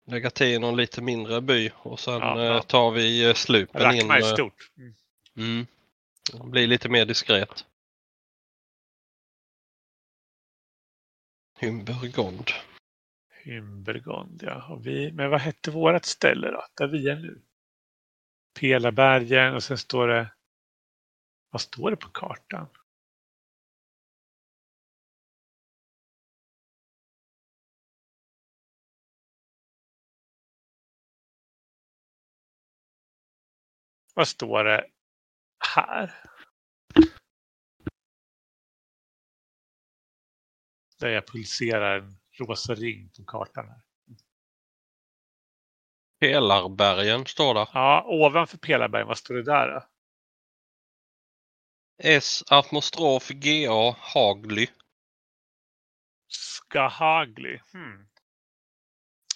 lägga 0.07 0.31
till 0.31 0.61
någon 0.61 0.77
lite 0.77 1.03
mindre 1.03 1.41
by 1.41 1.71
och 1.77 2.01
sen 2.01 2.21
Ja, 2.21 2.41
eh, 2.41 2.45
ja. 2.45 2.63
tar 2.63 2.91
vi 2.91 3.29
eh, 3.29 3.35
slupen 3.35 3.83
in. 3.83 4.01
Rackma 4.01 4.17
är 4.17 4.23
stort. 4.23 4.71
Mm. 4.77 4.95
Mm. 5.37 5.67
Det 6.33 6.51
blir 6.51 6.67
lite 6.67 6.89
mer 6.89 7.05
diskret. 7.05 7.67
Hymbergond. 11.59 12.51
Hymbergond, 13.31 14.43
ja. 14.43 14.73
Och 14.73 14.87
vi, 14.87 15.13
men 15.13 15.31
vad 15.31 15.41
hette 15.41 15.71
vårt 15.71 16.05
ställe 16.05 16.51
då? 16.51 16.67
Där 16.75 16.87
vi 16.87 17.09
är 17.09 17.17
nu? 17.17 17.41
Pelabergen 18.61 19.55
och 19.55 19.63
sen 19.63 19.79
står 19.79 20.09
det... 20.09 20.31
Vad 21.51 21.61
står 21.61 21.91
det 21.91 21.97
på 21.97 22.09
kartan? 22.09 22.69
Vad 34.17 34.29
står 34.29 34.65
det 34.65 34.87
här? 35.75 36.15
Där 40.99 41.09
jag 41.09 41.27
pulserar 41.27 41.99
en 41.99 42.19
rosa 42.39 42.75
ring 42.75 43.11
på 43.17 43.25
kartan. 43.25 43.69
här. 43.69 43.81
Pelarbergen 46.21 47.27
står 47.27 47.55
där. 47.55 47.69
Ja, 47.73 48.05
ovanför 48.07 48.59
Pelarbergen, 48.59 49.09
vad 49.09 49.19
står 49.19 49.35
det 49.35 49.43
där 49.43 49.69
då? 49.69 49.87
S 52.03 52.45
atmostrof 52.51 53.29
GA 53.29 53.97
Hagly. 53.99 54.67
Skahagli. 56.29 57.61
Hmm. 57.73 58.09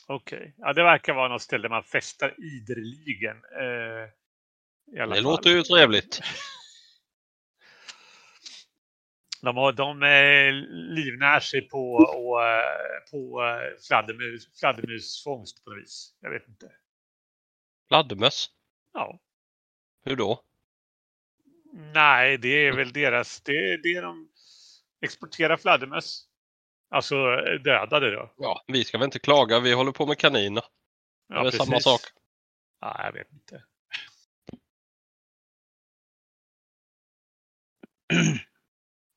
Okej, 0.06 0.54
ja, 0.56 0.72
det 0.72 0.82
verkar 0.82 1.14
vara 1.14 1.28
något 1.28 1.42
ställe 1.42 1.68
man 1.68 1.84
festar 1.84 2.34
ideligen. 2.38 3.36
Eh, 3.36 4.19
Det 4.90 5.08
fall. 5.08 5.22
låter 5.22 5.50
ju 5.50 5.62
trevligt. 5.62 6.20
De, 9.42 9.56
har, 9.56 9.72
de 9.72 10.02
eh, 10.02 10.52
livnär 10.94 11.40
sig 11.40 11.68
på, 11.68 11.92
och, 11.94 12.44
eh, 12.44 13.10
på 13.10 13.42
eh, 13.44 13.80
fladdermus, 13.88 14.58
fladdermusfångst 14.60 15.64
på 15.64 15.70
något 15.70 15.82
vis. 15.82 16.14
Jag 16.20 16.30
vet 16.30 16.48
inte. 16.48 16.72
Fladdermöss. 17.88 18.50
Ja. 18.92 19.20
Hur 20.04 20.16
då? 20.16 20.44
Nej, 21.72 22.38
det 22.38 22.48
är 22.66 22.72
väl 22.72 22.92
deras... 22.92 23.40
Det 23.40 23.72
är 23.72 23.78
det 23.78 24.00
de 24.00 24.28
exporterar 25.00 25.56
fladdermöss. 25.56 26.26
Alltså 26.90 27.36
dödade 27.64 28.10
då. 28.10 28.32
Ja, 28.36 28.64
vi 28.66 28.84
ska 28.84 28.98
väl 28.98 29.04
inte 29.04 29.18
klaga, 29.18 29.60
vi 29.60 29.72
håller 29.72 29.92
på 29.92 30.06
med 30.06 30.18
kaniner. 30.18 30.64
Ja, 31.28 31.42
det 31.42 31.48
är 31.48 31.50
samma 31.50 31.70
precis. 31.70 31.84
sak. 31.84 32.00
Ja, 32.80 33.04
jag 33.04 33.12
vet 33.12 33.32
inte. 33.32 33.64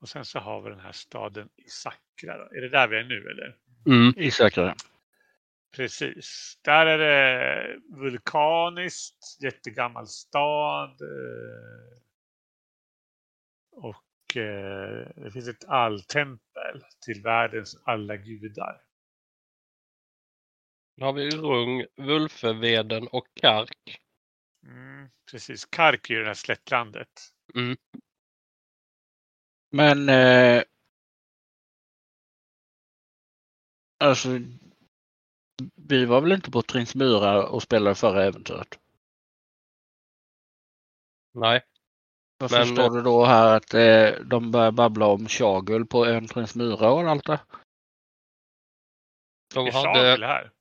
Och 0.02 0.10
sen 0.10 0.26
så 0.26 0.39
har 0.39 0.62
vi 0.62 0.70
den 0.70 0.80
här 0.80 0.91
staden 0.91 1.50
Isakra. 1.56 2.38
Då. 2.38 2.44
Är 2.58 2.62
det 2.62 2.70
där 2.70 2.88
vi 2.88 2.98
är 2.98 3.04
nu 3.04 3.30
eller? 3.30 3.58
Mm, 3.86 4.14
i 4.18 4.32
säkra. 4.32 4.76
Precis. 5.76 6.60
Där 6.62 6.86
är 6.86 6.98
det 6.98 7.80
vulkaniskt, 7.98 9.38
jättegammal 9.44 10.08
stad. 10.08 11.02
eh, 11.02 12.00
Och 13.72 14.38
eh, 14.38 15.08
det 15.16 15.32
finns 15.34 15.48
ett 15.48 15.66
alltempel 15.66 16.84
till 17.06 17.22
världens 17.22 17.82
alla 17.84 18.18
gudar. 18.18 18.82
Då 20.98 21.06
har 21.06 21.14
vi 21.14 21.30
Rung, 21.30 21.86
Vulfeveden 21.98 23.08
och 23.08 23.28
Kark. 23.34 24.00
Mm, 24.66 25.10
precis. 25.32 25.66
Kark 25.66 26.10
är 26.10 26.14
ju 26.14 26.20
det 26.20 26.28
här 26.28 26.34
slättlandet. 26.34 27.10
Men 29.76 30.10
eh, 30.10 30.64
alltså 34.00 34.30
vi 35.76 36.06
var 36.06 36.22
väl 36.22 36.32
inte 36.32 36.52
på 36.52 36.62
Trinsmyra 36.62 37.48
och 37.48 37.64
spelade 37.64 37.96
förra 37.96 38.24
äventyret? 38.24 38.80
Nej, 41.34 41.62
Varför 42.38 42.58
Men, 42.58 42.68
står 42.68 42.90
det 42.98 43.02
då 43.02 43.26
här 43.26 43.56
att 43.58 43.74
eh, 43.74 44.26
de 44.26 44.52
börjar 44.52 44.72
babbla 44.72 45.06
om 45.08 45.28
Chagul 45.28 45.86
på 45.86 46.06
ön 46.06 46.28
Trinsmyra 46.28 46.92
och 46.92 47.02
allt 47.10 47.26
det? 47.26 47.40
de 49.54 49.70
hade, 49.72 50.26
här. 50.28 50.52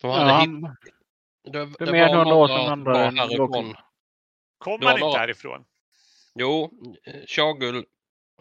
de 0.00 0.10
Ja, 0.10 0.12
hade 0.18 0.30
hitt, 0.40 0.64
han, 0.64 0.76
det, 1.42 1.50
det 1.66 1.84
det 1.84 1.92
var 1.92 2.16
hundra 2.16 2.34
år 2.34 2.48
några 2.48 2.48
sedan 2.48 2.72
andra 2.72 2.96
härifrån. 3.10 3.74
Kom 4.58 4.80
var 4.80 4.90
inte 4.92 5.04
några- 5.04 5.18
härifrån? 5.18 5.64
Jo, 6.34 6.70
Chagul, 7.26 7.86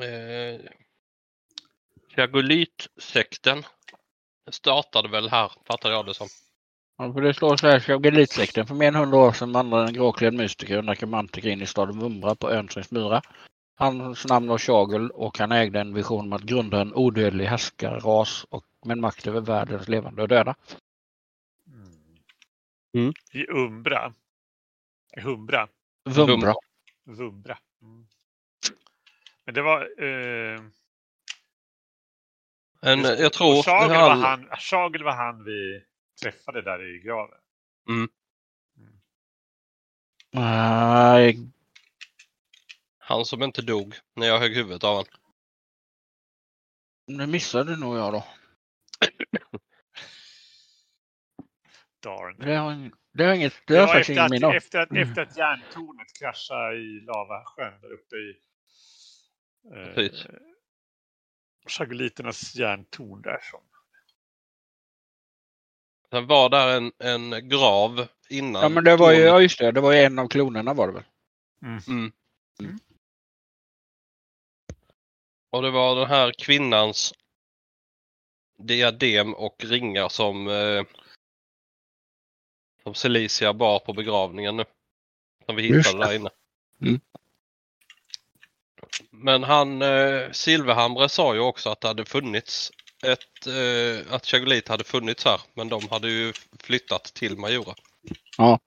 eh, 0.02 0.60
Chagulit-sekten 2.16 3.64
startade 4.52 5.10
väl 5.10 5.30
här, 5.30 5.52
fattar 5.66 5.92
jag 5.92 6.06
det 6.06 6.14
som. 6.14 6.28
ja, 6.98 7.14
för 7.14 7.22
det 7.22 7.34
står 7.34 7.58
så 7.58 7.68
här 7.68 7.80
Chagulitsläkten 7.80 8.68
för 8.68 8.76
mer 8.76 8.88
än 8.88 8.96
hundra 8.96 9.18
år 9.18 9.32
sedan 9.32 9.52
vandrade 9.54 9.88
en 9.88 9.94
gråklädd 9.94 10.34
mystiker 10.34 10.78
och 10.78 10.86
nekromantiker 10.86 11.50
in 11.50 11.62
i 11.62 11.66
staden 11.66 12.00
Vumbra 12.00 12.36
på 12.36 12.52
ön 12.52 12.68
Trinsmyra. 12.68 13.22
Hans 13.76 14.26
namn 14.26 14.48
var 14.48 14.58
Chagul 14.58 15.12
och 15.12 15.38
han 15.40 15.52
ägde 15.52 15.80
en 15.80 15.94
vision 15.94 16.26
om 16.26 16.34
att 16.34 16.42
grunda 16.42 16.82
en 16.82 16.94
odödlig 16.94 17.46
härskarras 17.46 18.46
och 18.50 18.66
med 18.86 18.98
makt 18.98 19.28
över 19.28 19.42
världens 19.42 19.88
levande 19.88 20.22
och 20.22 20.28
döda. 20.28 20.56
Mm. 22.94 23.14
I 23.32 23.48
Umbra. 23.48 24.14
I 25.18 25.22
Humbra. 25.22 25.68
Vumbra. 26.10 26.54
Vumbra. 27.06 27.58
Mm. 29.52 29.54
Men 29.54 29.54
det 29.54 29.62
var... 29.62 29.82
Eh, 30.04 30.60
En, 32.84 33.00
just 33.00 33.18
det. 33.18 33.24
jag 33.24 33.34
tror 33.34 33.58
Och 33.60 33.66
Chagel, 33.66 33.96
han- 33.96 34.20
var 34.20 34.28
han, 34.28 34.50
Chagel 34.58 35.04
var 35.04 35.12
han 35.16 35.44
vi 35.44 35.84
träffade 36.22 36.62
där 36.62 36.96
i 36.96 37.00
graven. 37.00 37.38
Nej, 40.34 41.38
Han 42.98 43.26
som 43.26 43.44
inte 43.44 43.62
dog 43.62 43.96
när 44.16 44.28
jag 44.28 44.40
högg 44.40 44.56
huvudet 44.56 44.84
av 44.84 44.96
honom. 44.96 45.12
Nu 47.08 47.28
missade 47.28 47.76
nog 47.78 47.98
jag 47.98 48.14
då. 48.14 48.26
Darn. 52.04 52.36
Det 52.40 52.56
har, 52.56 52.92
det 53.14 53.24
har 53.26 53.34
inget, 53.34 53.54
det 53.68 53.76
har 53.76 53.82
Ja, 53.88 53.94
faktiskt 53.94 54.20
att, 54.20 54.32
minne 54.32 54.48
av. 54.48 54.54
efter, 54.56 54.80
att, 54.80 54.92
Mm. 54.92 55.04
efter 55.10 55.22
att 55.22 55.38
järntornet 55.38 56.08
kraschade 56.20 56.76
i 56.78 57.00
lavasjön 57.02 57.82
där 57.82 57.92
uppe 57.94 58.16
i 58.16 58.40
eh, 59.66 59.94
Precis. 59.94 60.28
Chagoliternas 61.68 62.56
järntorn 62.56 63.22
där. 63.22 63.40
Som, 63.52 63.62
Sen 66.10 66.28
var 66.28 66.50
där 66.50 66.78
en, 66.78 66.92
en 67.00 67.50
grav 67.50 68.08
innan. 68.30 68.62
Ja 68.62 68.70
men 68.70 68.84
det 68.84 68.96
var 68.96 69.12
ju, 69.12 69.20
ja 69.20 69.42
just 69.42 69.60
det, 69.60 69.72
det 69.72 69.82
var 69.82 69.92
ju 69.92 70.00
en 70.00 70.20
av 70.20 70.28
klonerna 70.28 70.74
var 70.74 70.88
det 70.88 70.94
väl? 70.94 71.04
Mm. 71.88 72.12
Och 75.50 75.62
det 75.62 75.72
var 75.72 75.96
den 75.96 76.08
här 76.08 76.32
kvinnans 76.38 77.14
diadem 78.58 79.34
och 79.34 79.64
ringar 79.64 80.10
som, 80.10 80.48
eh, 80.48 80.84
som 82.84 82.94
Celicia 82.94 83.54
bar 83.54 83.80
på 83.80 83.94
begravningen 83.94 84.58
nu. 84.58 84.66
Som 85.46 85.56
vi 85.56 85.62
hittade 85.62 86.06
där 86.06 86.16
inne. 86.16 86.30
Mm. 86.82 87.00
Men 89.24 89.44
han, 89.44 89.82
eh, 89.82 90.32
Silverhamre 90.32 91.10
sa 91.10 91.34
ju 91.34 91.40
också 91.40 91.70
att 91.70 91.82
det 91.82 91.88
hade 91.88 92.06
funnits 92.06 92.72
ett, 93.06 93.48
eh, 93.48 94.14
att 94.14 94.26
Chagolit 94.26 94.68
hade 94.68 94.84
funnits 94.84 95.26
här. 95.26 95.42
Men 95.54 95.70
de 95.70 95.90
hade 95.90 96.10
ju 96.10 96.34
flyttat 96.64 97.04
till 97.04 97.38
Majora. 97.38 97.76
Ja. 98.38 98.60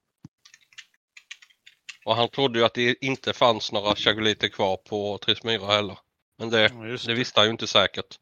Och 2.05 2.17
han 2.17 2.29
trodde 2.29 2.59
ju 2.59 2.65
att 2.65 2.75
det 2.75 3.05
inte 3.05 3.33
fanns 3.33 3.73
några 3.73 3.95
Chagoliter 3.95 4.49
kvar 4.49 4.77
på 4.77 5.19
Trismyra 5.19 5.67
heller. 5.67 5.99
Men 6.39 6.51
det, 6.51 6.63
Ja, 6.63 6.69
det 6.69 7.07
det. 7.07 7.15
visste 7.15 7.41
han 7.41 7.47
ju 7.47 7.51
inte 7.53 7.67
säkert. 7.67 8.19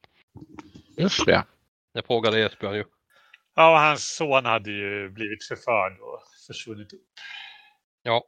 Just 0.96 1.26
det. 1.26 1.44
Det 1.94 2.06
frågade 2.06 2.40
Esbjörn 2.46 2.74
ju. 2.74 2.84
Ja, 3.54 3.72
och 3.72 3.78
hans 3.78 4.16
son 4.16 4.44
hade 4.44 4.70
ju 4.70 5.08
blivit 5.10 5.44
förförd 5.48 6.00
och 6.00 6.22
försvunnit 6.46 6.92
upp. 6.92 7.00
Ja. 8.02 8.24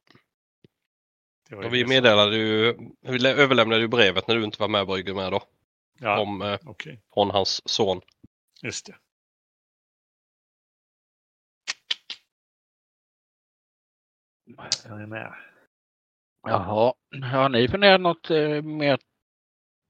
Det 1.55 1.57
var 1.57 1.63
ju 1.63 1.69
Och 1.69 1.75
vi 1.75 1.83
det 1.83 1.89
meddelade 1.89 2.37
ju, 2.37 2.75
vi 3.03 3.19
lä- 3.19 3.35
överlämnade 3.35 3.81
ju 3.81 3.89
brevet 3.89 4.29
när 4.29 4.35
du 4.35 4.45
inte 4.45 4.61
var 4.61 4.69
med 4.69 4.87
Brygger 4.87 5.15
med 5.15 5.33
då. 5.33 5.43
Ja, 6.01 6.21
Om, 6.21 6.43
eh, 6.43 6.59
okej. 6.67 7.01
från 7.15 7.31
hans 7.31 7.69
son. 7.69 8.01
Just 8.63 8.87
det. 8.87 8.95
Jag 14.85 15.03
är 15.03 15.07
med. 15.07 15.35
Jaha, 16.43 16.95
har 17.23 17.49
ni 17.49 17.69
funderat 17.69 18.01
något 18.01 18.31
eh, 18.31 18.63
mer 18.63 18.99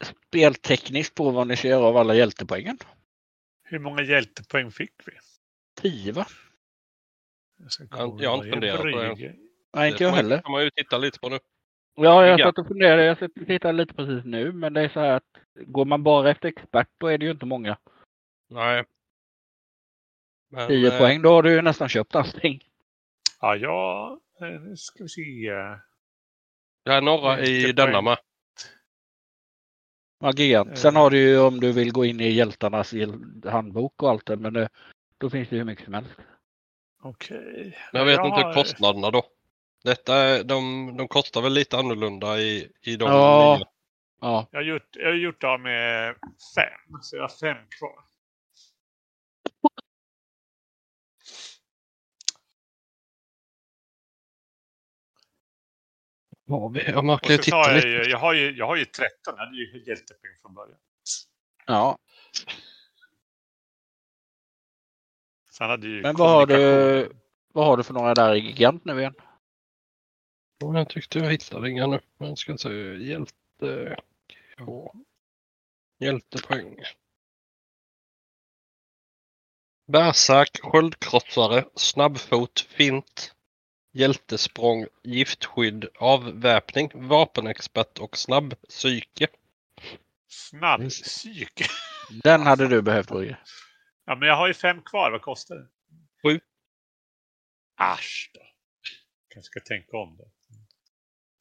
speltekniskt 0.03 1.15
på 1.15 1.31
vad 1.31 1.47
ni 1.47 1.57
ska 1.57 1.69
göra 1.69 1.85
av 1.87 1.97
alla 1.97 2.15
hjältepoängen? 2.15 2.79
Hur 3.63 3.79
många 3.79 4.03
hjältepoäng 4.03 4.71
fick 4.71 4.93
vi? 5.07 5.13
Tio 5.81 6.13
va? 6.13 6.27
Jag, 7.59 7.73
ska 7.73 7.85
Jag 7.91 7.97
har 7.97 8.07
kolla. 8.09 8.23
jag 8.23 8.31
har 8.31 8.37
inte 8.37 8.47
Det 8.47 8.53
funderat 8.53 8.81
på 8.81 8.87
det. 8.87 9.15
Brygge. 9.15 9.35
Nej, 9.73 9.89
inte 9.91 9.99
det 10.05 10.09
jag 10.09 10.13
heller. 10.17 10.43
kan 10.43 10.53
man 10.53 10.65
ju 10.65 10.71
titta 10.71 10.99
lite 10.99 11.19
på 11.21 11.29
nu. 11.29 11.39
Ja, 11.95 12.27
jag 12.27 12.41
Ja. 12.41 12.47
satt 12.47 12.59
och 12.59 12.67
funderade. 12.69 13.05
Jag 13.05 13.19
satt 13.19 13.31
och 13.41 13.47
tittade 13.47 13.73
lite 13.73 13.95
precis 13.95 14.25
nu. 14.25 14.53
Men 14.53 14.73
det 14.73 14.81
är 14.81 14.89
så 14.89 15.01
här 15.01 15.13
att 15.13 15.39
går 15.67 15.85
man 15.85 16.03
bara 16.03 16.31
efter 16.31 16.49
expert 16.49 16.89
då 16.99 17.07
är 17.07 17.19
det 17.19 17.25
ju 17.25 17.31
inte 17.31 17.47
många. 17.47 17.79
Nej. 18.51 18.85
Men, 20.51 20.69
10 20.69 20.93
eh, 20.93 20.99
poäng, 20.99 21.23
då 21.23 21.29
har 21.29 21.43
du 21.43 21.53
ju 21.55 21.63
nästan 21.63 21.89
köpt 21.89 22.15
allting. 22.15 22.61
Ja, 23.41 23.57
ja, 23.57 24.19
eh, 24.41 24.61
nu 24.61 24.77
ska 24.77 25.03
vi 25.03 25.09
se. 25.09 25.23
Jag 26.87 26.97
är 26.97 27.01
några 27.01 27.41
i 27.41 27.73
denna 27.73 28.01
med. 28.03 28.19
Magiant. 30.21 30.79
Sen 30.79 30.97
Eh. 30.97 31.03
har 31.03 31.11
du 31.11 31.19
ju 31.19 31.39
om 31.41 31.61
du 31.61 31.73
vill 31.73 31.93
gå 31.93 32.05
in 32.05 32.21
i 32.21 32.29
hjältarnas 32.31 32.93
hjäl- 32.93 33.43
handbok 33.51 34.03
och 34.03 34.11
allt 34.11 34.27
det. 34.27 34.37
Men 34.37 34.53
det, 34.53 34.69
då 35.19 35.31
finns 35.31 35.49
det 35.49 35.55
ju 35.57 35.59
hur 35.61 35.67
mycket 35.67 35.85
som 35.85 35.95
helst. 35.95 36.11
Okej. 37.03 37.79
Men 37.93 37.99
jag 37.99 38.07
vet 38.07 38.17
Jag 38.17 38.27
inte 38.27 38.41
har- 38.47 38.55
kostnaderna 38.55 39.11
då. 39.11 39.23
Detta, 39.85 40.15
är- 40.17 40.45
de, 40.45 40.95
de 40.97 41.09
kostar 41.09 41.43
väl 41.43 41.53
lite 41.53 41.79
annorlunda 41.79 42.39
i, 42.39 42.73
i 42.83 42.97
de 42.97 43.09
Ja. 43.13 43.57
nya. 43.57 43.67
Ja, 44.21 44.49
Jag 44.51 44.59
har 44.59 44.65
gjort, 44.65 44.89
jag 44.97 45.07
har 45.09 45.15
gjort 45.15 45.45
av 45.45 45.61
med 45.61 46.15
fem, 46.57 46.99
så 47.03 47.17
jag 47.17 47.23
har 47.23 47.29
fem 47.29 47.57
kvar. 47.79 48.05
Ja, 56.47 56.69
vi- 56.69 56.91
jag 56.91 57.09
Och 57.11 57.23
kan 57.23 57.39
titta 57.39 57.57
jag, 57.57 57.75
lite. 57.75 57.89
ju- 57.89 58.05
jag, 58.11 58.19
har 58.19 58.33
ju, 58.35 58.51
jag 58.57 58.67
har 58.67 58.77
ju 58.77 58.85
13, 58.85 59.09
jag 59.25 59.37
hade 59.37 59.57
ju 59.57 59.85
hjältepoäng 59.87 60.37
från 60.43 60.55
början. 60.55 60.79
ja. 61.67 61.99
Men 66.03 66.17
vad 66.17 66.31
har 66.31 66.47
du-. 66.47 67.13
Vad 67.53 67.67
har 67.67 67.77
du 67.77 67.83
för 67.83 67.95
några 67.95 68.15
där 68.15 68.35
i 68.35 68.39
gigant 68.39 68.85
nu 68.85 68.99
igen? 69.01 69.15
Ja, 70.59 70.79
Jag 70.79 70.89
tyckte 70.89 71.19
jag 71.19 71.31
hittade 71.31 71.71
inga 71.71 71.87
nu. 71.87 72.01
Men 72.19 72.37
ska 72.37 72.59
se. 72.59 72.69
Hjälte... 72.97 73.97
Hjältepoäng. 76.01 76.77
Bärsack, 79.87 80.61
sköldkrossare, 80.63 81.65
snabbfot, 81.75 82.61
fint, 82.61 83.35
hjältesprång, 83.93 84.87
giftskydd, 85.03 85.89
avväpning, 85.99 86.91
vapenexpert 86.95 87.99
och 87.99 88.17
snabbpsyke. 88.17 89.27
Snabb 90.29 90.81
psyk. 90.89 91.63
Den 92.23 92.43
hade 92.43 92.69
du 92.69 92.83
behövt 92.83 93.11
Roger. 93.11 93.43
Ja, 94.05 94.17
men 94.17 94.29
jag 94.29 94.37
har 94.37 94.49
ju 94.49 94.55
fem 94.55 94.83
kvar. 94.83 95.11
Vad 95.11 95.23
kostar 95.23 95.57
det? 95.57 95.69
Sju. 96.23 96.41
Asch 97.77 98.31
då. 98.35 98.41
Kanske 99.29 99.47
ska 99.47 99.61
tänka 99.61 99.97
om 99.97 100.17
det. 100.17 100.34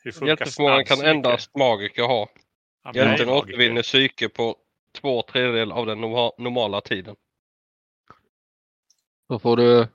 Hur 0.04 0.12
funkar 0.12 0.28
Hjälteförmågan 0.28 0.86
kan 0.86 1.02
endast 1.06 1.56
magiker 1.56 2.04
ha. 2.04 2.30
Ja, 2.84 2.92
Hjälten 2.96 3.30
återvinner 3.30 3.82
psyke 3.84 4.30
på 4.30 4.58
två 4.92 5.22
tredjedelar 5.22 5.76
av 5.76 5.86
den 5.86 6.00
norma- 6.02 6.32
normala 6.38 6.82
tiden. 6.82 7.16
Då 9.30 9.40
får 9.40 9.58
du, 9.58 9.88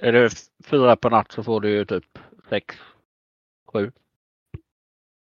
är 0.00 0.12
det 0.12 0.30
fyra 0.64 0.96
på 0.96 1.08
natt 1.08 1.32
så 1.32 1.42
får 1.44 1.60
du 1.60 1.70
ju 1.70 1.84
typ 1.84 2.18
sex, 2.48 2.76
sju. 3.72 3.92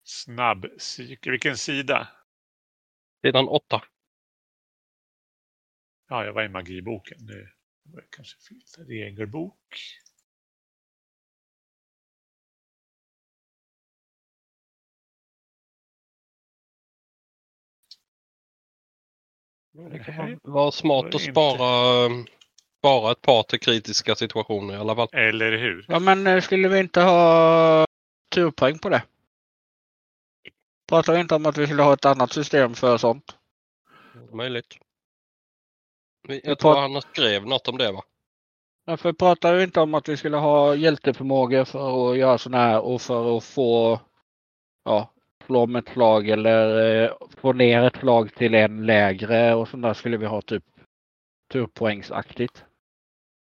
Snabbpsyke. 0.04 1.32
Vilken 1.32 1.58
sida? 1.58 2.08
Sidan 3.22 3.48
åtta. 3.48 3.84
Ja, 6.10 6.26
jag 6.26 6.34
var 6.34 6.44
i 6.44 6.50
magiboken. 6.50 7.26
Det 7.26 7.50
var 7.84 8.04
kanske 8.10 8.38
fel. 8.40 8.86
Regelbok. 8.88 9.76
Det 19.72 20.00
kan 20.00 20.16
Nej. 20.26 20.38
vara 20.44 20.72
smart 20.72 21.06
var 21.06 21.16
att 21.16 21.22
spara, 21.22 22.10
spara 22.80 23.12
ett 23.12 23.22
par 23.22 23.44
till 23.44 23.60
kritiska 23.60 24.16
situationer 24.16 24.74
i 24.74 24.78
alla 24.78 24.96
fall. 24.96 25.10
Eller 25.12 25.58
hur? 25.58 25.86
Ja 25.88 26.00
men 26.00 26.28
eh, 26.28 26.42
skulle 26.42 26.68
vi 26.68 26.80
inte 26.80 27.02
ha 27.02 27.86
turpoäng 28.36 28.80
på 28.80 28.90
det? 28.90 29.04
Pratar 30.88 31.14
vi 31.14 31.20
inte 31.20 31.36
om 31.36 31.46
att 31.46 31.58
vi 31.58 31.66
skulle 31.66 31.84
ha 31.84 31.94
ett 31.94 32.06
annat 32.06 32.34
system 32.34 32.74
för 32.74 32.98
sånt? 32.98 33.36
Möjligt. 34.32 34.78
Jag 36.28 36.60
tror 36.60 36.76
han 36.76 37.02
skrev 37.02 37.48
något 37.48 37.68
om 37.68 37.78
det 37.78 37.92
va? 37.92 38.04
Varför 38.86 39.14
pratar 39.14 39.56
vi 39.56 39.64
inte 39.64 39.80
om 39.80 39.94
att 39.94 40.10
vi 40.10 40.18
skulle 40.18 40.38
ha 40.38 40.76
hjälteförmågor 40.76 41.66
för 41.66 42.12
att 42.12 42.18
göra 42.18 42.38
sådana 42.38 42.64
här 42.64 42.82
och 42.82 43.02
för 43.02 43.38
att 43.38 43.44
få 43.44 44.00
ja, 44.86 45.14
slå 45.50 45.68
med 45.68 45.88
ett 45.88 45.94
slag 45.94 46.30
eller 46.30 46.94
eh, 47.04 47.18
få 47.38 47.54
ner 47.54 47.84
ett 47.84 47.96
slag 47.96 48.36
till 48.36 48.54
en 48.56 48.86
lägre 48.86 49.54
och 49.56 49.68
sånt 49.68 49.84
där 49.84 49.94
skulle 49.94 50.18
vi 50.18 50.26
ha 50.26 50.42
typ 50.42 50.64
turpoängsaktigt. 51.52 52.66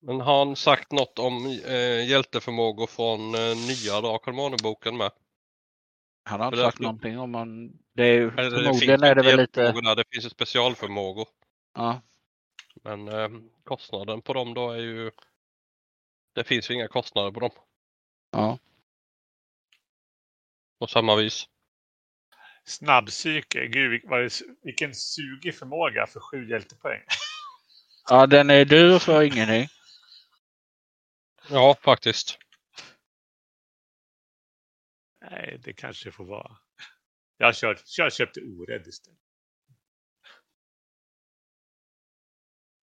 Men 0.02 0.20
har 0.20 0.38
han 0.44 0.57
sagt 0.57 0.92
något 0.92 1.18
om 1.18 1.46
eh, 1.66 2.09
hjälteförmågor 2.11 2.86
från 2.86 3.20
eh, 3.34 3.40
nya 3.68 4.00
Drakon 4.00 4.34
Måne-boken 4.34 4.96
med? 4.96 5.11
Han 6.24 6.40
har 6.40 6.46
inte 6.46 6.57
För 6.57 6.64
det- 6.64 6.70
sagt 6.70 6.80
någonting 6.80 7.18
om 7.18 7.30
man... 7.30 7.78
Det 7.92 8.02
är, 8.02 8.14
ju- 8.14 8.28
Eller 8.28 8.50
förmodligen 8.50 8.74
finns 8.98 9.02
är 9.02 9.14
det 9.14 9.22
väl 9.22 9.36
lite... 9.40 9.72
Där, 9.72 9.96
det 9.96 10.05
finns 10.12 10.24
ju 10.24 10.30
specialförmågor. 10.30 11.28
Ja, 11.74 12.00
Men 12.82 13.09
eh, 13.09 13.28
kostnaden 13.64 14.22
på 14.22 14.32
dem 14.32 14.55
då 14.55 14.70
är 14.70 14.78
ju... 14.78 15.11
Det 16.34 16.44
finns 16.44 16.70
ju 16.70 16.74
inga 16.74 16.88
kostnader 16.88 17.30
på 17.30 17.40
dem. 17.40 17.50
ja. 18.30 18.59
På 20.78 20.86
samma 20.86 21.16
vis. 21.16 21.44
Snabbpsyke. 22.64 23.66
Gud, 23.66 23.90
vil- 23.90 24.00
vad 24.04 24.20
det, 24.20 24.40
vilken 24.62 24.94
sugig 24.94 25.58
förmåga 25.58 26.06
för 26.06 26.20
sju 26.20 26.50
hjältepoäng. 26.50 27.02
ja, 28.08 28.26
den 28.26 28.50
är 28.50 28.64
dyr 28.64 28.98
för 28.98 29.22
ingenting. 29.22 29.68
Ja, 31.50 31.76
faktiskt. 31.82 32.38
Nej, 35.30 35.60
det 35.64 35.72
kanske 35.72 36.12
får 36.12 36.24
vara. 36.24 36.56
Jag 37.36 37.54
kört, 37.54 37.82
jag 37.98 38.12
köpte 38.12 38.40
orädd 38.40 38.86
istället. 38.86 39.18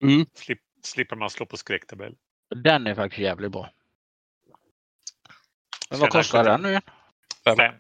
Mm. 0.04 0.26
Slip, 0.34 0.60
slipper 0.84 1.16
man 1.16 1.30
slå 1.30 1.46
på 1.46 1.58
skräcktabell. 1.58 2.16
Den 2.56 2.88
är 2.88 2.96
faktiskt 2.96 3.20
jävligt 3.20 3.52
bra. 3.52 3.74
Men 5.90 6.00
vad 6.00 6.10
kostar 6.10 6.40
kosta? 6.40 6.44
den 6.44 6.62
nu 6.62 6.70
igen? 6.70 6.82
Fem. 7.44 7.56
Fem. 7.56 7.76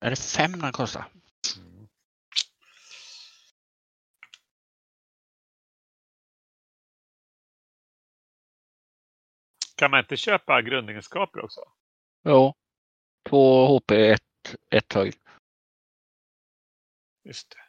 Är 0.00 0.10
det 0.10 0.16
fem 0.16 0.52
den 0.52 0.72
kostar? 0.72 1.12
Mm. 1.58 1.88
Kan 9.76 9.90
man 9.90 10.00
inte 10.00 10.16
köpa 10.16 10.62
grundegenskaper 10.62 11.44
också? 11.44 11.60
Jo. 12.24 12.54
Två 13.28 13.66
HP, 13.66 13.90
ett, 13.90 14.56
ett 14.70 14.92
höjd. 14.92 15.16
Just 17.24 17.50
det. 17.50 17.64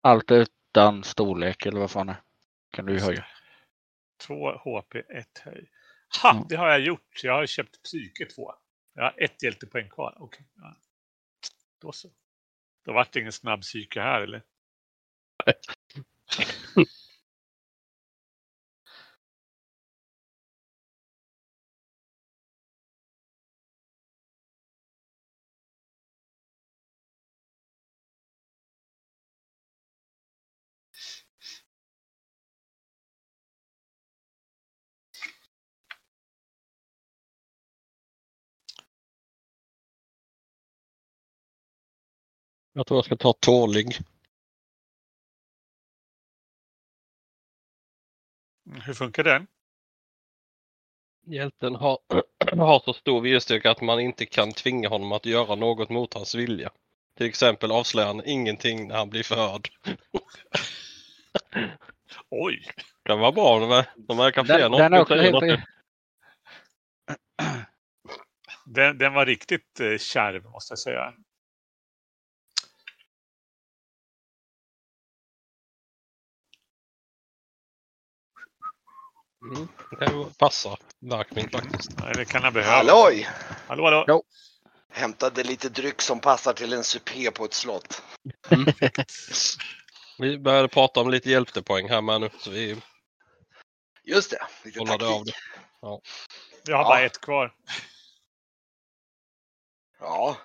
Allt 0.00 0.30
utan 0.30 1.04
storlek 1.04 1.66
eller 1.66 1.80
vad 1.80 1.90
fan 1.90 2.08
är. 2.08 2.22
Kan 2.70 2.86
du 2.86 3.00
höja. 3.00 3.26
Två 4.26 4.50
HP, 4.50 4.94
ett 4.94 5.38
höj. 5.38 5.70
Ha, 6.22 6.30
Mm. 6.30 6.44
det 6.48 6.56
har 6.56 6.68
jag 6.68 6.80
gjort. 6.80 7.20
Jag 7.24 7.32
har 7.32 7.46
köpt 7.46 7.82
psyke 7.82 8.26
2. 8.26 8.54
Jag 8.94 9.02
har 9.02 9.14
ett 9.22 9.42
hjältepoäng 9.42 9.88
kvar. 9.88 10.16
Okej. 10.20 10.46
Ja. 10.56 10.76
Då 11.80 11.92
så. 11.92 12.10
Då 12.84 12.92
vart 12.92 13.12
det 13.12 13.20
ingen 13.20 13.32
snabb 13.32 13.60
psyke 13.62 14.00
här 14.00 14.20
eller? 14.22 14.42
Jag 42.76 42.86
tror 42.86 42.98
jag 42.98 43.04
ska 43.04 43.16
ta 43.16 43.32
tålig. 43.32 43.98
Hur 48.84 48.94
funkar 48.94 49.24
den? 49.24 49.46
Hjälten 51.26 51.74
har, 51.74 51.98
har 52.56 52.80
så 52.80 52.92
stor 52.92 53.20
viljestyrka 53.20 53.70
att 53.70 53.80
man 53.80 54.00
inte 54.00 54.26
kan 54.26 54.52
tvinga 54.52 54.88
honom 54.88 55.12
att 55.12 55.26
göra 55.26 55.54
något 55.54 55.88
mot 55.88 56.14
hans 56.14 56.34
vilja. 56.34 56.70
Till 57.16 57.26
exempel 57.26 57.72
avslöjar 57.72 58.06
han 58.06 58.22
ingenting 58.24 58.88
när 58.88 58.96
han 58.96 59.10
blir 59.10 59.22
förhörd. 59.22 59.68
Oj! 62.30 62.70
Det 63.02 63.16
var 63.16 63.32
bra. 63.32 63.58
De, 63.60 63.70
är, 63.70 63.86
de 63.96 64.16
verkar 64.16 64.44
fler 64.44 64.58
Den, 64.58 64.72
den 64.72 64.94
också 64.94 65.14
helt... 65.14 65.32
något. 65.32 65.60
Den, 68.66 68.98
den 68.98 69.14
var 69.14 69.26
riktigt 69.26 69.80
eh, 69.80 69.98
kärv 69.98 70.44
måste 70.44 70.72
jag 70.72 70.78
säga. 70.78 71.14
Mm, 79.54 79.68
det 79.90 79.96
kan 80.06 80.18
ju 80.18 80.24
passa 80.38 80.76
Verkmin 81.00 81.50
faktiskt. 81.50 81.90
Nej, 82.00 82.12
det 82.14 82.24
kan 82.24 82.42
jag 82.42 82.52
behöva. 82.52 82.76
Halloj! 82.76 83.28
Hallå, 83.68 83.84
hallå. 83.84 84.04
Jo. 84.08 84.22
Hämtade 84.92 85.44
lite 85.44 85.68
dryck 85.68 86.02
som 86.02 86.20
passar 86.20 86.52
till 86.52 86.72
en 86.72 86.84
supé 86.84 87.30
på 87.30 87.44
ett 87.44 87.54
slott. 87.54 88.02
Vi 90.18 90.38
började 90.38 90.68
prata 90.68 91.00
om 91.00 91.10
lite 91.10 91.30
hjältepoäng 91.30 91.88
här 91.88 92.00
med 92.02 92.20
nu. 92.20 92.30
Så 92.38 92.50
vi 92.50 92.82
Just 94.04 94.30
det, 94.30 94.46
lite 94.64 94.78
kollade 94.78 95.06
av 95.06 95.18
taktik. 95.18 95.34
det. 95.34 95.50
Jag 96.70 96.76
har 96.76 96.82
Ja. 96.82 96.88
bara 96.88 97.00
ett 97.00 97.20
kvar. 97.20 97.54
Ja. 100.00 100.36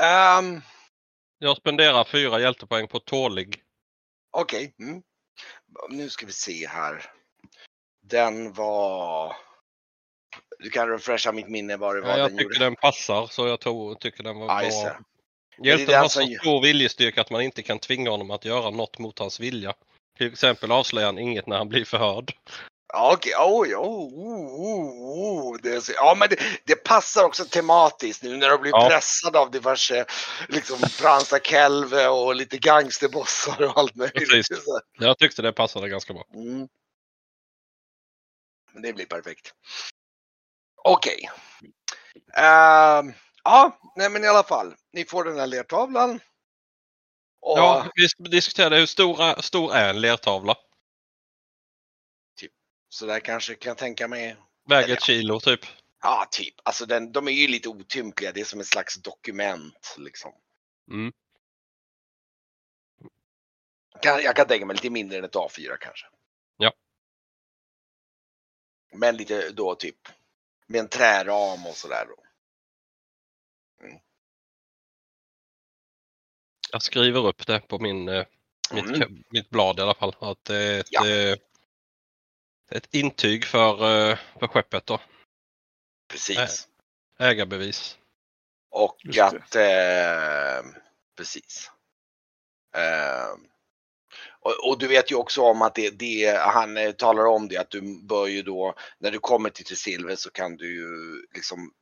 Ehm, 0.00 0.60
Jag 1.38 1.56
spenderar 1.56 2.04
fyra 2.04 2.40
hjältepoäng 2.40 2.88
på 2.88 2.98
tålig. 3.00 3.62
Okej. 4.30 4.74
Mm. 4.78 5.02
Nu 5.90 6.10
ska 6.10 6.26
vi 6.26 6.32
se 6.32 6.66
här. 6.68 7.12
Den 8.10 8.52
var... 8.52 9.36
Du 10.58 10.70
kan 10.70 10.88
refresha 10.88 11.32
mitt 11.32 11.48
minne 11.48 11.76
vad 11.76 11.96
det 11.96 12.00
var 12.00 12.08
Ja, 12.08 12.18
jag 12.18 12.30
den 12.30 12.38
tycker 12.38 12.54
gjorde. 12.54 12.64
den 12.64 12.76
passar 12.76 13.26
så 13.26 13.46
jag 13.46 13.60
tror, 13.60 13.94
tycker 13.94 14.22
den 14.24 14.38
var 14.38 14.46
bra. 14.46 14.60
det. 14.60 14.98
Hjälten 15.68 16.00
har 16.00 16.08
så 16.08 16.20
stor 16.40 16.62
viljestyrka 16.62 17.20
att 17.20 17.30
man 17.30 17.42
inte 17.42 17.62
kan 17.62 17.78
tvinga 17.78 18.10
honom 18.10 18.30
att 18.30 18.44
göra 18.44 18.70
något 18.70 18.98
mot 18.98 19.18
hans 19.18 19.40
vilja. 19.40 19.74
Till 20.18 20.32
exempel 20.32 20.72
avslöjar 20.72 21.06
han 21.06 21.18
inget 21.18 21.46
när 21.46 21.56
han 21.58 21.68
blir 21.68 21.84
förhörd. 21.84 22.32
Ja, 22.92 23.12
okej. 23.14 23.32
Oj, 23.38 23.74
oh, 23.76 24.14
oh, 24.14 24.60
oh, 24.60 25.52
oh. 25.52 25.58
Det 25.62 25.80
så... 25.80 25.92
Ja, 25.96 26.16
men 26.18 26.28
det, 26.28 26.36
det 26.64 26.74
passar 26.84 27.24
också 27.24 27.44
tematiskt 27.44 28.22
nu 28.22 28.36
när 28.36 28.50
du 28.50 28.58
blir 28.58 28.72
Ja. 28.72 28.88
pressad 28.90 29.36
av 29.36 29.50
diverse 29.50 30.04
liksom 30.48 30.78
Fransa 30.78 31.38
Kelve 31.38 32.08
och 32.08 32.34
lite 32.34 32.58
gangsterbossar 32.58 33.62
och 33.62 33.78
allt 33.78 33.94
möjligt. 33.94 34.30
Precis. 34.30 34.64
Jag 34.98 35.18
tyckte 35.18 35.42
det 35.42 35.52
passade 35.52 35.88
ganska 35.88 36.12
bra. 36.12 36.24
Mm. 36.34 36.68
Det 38.82 38.92
blir 38.92 39.06
perfekt. 39.06 39.54
Okej. 40.84 41.30
Ehm, 42.36 43.12
ja, 43.44 43.78
nej 43.96 44.10
men 44.10 44.24
i 44.24 44.28
alla 44.28 44.42
fall. 44.42 44.74
Ni 44.92 45.04
får 45.04 45.24
den 45.24 45.38
här 45.38 45.46
lertavlan. 45.46 46.20
Och 47.40 47.58
Ja, 47.58 47.90
vi 48.18 48.28
diskuterade 48.28 48.76
hur 48.76 48.86
stora, 48.86 49.42
stor 49.42 49.74
är 49.74 49.90
en 49.90 50.00
lertavla? 50.00 50.56
så 52.88 53.06
där 53.06 53.20
kanske 53.20 53.54
kan 53.54 53.70
jag 53.70 53.78
tänka 53.78 54.08
mig. 54.08 54.36
Väger 54.68 54.96
ett 54.96 55.02
kilo 55.02 55.40
typ. 55.40 55.60
Ja, 56.02 56.28
typ. 56.30 56.54
Alltså 56.62 56.86
den, 56.86 57.12
de 57.12 57.28
är 57.28 57.32
ju 57.32 57.48
lite 57.48 57.68
otympliga. 57.68 58.32
Det 58.32 58.40
är 58.40 58.44
som 58.44 58.60
ett 58.60 58.66
slags 58.66 59.02
dokument 59.02 59.94
liksom. 59.98 60.32
Mm. 60.90 61.12
Kan, 64.02 64.22
jag 64.22 64.36
kan 64.36 64.46
tänka 64.46 64.66
mig 64.66 64.76
lite 64.76 64.90
mindre 64.90 65.18
än 65.18 65.24
ett 65.24 65.34
A4 65.34 65.76
kanske. 65.80 66.06
Men 68.98 69.16
lite 69.16 69.50
då 69.50 69.74
typ 69.74 70.08
med 70.66 70.80
en 70.80 70.88
träram 70.88 71.66
och 71.66 71.74
sådär 71.76 72.06
då. 72.06 72.24
Jag 76.72 76.82
skriver 76.82 77.26
upp 77.26 77.46
det 77.46 77.60
på 77.60 77.78
min, 77.78 78.08
eh, 78.08 78.26
mitt, 78.72 78.84
Mm. 78.84 79.24
mitt 79.28 79.50
blad 79.50 79.78
i 79.78 79.82
alla 79.82 79.94
fall. 79.94 80.16
Att 80.20 80.44
det 80.44 80.56
är 80.56 80.80
ett, 80.80 80.86
Ja. 80.90 81.08
eh, 81.08 81.36
ett 82.70 82.94
intyg 82.94 83.44
för, 83.44 83.72
eh, 84.10 84.18
för 84.38 84.46
skeppet 84.46 84.86
då. 84.86 85.00
Precis. 86.08 86.68
Ägarbevis. 87.18 87.98
Och 88.70 88.96
Just 89.04 89.20
att, 89.20 89.54
eh, 89.56 90.72
precis. 91.16 91.70
Och, 94.40 94.68
och 94.68 94.78
du 94.78 94.86
vet 94.86 95.10
ju 95.10 95.14
också 95.14 95.42
om 95.42 95.62
att 95.62 95.74
det, 95.74 95.90
det 95.90 96.38
han 96.38 96.76
eh, 96.76 96.92
talar 96.92 97.24
om 97.24 97.48
det 97.48 97.56
att 97.56 97.70
du 97.70 98.06
bör 98.06 98.26
ju 98.26 98.42
då, 98.42 98.74
när 98.98 99.10
du 99.10 99.18
kommer 99.18 99.50
till 99.50 99.76
Silver 99.76 100.16
så 100.16 100.30
kan 100.30 100.56
du 100.56 100.74
ju 100.74 101.22
liksom 101.34 101.72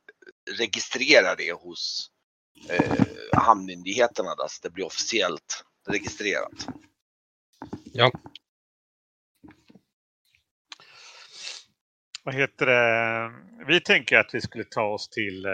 registrera 0.57 1.35
det 1.35 1.51
hos 1.51 2.11
eh, 2.69 3.05
hamnmyndigheterna 3.37 4.35
då, 4.35 4.45
så 4.49 4.59
det 4.61 4.73
blir 4.73 4.85
officiellt 4.85 5.63
registrerat. 5.89 6.67
Ja. 7.83 8.11
Vad 12.23 12.35
heter 12.35 12.65
det? 12.65 13.31
Vi 13.67 13.81
tänker 13.81 14.17
att 14.17 14.33
vi 14.33 14.41
skulle 14.41 14.63
ta 14.63 14.83
oss 14.83 15.09
till 15.09 15.45
eh, 15.45 15.51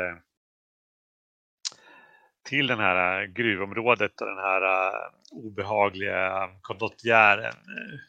till 2.43 2.67
den 2.67 2.79
här 2.79 3.21
eh, 3.21 3.27
gruvområdet 3.27 4.21
och 4.21 4.27
den 4.27 4.37
här 4.37 4.61
eh, 4.61 5.09
obehagliga 5.31 6.49
kondotjären 6.61 7.53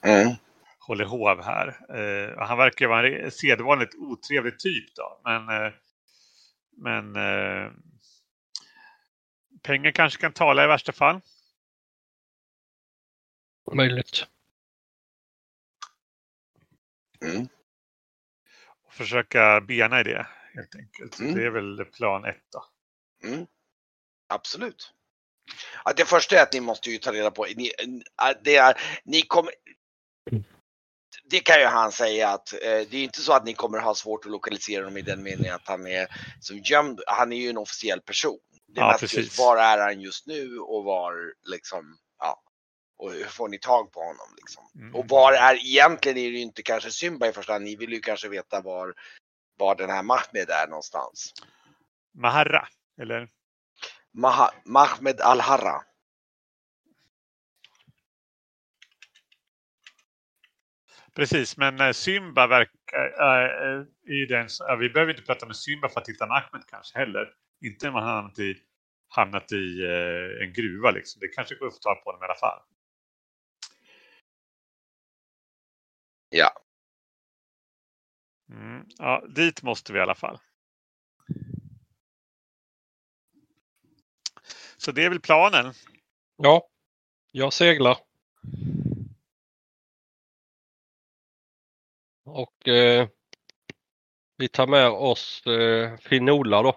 eh, 0.04 0.20
Mm. 0.20 0.34
håller 0.78 1.04
hov 1.04 1.42
här. 1.42 1.76
Han 2.38 2.58
verkar 2.58 2.86
vara 2.86 3.08
en 3.08 3.30
sedvanligt 3.30 3.94
otrevlig 3.94 4.58
typ 4.58 4.94
då, 4.94 5.20
men 5.24 5.72
men 6.76 7.14
pengar 9.62 9.90
kanske 9.90 10.20
kan 10.20 10.32
tala 10.32 10.64
i 10.64 10.66
värsta 10.66 10.92
fall. 10.92 11.20
Möjligt. 13.74 14.26
Mm. 17.24 17.48
Och 18.84 18.92
försöka 18.92 19.60
bena 19.60 20.00
i 20.00 20.02
det 20.02 20.26
helt 20.54 20.74
enkelt. 20.76 21.20
Mm. 21.20 21.34
Det 21.34 21.44
är 21.44 21.50
väl 21.50 21.84
plan 21.84 22.24
ett 22.24 22.44
då. 22.52 22.64
Mm. 23.28 23.46
Absolut. 24.28 24.92
Det 25.96 26.04
första 26.04 26.38
är 26.38 26.42
att 26.42 26.52
ni 26.52 26.60
måste 26.60 26.90
ju 26.90 26.98
ta 26.98 27.12
reda 27.12 27.30
på, 27.30 27.46
ni, 27.56 27.72
äh, 28.22 28.36
det 28.42 28.56
är, 28.56 28.80
ni 29.04 29.22
kommer, 29.22 29.52
det 31.24 31.40
kan 31.40 31.60
ju 31.60 31.66
han 31.66 31.92
säga 31.92 32.28
att 32.28 32.52
eh, 32.52 32.58
det 32.60 32.94
är 32.96 33.04
inte 33.04 33.20
så 33.20 33.32
att 33.32 33.44
ni 33.44 33.54
kommer 33.54 33.78
ha 33.78 33.94
svårt 33.94 34.24
att 34.24 34.30
lokalisera 34.30 34.84
honom 34.84 34.96
i 34.96 35.02
den 35.02 35.22
meningen 35.22 35.54
att 35.54 35.68
han 35.68 35.86
är 35.86 36.06
som 36.40 36.58
gömd. 36.58 37.00
Han 37.06 37.32
är 37.32 37.36
ju 37.36 37.50
en 37.50 37.58
officiell 37.58 38.00
person. 38.00 38.38
Det 38.66 38.80
Ja, 38.80 38.96
precis. 39.00 39.38
var 39.38 39.56
är 39.56 39.78
han 39.78 40.00
just 40.00 40.26
nu 40.26 40.58
och 40.58 40.84
var 40.84 41.34
liksom, 41.50 41.98
ja, 42.18 42.42
och 42.98 43.12
hur 43.12 43.24
får 43.24 43.48
ni 43.48 43.58
tag 43.58 43.92
på 43.92 44.00
honom 44.00 44.34
liksom? 44.36 44.64
Mm. 44.74 44.94
Och 44.94 45.08
var 45.08 45.32
är, 45.32 45.54
egentligen 45.54 46.18
är 46.18 46.22
det 46.22 46.36
ju 46.36 46.40
inte 46.40 46.62
kanske 46.62 46.90
Symba 46.90 47.26
i 47.26 47.32
första 47.32 47.52
hand, 47.52 47.64
ni 47.64 47.76
vill 47.76 47.92
ju 47.92 48.00
kanske 48.00 48.28
veta 48.28 48.60
var, 48.60 48.94
var 49.58 49.74
den 49.74 49.90
här 49.90 50.02
Mahmed 50.02 50.50
är 50.50 50.66
någonstans. 50.68 51.32
Maharra, 52.14 52.68
eller? 53.00 53.28
Mahmed 54.64 55.20
Al-Harra. 55.20 55.82
Precis, 61.14 61.56
men 61.56 61.80
eh, 61.80 61.92
Symba 61.92 62.46
verkar... 62.46 62.74
Äh, 63.20 63.84
ju 64.06 64.26
den, 64.26 64.48
ja, 64.58 64.76
vi 64.76 64.90
behöver 64.90 65.12
inte 65.12 65.26
prata 65.26 65.46
med 65.46 65.56
Symba 65.56 65.88
för 65.88 66.00
att 66.00 66.08
hitta 66.08 66.24
Ahmed 66.24 66.66
kanske 66.66 66.98
heller. 66.98 67.34
Inte 67.64 67.90
man 67.90 68.02
har 68.02 68.12
hamnat 68.12 68.38
i, 68.38 68.62
hamnat 69.08 69.52
i 69.52 69.86
en 70.42 70.52
gruva 70.52 70.90
liksom. 70.90 71.20
Det 71.20 71.28
kanske 71.28 71.54
går 71.54 71.66
att 71.66 71.74
få 71.74 71.78
tag 71.78 72.04
på 72.04 72.10
honom 72.10 72.22
i 72.22 72.24
alla 72.24 72.34
fall. 72.34 72.60
Ja. 76.28 76.50
Mm, 78.50 78.86
ja, 78.98 79.24
dit 79.28 79.62
måste 79.62 79.92
vi 79.92 79.98
i 79.98 80.02
alla 80.02 80.14
fall. 80.14 80.38
Så 84.84 84.92
det 84.92 85.04
är 85.04 85.08
väl 85.08 85.20
planen. 85.20 85.74
Ja, 86.36 86.68
jag 87.32 87.52
seglar. 87.52 87.98
Och 92.24 92.68
eh, 92.68 93.08
vi 94.36 94.48
tar 94.48 94.66
med 94.66 94.88
oss 94.88 95.46
eh, 95.46 95.96
Finola 95.96 96.62
då. 96.62 96.76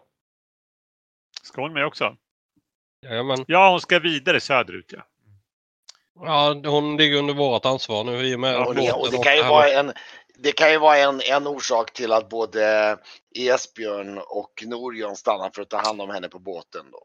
Ska 1.41 1.61
hon 1.61 1.73
med 1.73 1.85
också? 1.85 2.17
Jajamän. 3.01 3.45
Ja, 3.47 3.71
hon 3.71 3.81
ska 3.81 3.99
vidare 3.99 4.39
söderut. 4.39 4.93
Ja. 4.93 5.07
Ja, 6.19 6.61
hon 6.65 6.97
ligger 6.97 7.17
under 7.17 7.33
vårt 7.33 7.65
ansvar 7.65 8.03
nu 8.03 8.27
i 8.27 8.35
och 8.35 8.39
med 8.39 8.53
Ja, 8.53 8.65
Och 8.65 8.75
det, 8.75 8.91
och 8.91 8.99
båten 8.99 9.11
det 9.11 9.17
och 9.17 9.23
kan 9.23 9.35
ju 9.35 9.43
vara 9.43 9.69
en, 9.69 9.93
det 10.35 10.51
kan 10.51 10.71
ju 10.71 10.77
vara 10.77 10.97
en, 10.97 11.21
en 11.21 11.47
orsak 11.47 11.93
till 11.93 12.11
att 12.11 12.29
både 12.29 12.97
Esbjörn 13.35 14.17
och 14.17 14.63
Norjon 14.65 15.15
stannar 15.15 15.49
för 15.49 15.61
att 15.61 15.69
ta 15.69 15.77
hand 15.77 16.01
om 16.01 16.09
henne 16.09 16.29
på 16.29 16.39
båten 16.39 16.91
då. 16.91 17.03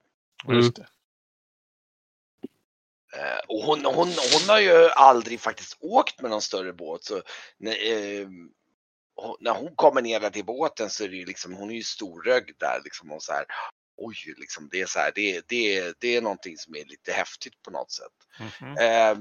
Just 0.48 0.76
det. 0.76 0.86
Eh, 3.16 3.38
och 3.48 3.62
hon, 3.62 3.84
hon, 3.84 4.08
hon 4.32 4.48
har 4.48 4.60
ju 4.60 4.88
aldrig 4.88 5.40
faktiskt 5.40 5.76
åkt 5.80 6.20
med 6.20 6.30
någon 6.30 6.42
större 6.42 6.72
båt 6.72 7.04
så 7.04 7.22
när, 7.58 7.92
eh, 7.92 8.28
hon- 9.14 9.36
när 9.40 9.54
hon 9.54 9.76
kommer 9.76 10.02
ner 10.02 10.30
till 10.30 10.44
båten 10.44 10.90
så 10.90 11.04
är 11.04 11.08
det 11.08 11.16
ju 11.16 11.24
liksom, 11.26 11.52
hon 11.52 11.70
är 11.70 11.74
ju 11.74 11.82
storögd 11.82 12.50
där 12.58 12.80
liksom 12.84 13.12
och 13.12 13.22
så 13.22 13.32
här. 13.32 13.44
Oj, 13.96 14.34
liksom 14.36 14.68
det 14.70 14.80
är 14.80 14.86
så 14.86 14.98
här, 14.98 15.12
det, 15.14 15.48
det, 15.48 15.94
det 15.98 16.16
är 16.16 16.22
någonting 16.22 16.56
som 16.56 16.74
är 16.74 16.84
lite 16.84 17.12
häftigt 17.12 17.62
på 17.62 17.70
något 17.70 17.90
sätt. 17.90 18.12
Mhm. 18.60 18.76
Eh, 18.78 19.16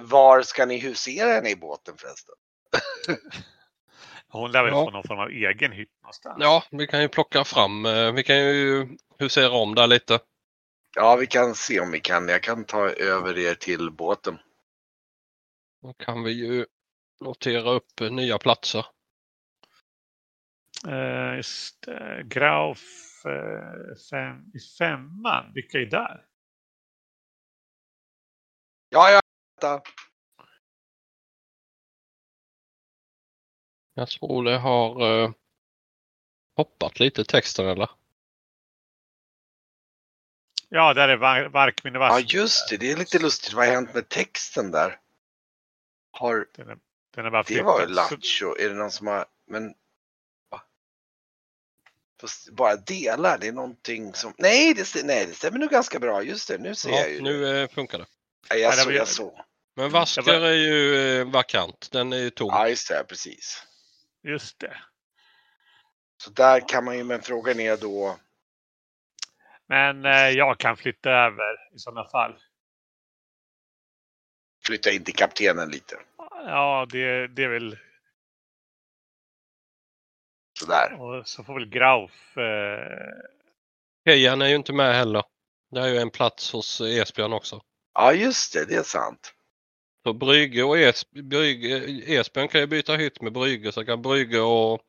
var 0.00 0.42
ska 0.42 0.66
ni 0.66 0.78
husera 0.78 1.32
henne 1.32 1.50
i 1.50 1.56
båten 1.56 1.96
förresten? 1.96 2.34
Hon 4.30 4.52
lär 4.52 4.64
väl 4.64 4.72
Ja. 4.72 4.84
få 4.84 4.90
någon 4.90 5.04
form 5.04 5.18
av 5.18 5.28
egen 5.30 5.72
hytt 5.72 6.02
någonstans. 6.02 6.36
Ja, 6.40 6.64
vi 6.70 6.86
kan 6.86 7.02
ju 7.02 7.08
plocka 7.08 7.44
fram. 7.44 7.86
eh, 7.86 8.12
Vi 8.12 8.22
kan 8.24 8.36
ju 8.36 8.88
husera 9.18 9.50
om 9.52 9.74
där 9.74 9.86
lite. 9.86 10.20
Ja, 10.96 11.16
vi 11.16 11.26
kan 11.26 11.54
se 11.54 11.80
om 11.80 11.90
vi 11.90 12.00
kan. 12.00 12.28
Jag 12.28 12.42
kan 12.42 12.64
ta 12.64 12.88
över 12.90 13.38
er 13.38 13.54
till 13.54 13.90
båten. 13.90 14.38
Då 15.82 15.92
kan 15.92 16.22
vi 16.22 16.32
ju 16.32 16.66
notera 17.20 17.70
upp 17.70 18.00
eh, 18.00 18.10
nya 18.10 18.38
platser. 18.38 18.86
Eh, 20.88 21.36
just 21.36 21.82
det. 21.82 22.22
Grauf 22.24 22.84
eh, 23.26 23.96
fem, 24.10 24.44
i 24.54 24.58
femman. 24.78 25.52
Vilka 25.54 25.78
är 25.78 25.86
där? 25.86 26.24
Ja, 28.88 29.10
ja. 29.60 29.82
Jag 33.98 34.08
tror 34.08 34.44
det 34.44 34.58
har 34.58 35.22
eh, 35.22 35.30
hoppat 36.56 37.00
lite 37.00 37.24
texten 37.24 37.66
eller? 37.68 37.90
Ja, 40.68 40.94
där 40.94 41.08
är 41.08 41.16
Var- 41.16 41.48
Varkmin 41.48 41.96
och 41.96 42.02
Ja, 42.02 42.20
just 42.20 42.68
det. 42.70 42.76
Det 42.76 42.90
är 42.92 42.96
lite 42.96 43.18
lustigt. 43.18 43.52
Vad 43.52 43.66
har 43.66 43.72
hänt 43.74 43.94
med 43.94 44.08
texten 44.08 44.70
där? 44.70 44.98
Har 46.10 46.46
Den 46.54 46.68
är, 46.68 46.78
den 47.14 47.26
är 47.26 47.30
bara 47.30 47.42
det 47.42 47.62
var. 47.62 47.80
Så- 47.80 47.86
Lattjo? 47.92 48.56
Är 48.58 48.68
det 48.68 48.74
någon 48.74 48.90
som 48.90 49.06
har, 49.06 49.26
men? 49.46 49.74
Fast 52.20 52.50
bara 52.50 52.76
delar, 52.76 53.38
det 53.38 53.46
är 53.48 53.52
någonting 53.52 54.14
som, 54.14 54.34
nej 54.38 54.74
det, 54.74 54.82
stä- 54.82 55.04
nej, 55.04 55.26
det 55.26 55.34
stämmer 55.34 55.58
nog 55.58 55.70
ganska 55.70 55.98
bra. 55.98 56.22
Just 56.22 56.48
det, 56.48 56.58
nu 56.58 56.74
ser 56.74 56.90
Ja, 56.90 56.96
jag 57.00 57.10
ju. 57.10 57.20
nu 57.20 57.62
eh, 57.62 57.68
funkar 57.68 57.98
det. 57.98 58.06
Ja, 58.48 58.56
jag 58.56 58.74
såg, 58.78 58.92
jag 58.92 59.08
såg. 59.08 59.40
Men 59.76 59.90
Vasker 59.90 60.22
var- 60.22 60.32
är 60.34 60.52
ju 60.52 60.96
eh, 61.20 61.30
vakant. 61.30 61.88
Den 61.92 62.12
är 62.12 62.16
ju 62.16 62.30
tom. 62.30 62.48
Ja, 62.50 62.68
just 62.68 62.88
det, 62.88 63.04
precis. 63.08 63.62
Just 64.22 64.58
det. 64.58 64.76
Så 66.22 66.30
där 66.30 66.68
kan 66.68 66.84
man 66.84 66.96
ju, 66.98 67.04
men 67.04 67.22
frågan 67.22 67.60
är 67.60 67.76
då, 67.76 68.18
Men 69.66 70.04
eh, 70.04 70.28
jag 70.28 70.58
kan 70.58 70.76
flytta 70.76 71.10
över 71.10 71.74
i 71.74 71.78
sådana 71.78 72.08
fall. 72.08 72.38
flytta 74.66 74.90
in 74.90 75.04
till 75.04 75.14
kaptenen 75.14 75.68
lite. 75.68 75.96
Ja, 76.30 76.86
det, 76.90 77.26
det 77.28 77.44
är 77.44 77.48
väl... 77.48 77.78
Sådär. 80.60 81.00
Och 81.00 81.28
så 81.28 81.44
får 81.44 81.54
väl 81.54 81.68
Grauf... 81.68 82.36
Eh, 82.38 83.12
Kejan 84.04 84.42
är 84.42 84.46
ju 84.46 84.56
inte 84.56 84.72
med 84.72 84.94
heller. 84.94 85.22
Det 85.70 85.80
är 85.80 85.86
ju 85.88 85.96
en 85.96 86.10
plats 86.10 86.52
hos 86.52 86.80
Esbjörn 86.80 87.32
också. 87.32 87.62
Ja, 87.94 88.12
just 88.12 88.52
det, 88.52 88.64
det 88.64 88.74
är 88.74 88.82
sant. 88.82 89.34
Så 90.08 90.12
Brygge 90.12 90.62
och 90.62 90.78
es, 90.78 91.10
Brygge, 91.10 91.76
Esbjörn 92.06 92.48
kan 92.48 92.60
ju 92.60 92.66
byta 92.66 92.96
hytt 92.96 93.22
med 93.22 93.32
Brygge 93.32 93.72
så 93.72 93.84
kan 93.84 94.02
Brygge 94.02 94.40
och 94.40 94.80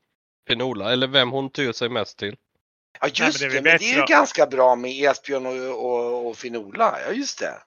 Pinola, 0.47 0.93
eller 0.93 1.07
vem 1.07 1.31
hon 1.31 1.49
tyr 1.49 1.71
sig 1.71 1.89
mest 1.89 2.17
till. 2.17 2.37
Ja, 3.01 3.07
just 3.07 3.39
det 3.39 3.45
är 3.45 3.49
det, 3.49 3.55
väl 3.55 3.63
men 3.63 3.77
det 3.77 3.91
är 3.91 3.95
ju 3.95 4.05
ganska 4.05 4.45
bra 4.45 4.75
med 4.75 4.91
Esbjörn 4.91 5.45
och, 5.45 5.85
och, 5.85 6.27
och 6.27 6.37
Finola. 6.37 6.99
Ja, 7.05 7.11
just 7.11 7.39
det. 7.39 7.61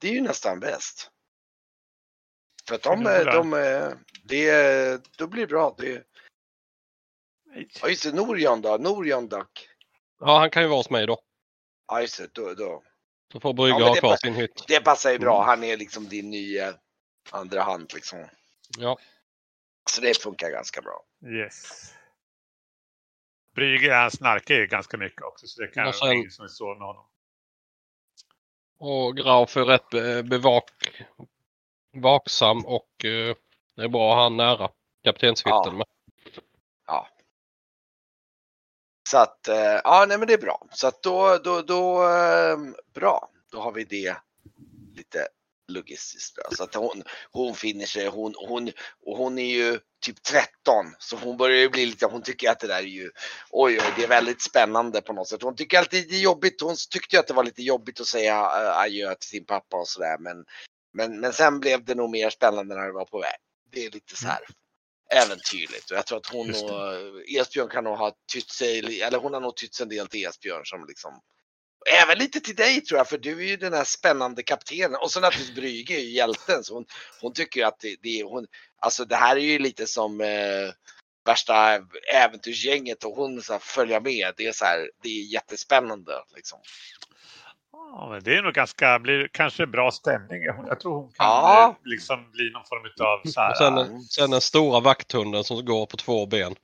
Det 0.00 0.08
är 0.08 0.12
ju 0.12 0.20
nästan 0.20 0.60
bäst. 0.60 1.10
För 2.68 2.74
att 2.74 2.82
de, 2.82 2.96
Finola. 2.96 3.32
de, 3.32 3.50
det, 4.24 5.16
då 5.18 5.26
blir 5.26 5.42
det 5.42 5.46
bra. 5.46 5.74
Det, 5.78 6.04
ja, 7.82 7.88
just 7.88 8.02
det, 8.02 8.12
Norjon 8.12 8.62
då, 8.62 8.76
Norjon 8.76 9.28
dock. 9.28 9.68
Ja, 10.20 10.38
han 10.38 10.50
kan 10.50 10.62
ju 10.62 10.68
vara 10.68 10.78
hos 10.78 10.90
mig 10.90 11.06
då. 11.06 11.18
Ja, 11.86 12.00
just 12.00 12.18
det, 12.18 12.28
då, 12.32 12.54
då. 12.54 12.82
Så 13.32 13.40
får 13.40 13.52
Brygge 13.52 13.78
Ja, 13.78 13.86
ha 13.86 13.94
det 13.94 14.00
kvar 14.00 14.16
sin 14.16 14.34
hytt. 14.34 14.64
Det 14.68 14.80
passar 14.80 15.10
ju 15.10 15.18
bra. 15.18 15.36
Mm. 15.36 15.46
Han 15.48 15.64
är 15.64 15.76
liksom 15.76 16.08
din 16.08 16.30
nya 16.30 16.74
andra 17.30 17.62
hand 17.62 17.90
liksom. 17.94 18.24
Ja. 18.78 18.98
Så 19.90 20.00
det 20.00 20.22
funkar 20.22 20.50
ganska 20.50 20.82
bra. 20.82 21.04
yes. 21.26 21.92
Brygge, 23.54 23.94
han 23.94 24.10
snarkar 24.10 24.54
ju 24.54 24.66
ganska 24.66 24.96
mycket 24.96 25.22
också. 25.22 25.46
Så 25.46 25.60
det 25.60 25.68
kan 25.68 25.82
Och 25.82 25.94
vara 25.94 26.08
sen- 26.10 26.12
ingen 26.12 26.30
som 26.30 26.42
vill 26.44 26.50
sova 26.54 26.74
med 26.78 26.86
honom. 26.86 27.04
Och 28.80 29.16
Grauf 29.16 29.56
är 29.56 29.64
rätt 29.64 29.90
be- 29.90 30.22
bevak, 30.22 30.70
vaksam 31.96 32.66
och 32.66 33.04
eh, 33.04 33.36
det 33.76 33.82
är 33.82 33.88
bra 33.88 34.10
att 34.10 34.16
ha 34.16 34.22
han 34.22 34.36
nära 34.36 34.70
kaptenshytten 35.04 35.62
Ja. 35.64 35.72
med. 35.72 35.86
Så 39.10 39.18
att, 39.18 39.48
eh, 39.48 39.80
ja 39.84 40.04
nej 40.08 40.18
men 40.18 40.28
det 40.28 40.34
är 40.34 40.38
bra. 40.38 40.66
Så 40.72 40.86
att 40.86 41.02
då, 41.02 41.38
då, 41.44 41.62
då, 41.62 42.02
ehm, 42.02 42.74
bra. 42.94 43.30
Då 43.52 43.60
har 43.60 43.72
vi 43.72 43.84
det 43.84 44.16
lite 44.96 45.28
logistiskt 45.68 46.34
bra. 46.34 46.44
Så 46.50 46.64
att 46.64 46.74
hon, 46.74 47.02
hon 47.30 47.54
finner 47.54 47.86
sig, 47.86 48.06
hon, 48.06 48.34
hon, 48.48 48.70
och 49.06 49.16
hon 49.16 49.38
är 49.38 49.54
ju 49.54 49.78
typ 50.00 50.22
13 50.22 50.46
så 50.98 51.16
hon 51.16 51.36
börjar 51.36 51.58
ju 51.58 51.68
bli 51.68 51.86
lite, 51.86 52.06
hon 52.06 52.22
tycker 52.22 52.50
att 52.50 52.60
det 52.60 52.66
där 52.66 52.78
är 52.78 52.82
ju, 52.82 53.10
oj 53.50 53.78
oj 53.78 53.92
det 53.96 54.04
är 54.04 54.08
väldigt 54.08 54.42
spännande 54.42 55.00
på 55.00 55.12
något 55.12 55.28
sätt. 55.28 55.42
Hon 55.42 55.56
tycker 55.56 55.78
alltid 55.78 56.08
det 56.08 56.16
är 56.16 56.20
jobbigt, 56.20 56.60
hon 56.60 56.76
tyckte 56.90 57.16
ju 57.16 57.20
att 57.20 57.26
det 57.26 57.34
var 57.34 57.44
lite 57.44 57.62
jobbigt 57.62 58.00
att 58.00 58.06
säga 58.06 58.34
eh, 58.34 58.78
adjö 58.78 59.14
till 59.14 59.28
sin 59.28 59.44
pappa 59.44 59.76
och 59.76 59.88
sådär 59.88 60.18
men, 60.18 60.44
men, 60.92 61.20
men 61.20 61.32
sen 61.32 61.60
blev 61.60 61.84
det 61.84 61.94
nog 61.94 62.10
mer 62.10 62.30
spännande 62.30 62.74
när 62.74 62.86
det 62.86 62.92
var 62.92 63.04
på 63.04 63.18
väg. 63.18 63.36
Det 63.70 63.86
är 63.86 63.90
lite 63.90 64.16
så 64.16 64.26
här 64.26 64.40
äventyrligt 65.14 65.90
och 65.90 65.96
jag 65.96 66.06
tror 66.06 66.18
att 66.18 66.26
hon 66.26 66.50
och 66.50 66.94
Esbjörn 67.28 67.68
kan 67.68 67.84
nog 67.84 67.98
ha 67.98 68.16
tytt 68.32 68.50
sig, 68.50 69.02
eller 69.02 69.18
hon 69.18 69.34
har 69.34 69.40
nog 69.40 69.56
tytt 69.56 69.74
sig 69.74 69.84
en 69.84 69.88
del 69.88 70.08
till 70.08 70.26
Esbjörn 70.26 70.64
som 70.64 70.86
liksom 70.88 71.20
Även 72.02 72.18
lite 72.18 72.40
till 72.40 72.56
dig 72.56 72.80
tror 72.80 72.98
jag, 72.98 73.08
för 73.08 73.18
du 73.18 73.44
är 73.44 73.46
ju 73.46 73.56
den 73.56 73.72
här 73.72 73.84
spännande 73.84 74.42
kaptenen. 74.42 74.96
Och 74.96 75.10
så 75.10 75.20
naturligtvis 75.20 75.56
Brygge 75.56 75.94
är 75.94 76.00
ju 76.00 76.10
hjälten. 76.10 76.64
Så 76.64 76.74
hon, 76.74 76.84
hon 77.20 77.32
tycker 77.32 77.60
ju 77.60 77.66
att 77.66 77.80
det, 77.80 77.96
det 78.02 78.20
är 78.20 78.24
hon, 78.24 78.46
alltså 78.80 79.04
det 79.04 79.16
här 79.16 79.36
är 79.36 79.40
ju 79.40 79.58
lite 79.58 79.86
som 79.86 80.20
eh, 80.20 80.72
värsta 81.24 81.80
äventyrsgänget 82.14 83.04
och 83.04 83.16
hon 83.16 83.42
så 83.42 83.52
här, 83.52 83.60
följer 83.60 84.00
med. 84.00 84.34
Det 84.36 84.46
är 84.46 84.52
så 84.52 84.64
här, 84.64 84.90
det 85.02 85.08
är 85.08 85.32
jättespännande 85.32 86.12
liksom. 86.36 86.58
Ja, 87.78 88.08
men 88.10 88.22
det 88.22 88.36
är 88.36 88.42
nog 88.42 88.52
ganska, 88.54 88.98
blir 88.98 89.28
kanske 89.32 89.66
bra 89.66 89.90
stämning. 89.90 90.42
Jag 90.42 90.80
tror 90.80 90.94
hon 90.94 91.08
kan 91.12 91.26
Ja. 91.26 91.68
eh, 91.68 91.88
liksom 91.90 92.30
bli 92.30 92.50
någon 92.50 92.64
form 92.64 93.06
av 93.06 93.30
så 93.30 93.40
här. 93.40 93.54
Sen, 93.54 93.74
den- 93.74 94.00
sen 94.00 94.30
den 94.30 94.40
stora 94.40 94.80
vakthunden 94.80 95.44
som 95.44 95.64
går 95.64 95.86
på 95.86 95.96
två 95.96 96.26
ben. 96.26 96.54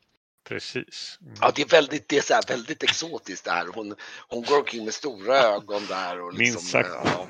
Precis. 0.49 1.19
Mm. 1.23 1.35
Ja, 1.41 1.53
det 1.55 1.63
är 1.63 1.69
väldigt, 1.69 2.09
det 2.09 2.17
är 2.19 2.23
så 2.23 2.35
här, 2.35 2.43
väldigt 2.49 2.83
exotiskt 2.83 3.45
där. 3.45 3.67
Hon, 3.75 3.95
hon 4.29 4.43
går 4.43 4.59
omkring 4.59 4.85
med 4.85 4.95
stora 4.95 5.37
ögon 5.39 5.83
där. 5.89 6.21
Och 6.21 6.33
liksom, 6.35 6.55
Minst 6.55 6.71
sagt. 6.71 6.89
eh, 6.89 7.01
Ja. 7.05 7.29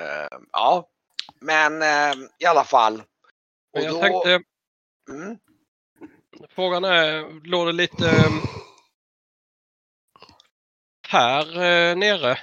Eh, 0.00 0.38
ja, 0.52 0.88
men 1.40 1.82
eh, 1.82 2.14
i 2.38 2.46
alla 2.46 2.64
fall. 2.64 2.92
Men 2.96 3.02
Och 3.72 3.80
jag 3.88 3.94
då, 3.94 4.00
tänkte, 4.00 4.30
mm, 5.10 5.38
frågan 6.54 6.84
är, 6.84 7.46
låg 7.46 7.66
det 7.66 7.72
lite 7.72 8.10
här 11.14 11.62
eh, 11.62 11.96
nere? 11.96 12.38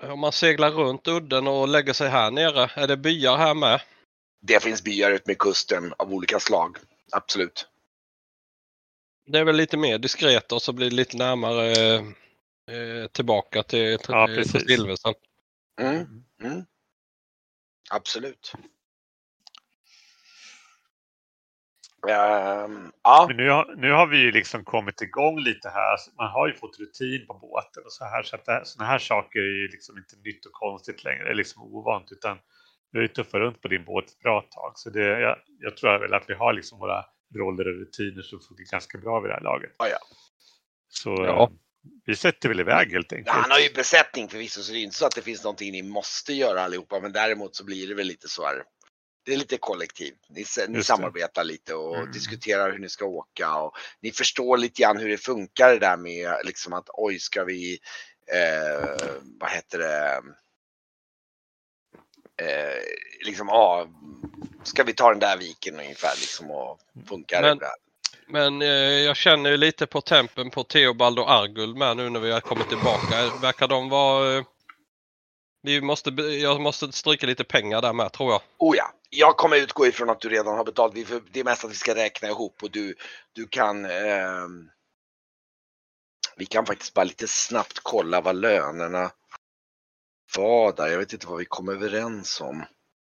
Om 0.00 0.20
man 0.20 0.32
seglar 0.32 0.70
runt 0.70 1.08
udden 1.08 1.46
och 1.46 1.68
lägger 1.68 1.92
sig 1.92 2.08
här 2.08 2.30
nere, 2.30 2.70
är 2.74 2.86
det 2.86 2.96
byar 2.96 3.36
här 3.36 3.54
med? 3.54 3.80
det 4.46 4.62
finns 4.62 4.84
byar 4.84 5.10
ut 5.10 5.26
med 5.26 5.38
kusten 5.38 5.94
av 5.98 6.12
olika 6.14 6.40
slag. 6.40 6.78
Absolut. 7.12 7.68
Det 9.26 9.38
är 9.38 9.44
väl 9.44 9.56
lite 9.56 9.76
mer 9.76 9.98
diskret 9.98 10.52
och 10.52 10.62
så 10.62 10.72
blir 10.72 10.90
det 10.90 10.96
lite 10.96 11.16
närmare 11.16 11.72
eh, 11.72 12.02
eh, 12.76 13.06
tillbaka 13.06 13.62
till, 13.62 13.98
till, 13.98 14.14
Ja, 14.14 14.26
till 14.26 14.36
precis. 14.36 14.66
Silversen. 14.66 15.14
Mm, 15.80 16.24
mm. 16.42 16.64
Absolut. 17.90 18.52
Ehm, 22.08 22.92
ja, 23.02 23.24
Men 23.28 23.36
nu 23.36 23.50
har, 23.50 23.74
nu 23.76 23.92
har 23.92 24.06
vi 24.06 24.18
ju 24.18 24.32
liksom 24.32 24.64
kommit 24.64 25.00
igång 25.02 25.40
lite 25.40 25.68
här. 25.68 25.98
Man 26.16 26.30
har 26.30 26.46
ju 26.48 26.54
fått 26.54 26.78
rutin 26.78 27.26
på 27.26 27.34
båten 27.34 27.82
och 27.84 27.92
så 27.92 28.04
här. 28.04 28.22
Så 28.22 28.36
att 28.36 28.44
det, 28.44 28.60
såna 28.64 28.86
här 28.86 28.98
saker 28.98 29.38
är 29.38 29.62
ju 29.62 29.68
liksom 29.68 29.98
inte 29.98 30.16
nytt 30.24 30.46
och 30.46 30.52
konstigt 30.52 31.04
längre. 31.04 31.24
Det 31.24 31.30
är 31.30 31.34
liksom 31.34 31.62
ovant. 31.62 32.12
Utan 32.12 32.38
vi 32.92 32.98
har 32.98 33.02
ju 33.02 33.08
tuffat 33.08 33.34
runt 33.34 33.62
på 33.62 33.68
din 33.68 33.84
båt 33.84 34.04
ett 34.04 34.18
bra 34.18 34.40
tag. 34.40 34.72
Så 34.74 34.90
det, 34.90 35.20
jag, 35.20 35.36
jag 35.60 35.76
tror 35.76 35.98
väl 35.98 36.14
att 36.14 36.24
vi 36.30 36.34
har 36.34 36.52
liksom 36.52 36.78
våra 36.78 37.04
roller 37.34 37.68
och 37.68 37.78
rutiner 37.80 38.22
som 38.22 38.40
funkar 38.40 38.64
ganska 38.70 38.98
bra 38.98 39.20
vid 39.20 39.30
det 39.30 39.34
här 39.34 39.42
laget. 39.42 39.70
Ja, 39.78 39.88
ja. 39.88 39.98
Så 40.88 41.10
Ja. 41.10 41.42
eh, 41.42 41.48
vi 42.04 42.16
sätter 42.16 42.48
väl 42.48 42.60
iväg 42.60 42.92
helt 42.92 43.12
enkelt. 43.12 43.36
han 43.36 43.50
har 43.50 43.58
ju 43.58 43.72
besättning 43.74 44.28
förvisso 44.28 44.62
så 44.62 44.72
det 44.72 44.78
är 44.78 44.82
inte 44.82 44.96
så 44.96 45.06
att 45.06 45.14
det 45.14 45.22
finns 45.22 45.44
någonting 45.44 45.72
ni 45.72 45.82
måste 45.82 46.32
göra 46.32 46.62
allihopa. 46.62 47.00
Men 47.00 47.12
däremot 47.12 47.56
så 47.56 47.64
blir 47.64 47.88
det 47.88 47.94
väl 47.94 48.06
lite 48.06 48.28
så 48.28 48.46
här. 48.46 48.62
Det 49.26 49.32
är 49.32 49.36
lite 49.36 49.56
kollektiv. 49.58 50.14
Ni, 50.28 50.44
ni 50.68 50.82
samarbetar 50.84 51.44
lite 51.44 51.74
och 51.74 51.96
Mm. 51.96 52.12
diskuterar 52.12 52.72
hur 52.72 52.78
ni 52.78 52.88
ska 52.88 53.04
åka 53.04 53.54
och 53.56 53.76
ni 54.00 54.12
förstår 54.12 54.56
lite 54.56 54.82
grann 54.82 54.98
hur 54.98 55.08
det 55.08 55.18
funkar 55.18 55.68
det 55.72 55.78
där 55.78 55.96
med 55.96 56.36
liksom 56.44 56.72
att 56.72 56.88
oj 56.92 57.18
ska 57.18 57.44
vi, 57.44 57.78
eh, 58.32 58.88
vad 59.40 59.50
heter 59.50 59.78
det, 59.78 60.22
eh, 62.44 62.82
liksom 63.26 63.48
ja, 63.48 63.88
ska 64.62 64.84
vi 64.84 64.92
ta 64.94 65.10
den 65.10 65.18
där 65.18 65.36
viken 65.36 65.74
ungefär 65.80 66.14
liksom 66.20 66.50
och 66.50 66.78
funkar 67.08 67.42
Men- 67.42 67.58
det 67.58 67.64
där? 67.64 67.74
Men 68.28 68.62
eh, 68.62 68.68
jag 69.04 69.16
känner 69.16 69.50
ju 69.50 69.56
lite 69.56 69.86
på 69.86 70.00
tempen 70.00 70.50
på 70.50 70.64
Theobald 70.64 71.18
och 71.18 71.30
Arguld 71.32 71.76
med 71.76 71.96
nu 71.96 72.10
när 72.10 72.20
vi 72.20 72.32
har 72.32 72.40
kommit 72.40 72.68
tillbaka. 72.68 73.30
Verkar 73.42 73.68
de 73.68 73.88
vara... 73.88 74.36
Eh, 74.38 74.44
vi 75.66 75.80
måste, 75.80 76.10
jag 76.10 76.60
måste 76.60 76.92
stryka 76.92 77.26
lite 77.26 77.44
pengar 77.44 77.82
där 77.82 77.92
med 77.92 78.12
tror 78.12 78.32
jag. 78.32 78.42
Oh 78.58 78.76
ja, 78.76 78.92
jag 79.10 79.36
kommer 79.36 79.56
utgå 79.56 79.86
ifrån 79.86 80.10
att 80.10 80.20
du 80.20 80.28
redan 80.28 80.56
har 80.56 80.64
betalt. 80.64 80.94
Det 81.32 81.40
är 81.40 81.44
mest 81.44 81.64
att 81.64 81.70
vi 81.70 81.74
ska 81.74 81.94
räkna 81.94 82.28
ihop 82.28 82.62
och 82.62 82.70
du, 82.70 82.94
du 83.32 83.48
kan 83.48 83.84
ehm, 83.84 84.70
Vi 86.36 86.46
kan 86.46 86.66
faktiskt 86.66 86.94
bara 86.94 87.04
lite 87.04 87.28
snabbt 87.28 87.80
kolla 87.82 88.20
vad 88.20 88.36
lönerna 88.36 89.10
var 90.36 90.72
där. 90.72 90.86
Jag 90.86 90.98
vet 90.98 91.12
inte 91.12 91.26
vad 91.26 91.38
vi 91.38 91.44
kom 91.44 91.68
överens 91.68 92.40
om. 92.40 92.64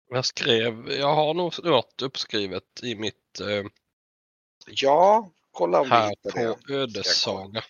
Jag 0.10 0.26
skrev, 0.26 0.92
jag 0.92 1.16
har 1.16 1.34
nog 1.34 1.54
något 1.64 2.02
uppskrivet 2.02 2.84
i 2.84 2.96
mitt 2.96 3.40
eh, 3.40 3.66
Ja, 4.68 5.32
kolla 5.52 5.82
om 5.82 5.92
här 5.92 6.14
på 6.24 6.56
det. 6.66 6.74
Ödessaga. 6.74 7.64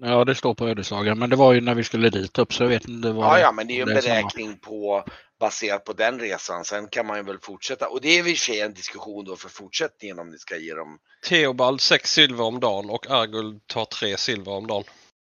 Ja, 0.00 0.24
det 0.24 0.34
står 0.34 0.54
på 0.54 0.68
Ödesagan. 0.68 1.18
Men 1.18 1.30
det 1.30 1.36
var 1.36 1.52
ju 1.52 1.60
när 1.60 1.74
vi 1.74 1.84
skulle 1.84 2.10
dit 2.10 2.38
upp 2.38 2.52
så 2.54 2.62
jag 2.62 2.68
vet 2.68 2.88
inte 2.88 3.10
vad 3.10 3.24
Ja, 3.26 3.38
ja, 3.40 3.52
men 3.52 3.66
det 3.66 3.72
är 3.72 3.74
ju 3.76 3.82
en 3.82 3.88
samma. 3.88 4.00
beräkning 4.00 4.58
på 4.58 5.04
baserat 5.40 5.84
på 5.84 5.92
den 5.92 6.18
resan. 6.20 6.64
Sen 6.64 6.88
kan 6.88 7.06
man 7.06 7.16
ju 7.16 7.22
väl 7.22 7.38
fortsätta 7.38 7.88
och 7.88 8.00
det 8.00 8.08
är 8.08 8.18
i 8.18 8.22
och 8.22 8.26
för 8.26 8.34
sig 8.34 8.60
en 8.60 8.74
diskussion 8.74 9.24
då 9.24 9.36
för 9.36 9.48
fortsättningen 9.48 10.18
om 10.18 10.30
ni 10.30 10.38
ska 10.38 10.56
ge 10.56 10.74
dem. 10.74 10.98
Theobald 11.28 11.80
6 11.80 12.12
silver 12.12 12.44
om 12.44 12.60
dagen 12.60 12.90
och 12.90 13.10
Arguld 13.10 13.66
tar 13.66 13.84
3 13.84 14.16
silver 14.16 14.52
om 14.52 14.66
dagen. 14.66 14.84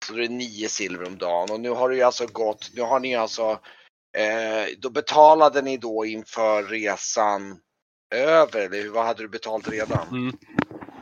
Så 0.06 0.12
det 0.12 0.24
är 0.24 0.28
nio 0.28 0.68
silver 0.68 1.06
om 1.06 1.18
dagen 1.18 1.50
och 1.50 1.60
nu 1.60 1.70
har 1.70 1.88
det 1.90 1.96
ju 1.96 2.02
alltså 2.02 2.26
gått. 2.26 2.70
Nu 2.74 2.82
har 2.82 3.00
ni 3.00 3.14
alltså. 3.14 3.50
Eh, 4.18 4.66
då 4.78 4.90
betalade 4.90 5.62
ni 5.62 5.76
då 5.76 6.04
inför 6.06 6.62
resan 6.62 7.56
över 8.14 8.60
eller 8.60 8.82
hur- 8.82 8.90
vad 8.90 9.06
hade 9.06 9.22
du 9.22 9.28
betalt 9.28 9.68
redan? 9.68 10.08
Mm. 10.08 10.36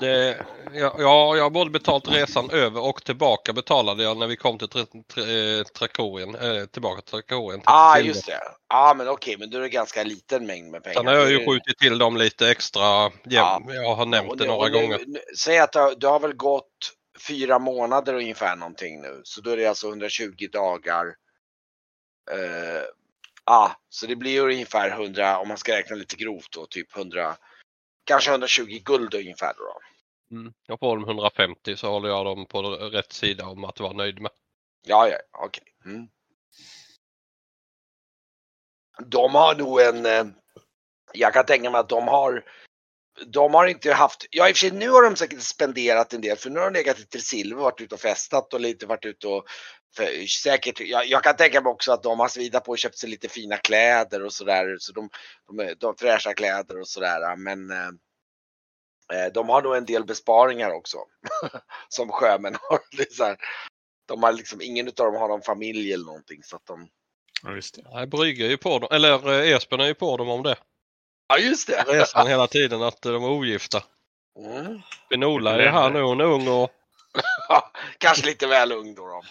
Det, 0.01 0.45
ja, 0.73 0.97
ja, 0.99 1.37
jag 1.37 1.43
har 1.43 1.51
både 1.51 1.71
betalt 1.71 2.09
resan 2.09 2.51
över 2.51 2.81
och 2.81 3.05
tillbaka 3.05 3.53
betalade 3.53 4.03
jag 4.03 4.17
när 4.17 4.27
vi 4.27 4.37
kom 4.37 4.59
till 4.59 4.69
tra, 4.69 4.87
tra, 5.15 5.23
eh, 5.23 5.63
Trakorien. 5.65 6.35
Eh, 6.35 6.65
tillbaka 6.67 7.01
till 7.03 7.11
Trakorien. 7.11 7.61
till 7.61 7.69
ah, 7.69 7.99
just 7.99 8.27
det. 8.27 8.33
Ja, 8.69 8.91
ah, 8.91 8.95
men 8.95 9.09
okej, 9.09 9.37
men 9.39 9.51
då 9.51 9.59
är 9.59 9.63
det 9.63 9.69
ganska 9.69 10.03
liten 10.05 10.47
mängd 10.47 10.71
med 10.71 10.83
pengar. 10.83 10.95
Sen 10.97 11.07
har 11.07 11.15
jag 11.15 11.31
ju 11.31 11.47
skjutit 11.47 11.79
till 11.79 11.99
dem 11.99 12.17
lite 12.17 12.51
extra. 12.51 12.83
Ja. 12.83 13.13
Ja. 13.25 13.63
Jag 13.69 13.95
har 13.95 14.07
nämnt 14.07 14.31
Och 14.31 14.37
det 14.37 14.45
nu- 14.45 14.51
några 14.51 14.69
nu- 14.69 14.73
gånger. 14.81 15.01
nu- 15.07 15.21
Säg 15.39 15.59
att 15.59 15.73
det 15.73 16.07
har, 16.09 16.21
väl 16.21 16.35
gått 16.35 16.93
fyra 17.29 17.59
månader 17.59 18.15
ungefär 18.15 18.57
någonting 18.57 19.01
nu. 19.01 19.21
Så 19.25 19.41
då 19.41 19.51
är 19.51 19.57
det 19.57 19.67
alltså 19.67 19.89
120 19.89 20.49
dagar. 20.53 21.07
Eh, 22.33 22.83
ah, 23.45 23.71
så 23.89 24.07
det 24.07 24.17
blir 24.17 24.41
ungefär 24.41 24.91
100, 24.91 25.39
om 25.39 25.49
man 25.49 25.57
ska 25.57 25.73
räkna 25.77 25.97
lite 25.97 26.17
grovt 26.17 26.53
då, 26.53 26.67
typ 26.67 26.97
100, 26.97 27.37
kanske 28.05 28.31
120 28.31 28.83
guld 28.85 29.15
ungefär 29.15 29.55
då. 29.55 29.81
Mm. 30.37 30.53
Jag 30.67 30.79
får 30.79 30.97
dem 30.97 31.05
150 31.05 31.77
så 31.77 31.91
håller 31.91 32.09
jag 32.09 32.25
dem 32.25 32.47
på 32.47 32.63
rätt 32.63 33.13
sida 33.13 33.47
om 33.47 33.65
att 33.65 33.81
vara 33.81 33.93
nöjd 33.93 34.21
med. 34.21 34.31
Ja, 34.87 35.09
ja, 35.09 35.19
okej. 35.33 35.65
Mm. 35.85 36.09
De 39.07 39.35
har 39.35 39.55
nog 39.55 39.81
en, 39.81 40.07
eh, 40.07 40.25
jag 41.13 41.33
kan 41.33 41.47
tänka 41.47 41.71
mig 41.71 41.81
att 41.81 41.89
de 41.89 42.09
har, 42.09 42.45
de 43.27 43.55
har 43.55 43.67
inte 43.67 43.93
haft, 43.93 44.27
ja 44.31 44.49
i 44.49 44.53
och 44.53 44.57
för 44.57 44.61
sig 44.61 44.71
nu 44.71 44.91
har 44.91 45.03
de 45.03 45.17
säkert 45.17 45.43
spenderat 45.43 46.13
en 46.13 46.21
del 46.21 46.37
för 46.37 46.51
nu 46.51 46.61
har 46.61 46.71
de 46.71 46.79
legat 46.79 47.01
i 47.01 47.05
Tresilver, 47.05 47.63
varit 47.63 47.81
ute 47.81 47.95
och 47.95 48.01
festat 48.01 48.55
och 48.55 48.61
lite 48.61 48.87
varit 48.87 49.05
ute 49.05 49.29
och 49.29 49.47
för, 49.97 50.27
säkert, 50.27 50.81
jag, 50.81 51.07
jag 51.07 51.23
kan 51.23 51.37
tänka 51.37 51.61
mig 51.61 51.71
också 51.71 51.93
att 51.93 52.03
de 52.03 52.21
har 52.21 52.29
svidat 52.29 52.65
på 52.65 52.71
och 52.71 52.79
köpt 52.79 52.99
sig 52.99 53.09
lite 53.09 53.29
fina 53.29 53.57
kläder 53.57 54.25
och 54.25 54.33
sådär, 54.33 54.77
så 54.79 54.93
de, 54.93 55.11
de, 55.47 55.75
de 55.79 55.97
fräscha 55.97 56.35
kläder 56.35 56.81
och 56.81 56.89
sådär 56.89 57.37
men 57.37 57.71
eh, 57.71 57.89
eh, 59.13 59.33
de 59.33 59.49
har 59.49 59.63
nog 59.63 59.77
en 59.77 59.85
del 59.85 60.05
besparingar 60.05 60.71
också. 60.71 60.99
som 61.89 62.09
sjömän 62.09 62.57
har. 62.61 62.81
Det 62.97 63.03
är 63.03 63.15
så 63.15 63.25
här, 63.25 63.37
de 64.07 64.23
har 64.23 64.33
liksom, 64.33 64.61
ingen 64.63 64.87
av 64.87 64.93
dem 64.95 65.15
har 65.15 65.29
någon 65.29 65.43
familj 65.43 65.93
eller 65.93 66.05
någonting 66.05 66.43
så 66.43 66.57
att 66.57 66.67
de... 66.67 66.89
Ja, 67.43 67.55
just 67.55 67.75
det. 67.75 67.83
Nej, 67.93 68.07
Brygge 68.07 68.45
är 68.45 68.51
ju 68.51 68.57
på 68.57 68.79
dem, 68.79 68.89
eller 68.93 69.33
eh, 69.33 69.57
Espen 69.57 69.81
är 69.81 69.87
ju 69.87 69.95
på 69.95 70.17
dem 70.17 70.29
om 70.29 70.43
det. 70.43 70.57
Ja 71.29 71.39
just 71.39 71.67
det! 71.67 71.85
Resan 71.89 72.27
hela 72.27 72.47
tiden 72.47 72.83
att 72.83 73.03
de 73.03 73.25
är 73.25 73.31
ogifta. 73.31 73.83
Mm. 74.39 74.81
Benola 75.11 75.63
är 75.63 75.71
här 75.71 75.91
nu, 75.91 76.03
hon 76.03 76.21
är 76.21 76.25
ung 76.25 76.49
och 76.49 76.71
Ja, 77.49 77.71
Kanske 77.99 78.27
lite 78.27 78.47
väl 78.47 78.73
ung 78.73 78.95
då. 78.95 79.07
då. 79.07 79.23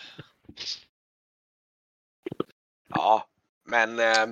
Ja, 2.90 3.28
men, 3.66 4.00
eh, 4.00 4.26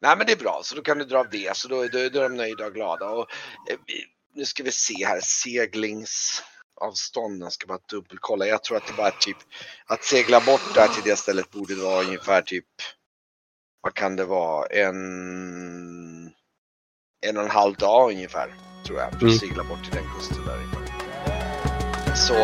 nej, 0.00 0.16
men 0.16 0.26
det 0.26 0.32
är 0.32 0.36
bra 0.36 0.60
så 0.64 0.74
då 0.74 0.82
kan 0.82 0.98
du 0.98 1.04
dra 1.04 1.18
av 1.18 1.30
det 1.30 1.56
så 1.56 1.68
då, 1.68 1.82
då, 1.82 1.88
då 1.88 1.98
är 2.20 2.28
de 2.28 2.36
nöjda 2.36 2.66
och 2.66 2.74
glada. 2.74 3.08
Och, 3.08 3.30
eh, 3.70 3.78
nu 4.34 4.44
ska 4.44 4.62
vi 4.62 4.72
se 4.72 5.06
här, 5.06 5.20
seglingsavstånden 5.20 7.50
ska 7.50 7.66
bara 7.66 7.78
dubbelkolla. 7.88 8.46
Jag 8.46 8.64
tror 8.64 8.76
att 8.76 8.86
det 8.86 8.92
bara 8.92 9.06
är 9.08 9.16
typ 9.20 9.36
att 9.86 10.04
segla 10.04 10.40
bort 10.40 10.74
där 10.74 10.88
till 10.88 11.02
det 11.04 11.16
stället 11.16 11.50
borde 11.50 11.74
vara 11.74 12.04
ungefär 12.04 12.42
typ 12.42 12.66
vad 13.80 13.94
kan 13.94 14.16
det 14.16 14.24
vara 14.24 14.66
en 14.66 14.96
en 17.26 17.36
och 17.36 17.42
en 17.42 17.50
halv 17.50 17.74
dag 17.74 18.10
ungefär 18.10 18.54
tror 18.86 18.98
jag. 18.98 19.08
För 19.10 19.16
att 19.16 19.22
Mm. 19.22 19.38
segla 19.38 19.64
bort 19.64 19.84
till 19.84 19.94
den 19.94 20.04
kusten 20.18 20.44
där. 20.44 20.60
Så 22.16 22.34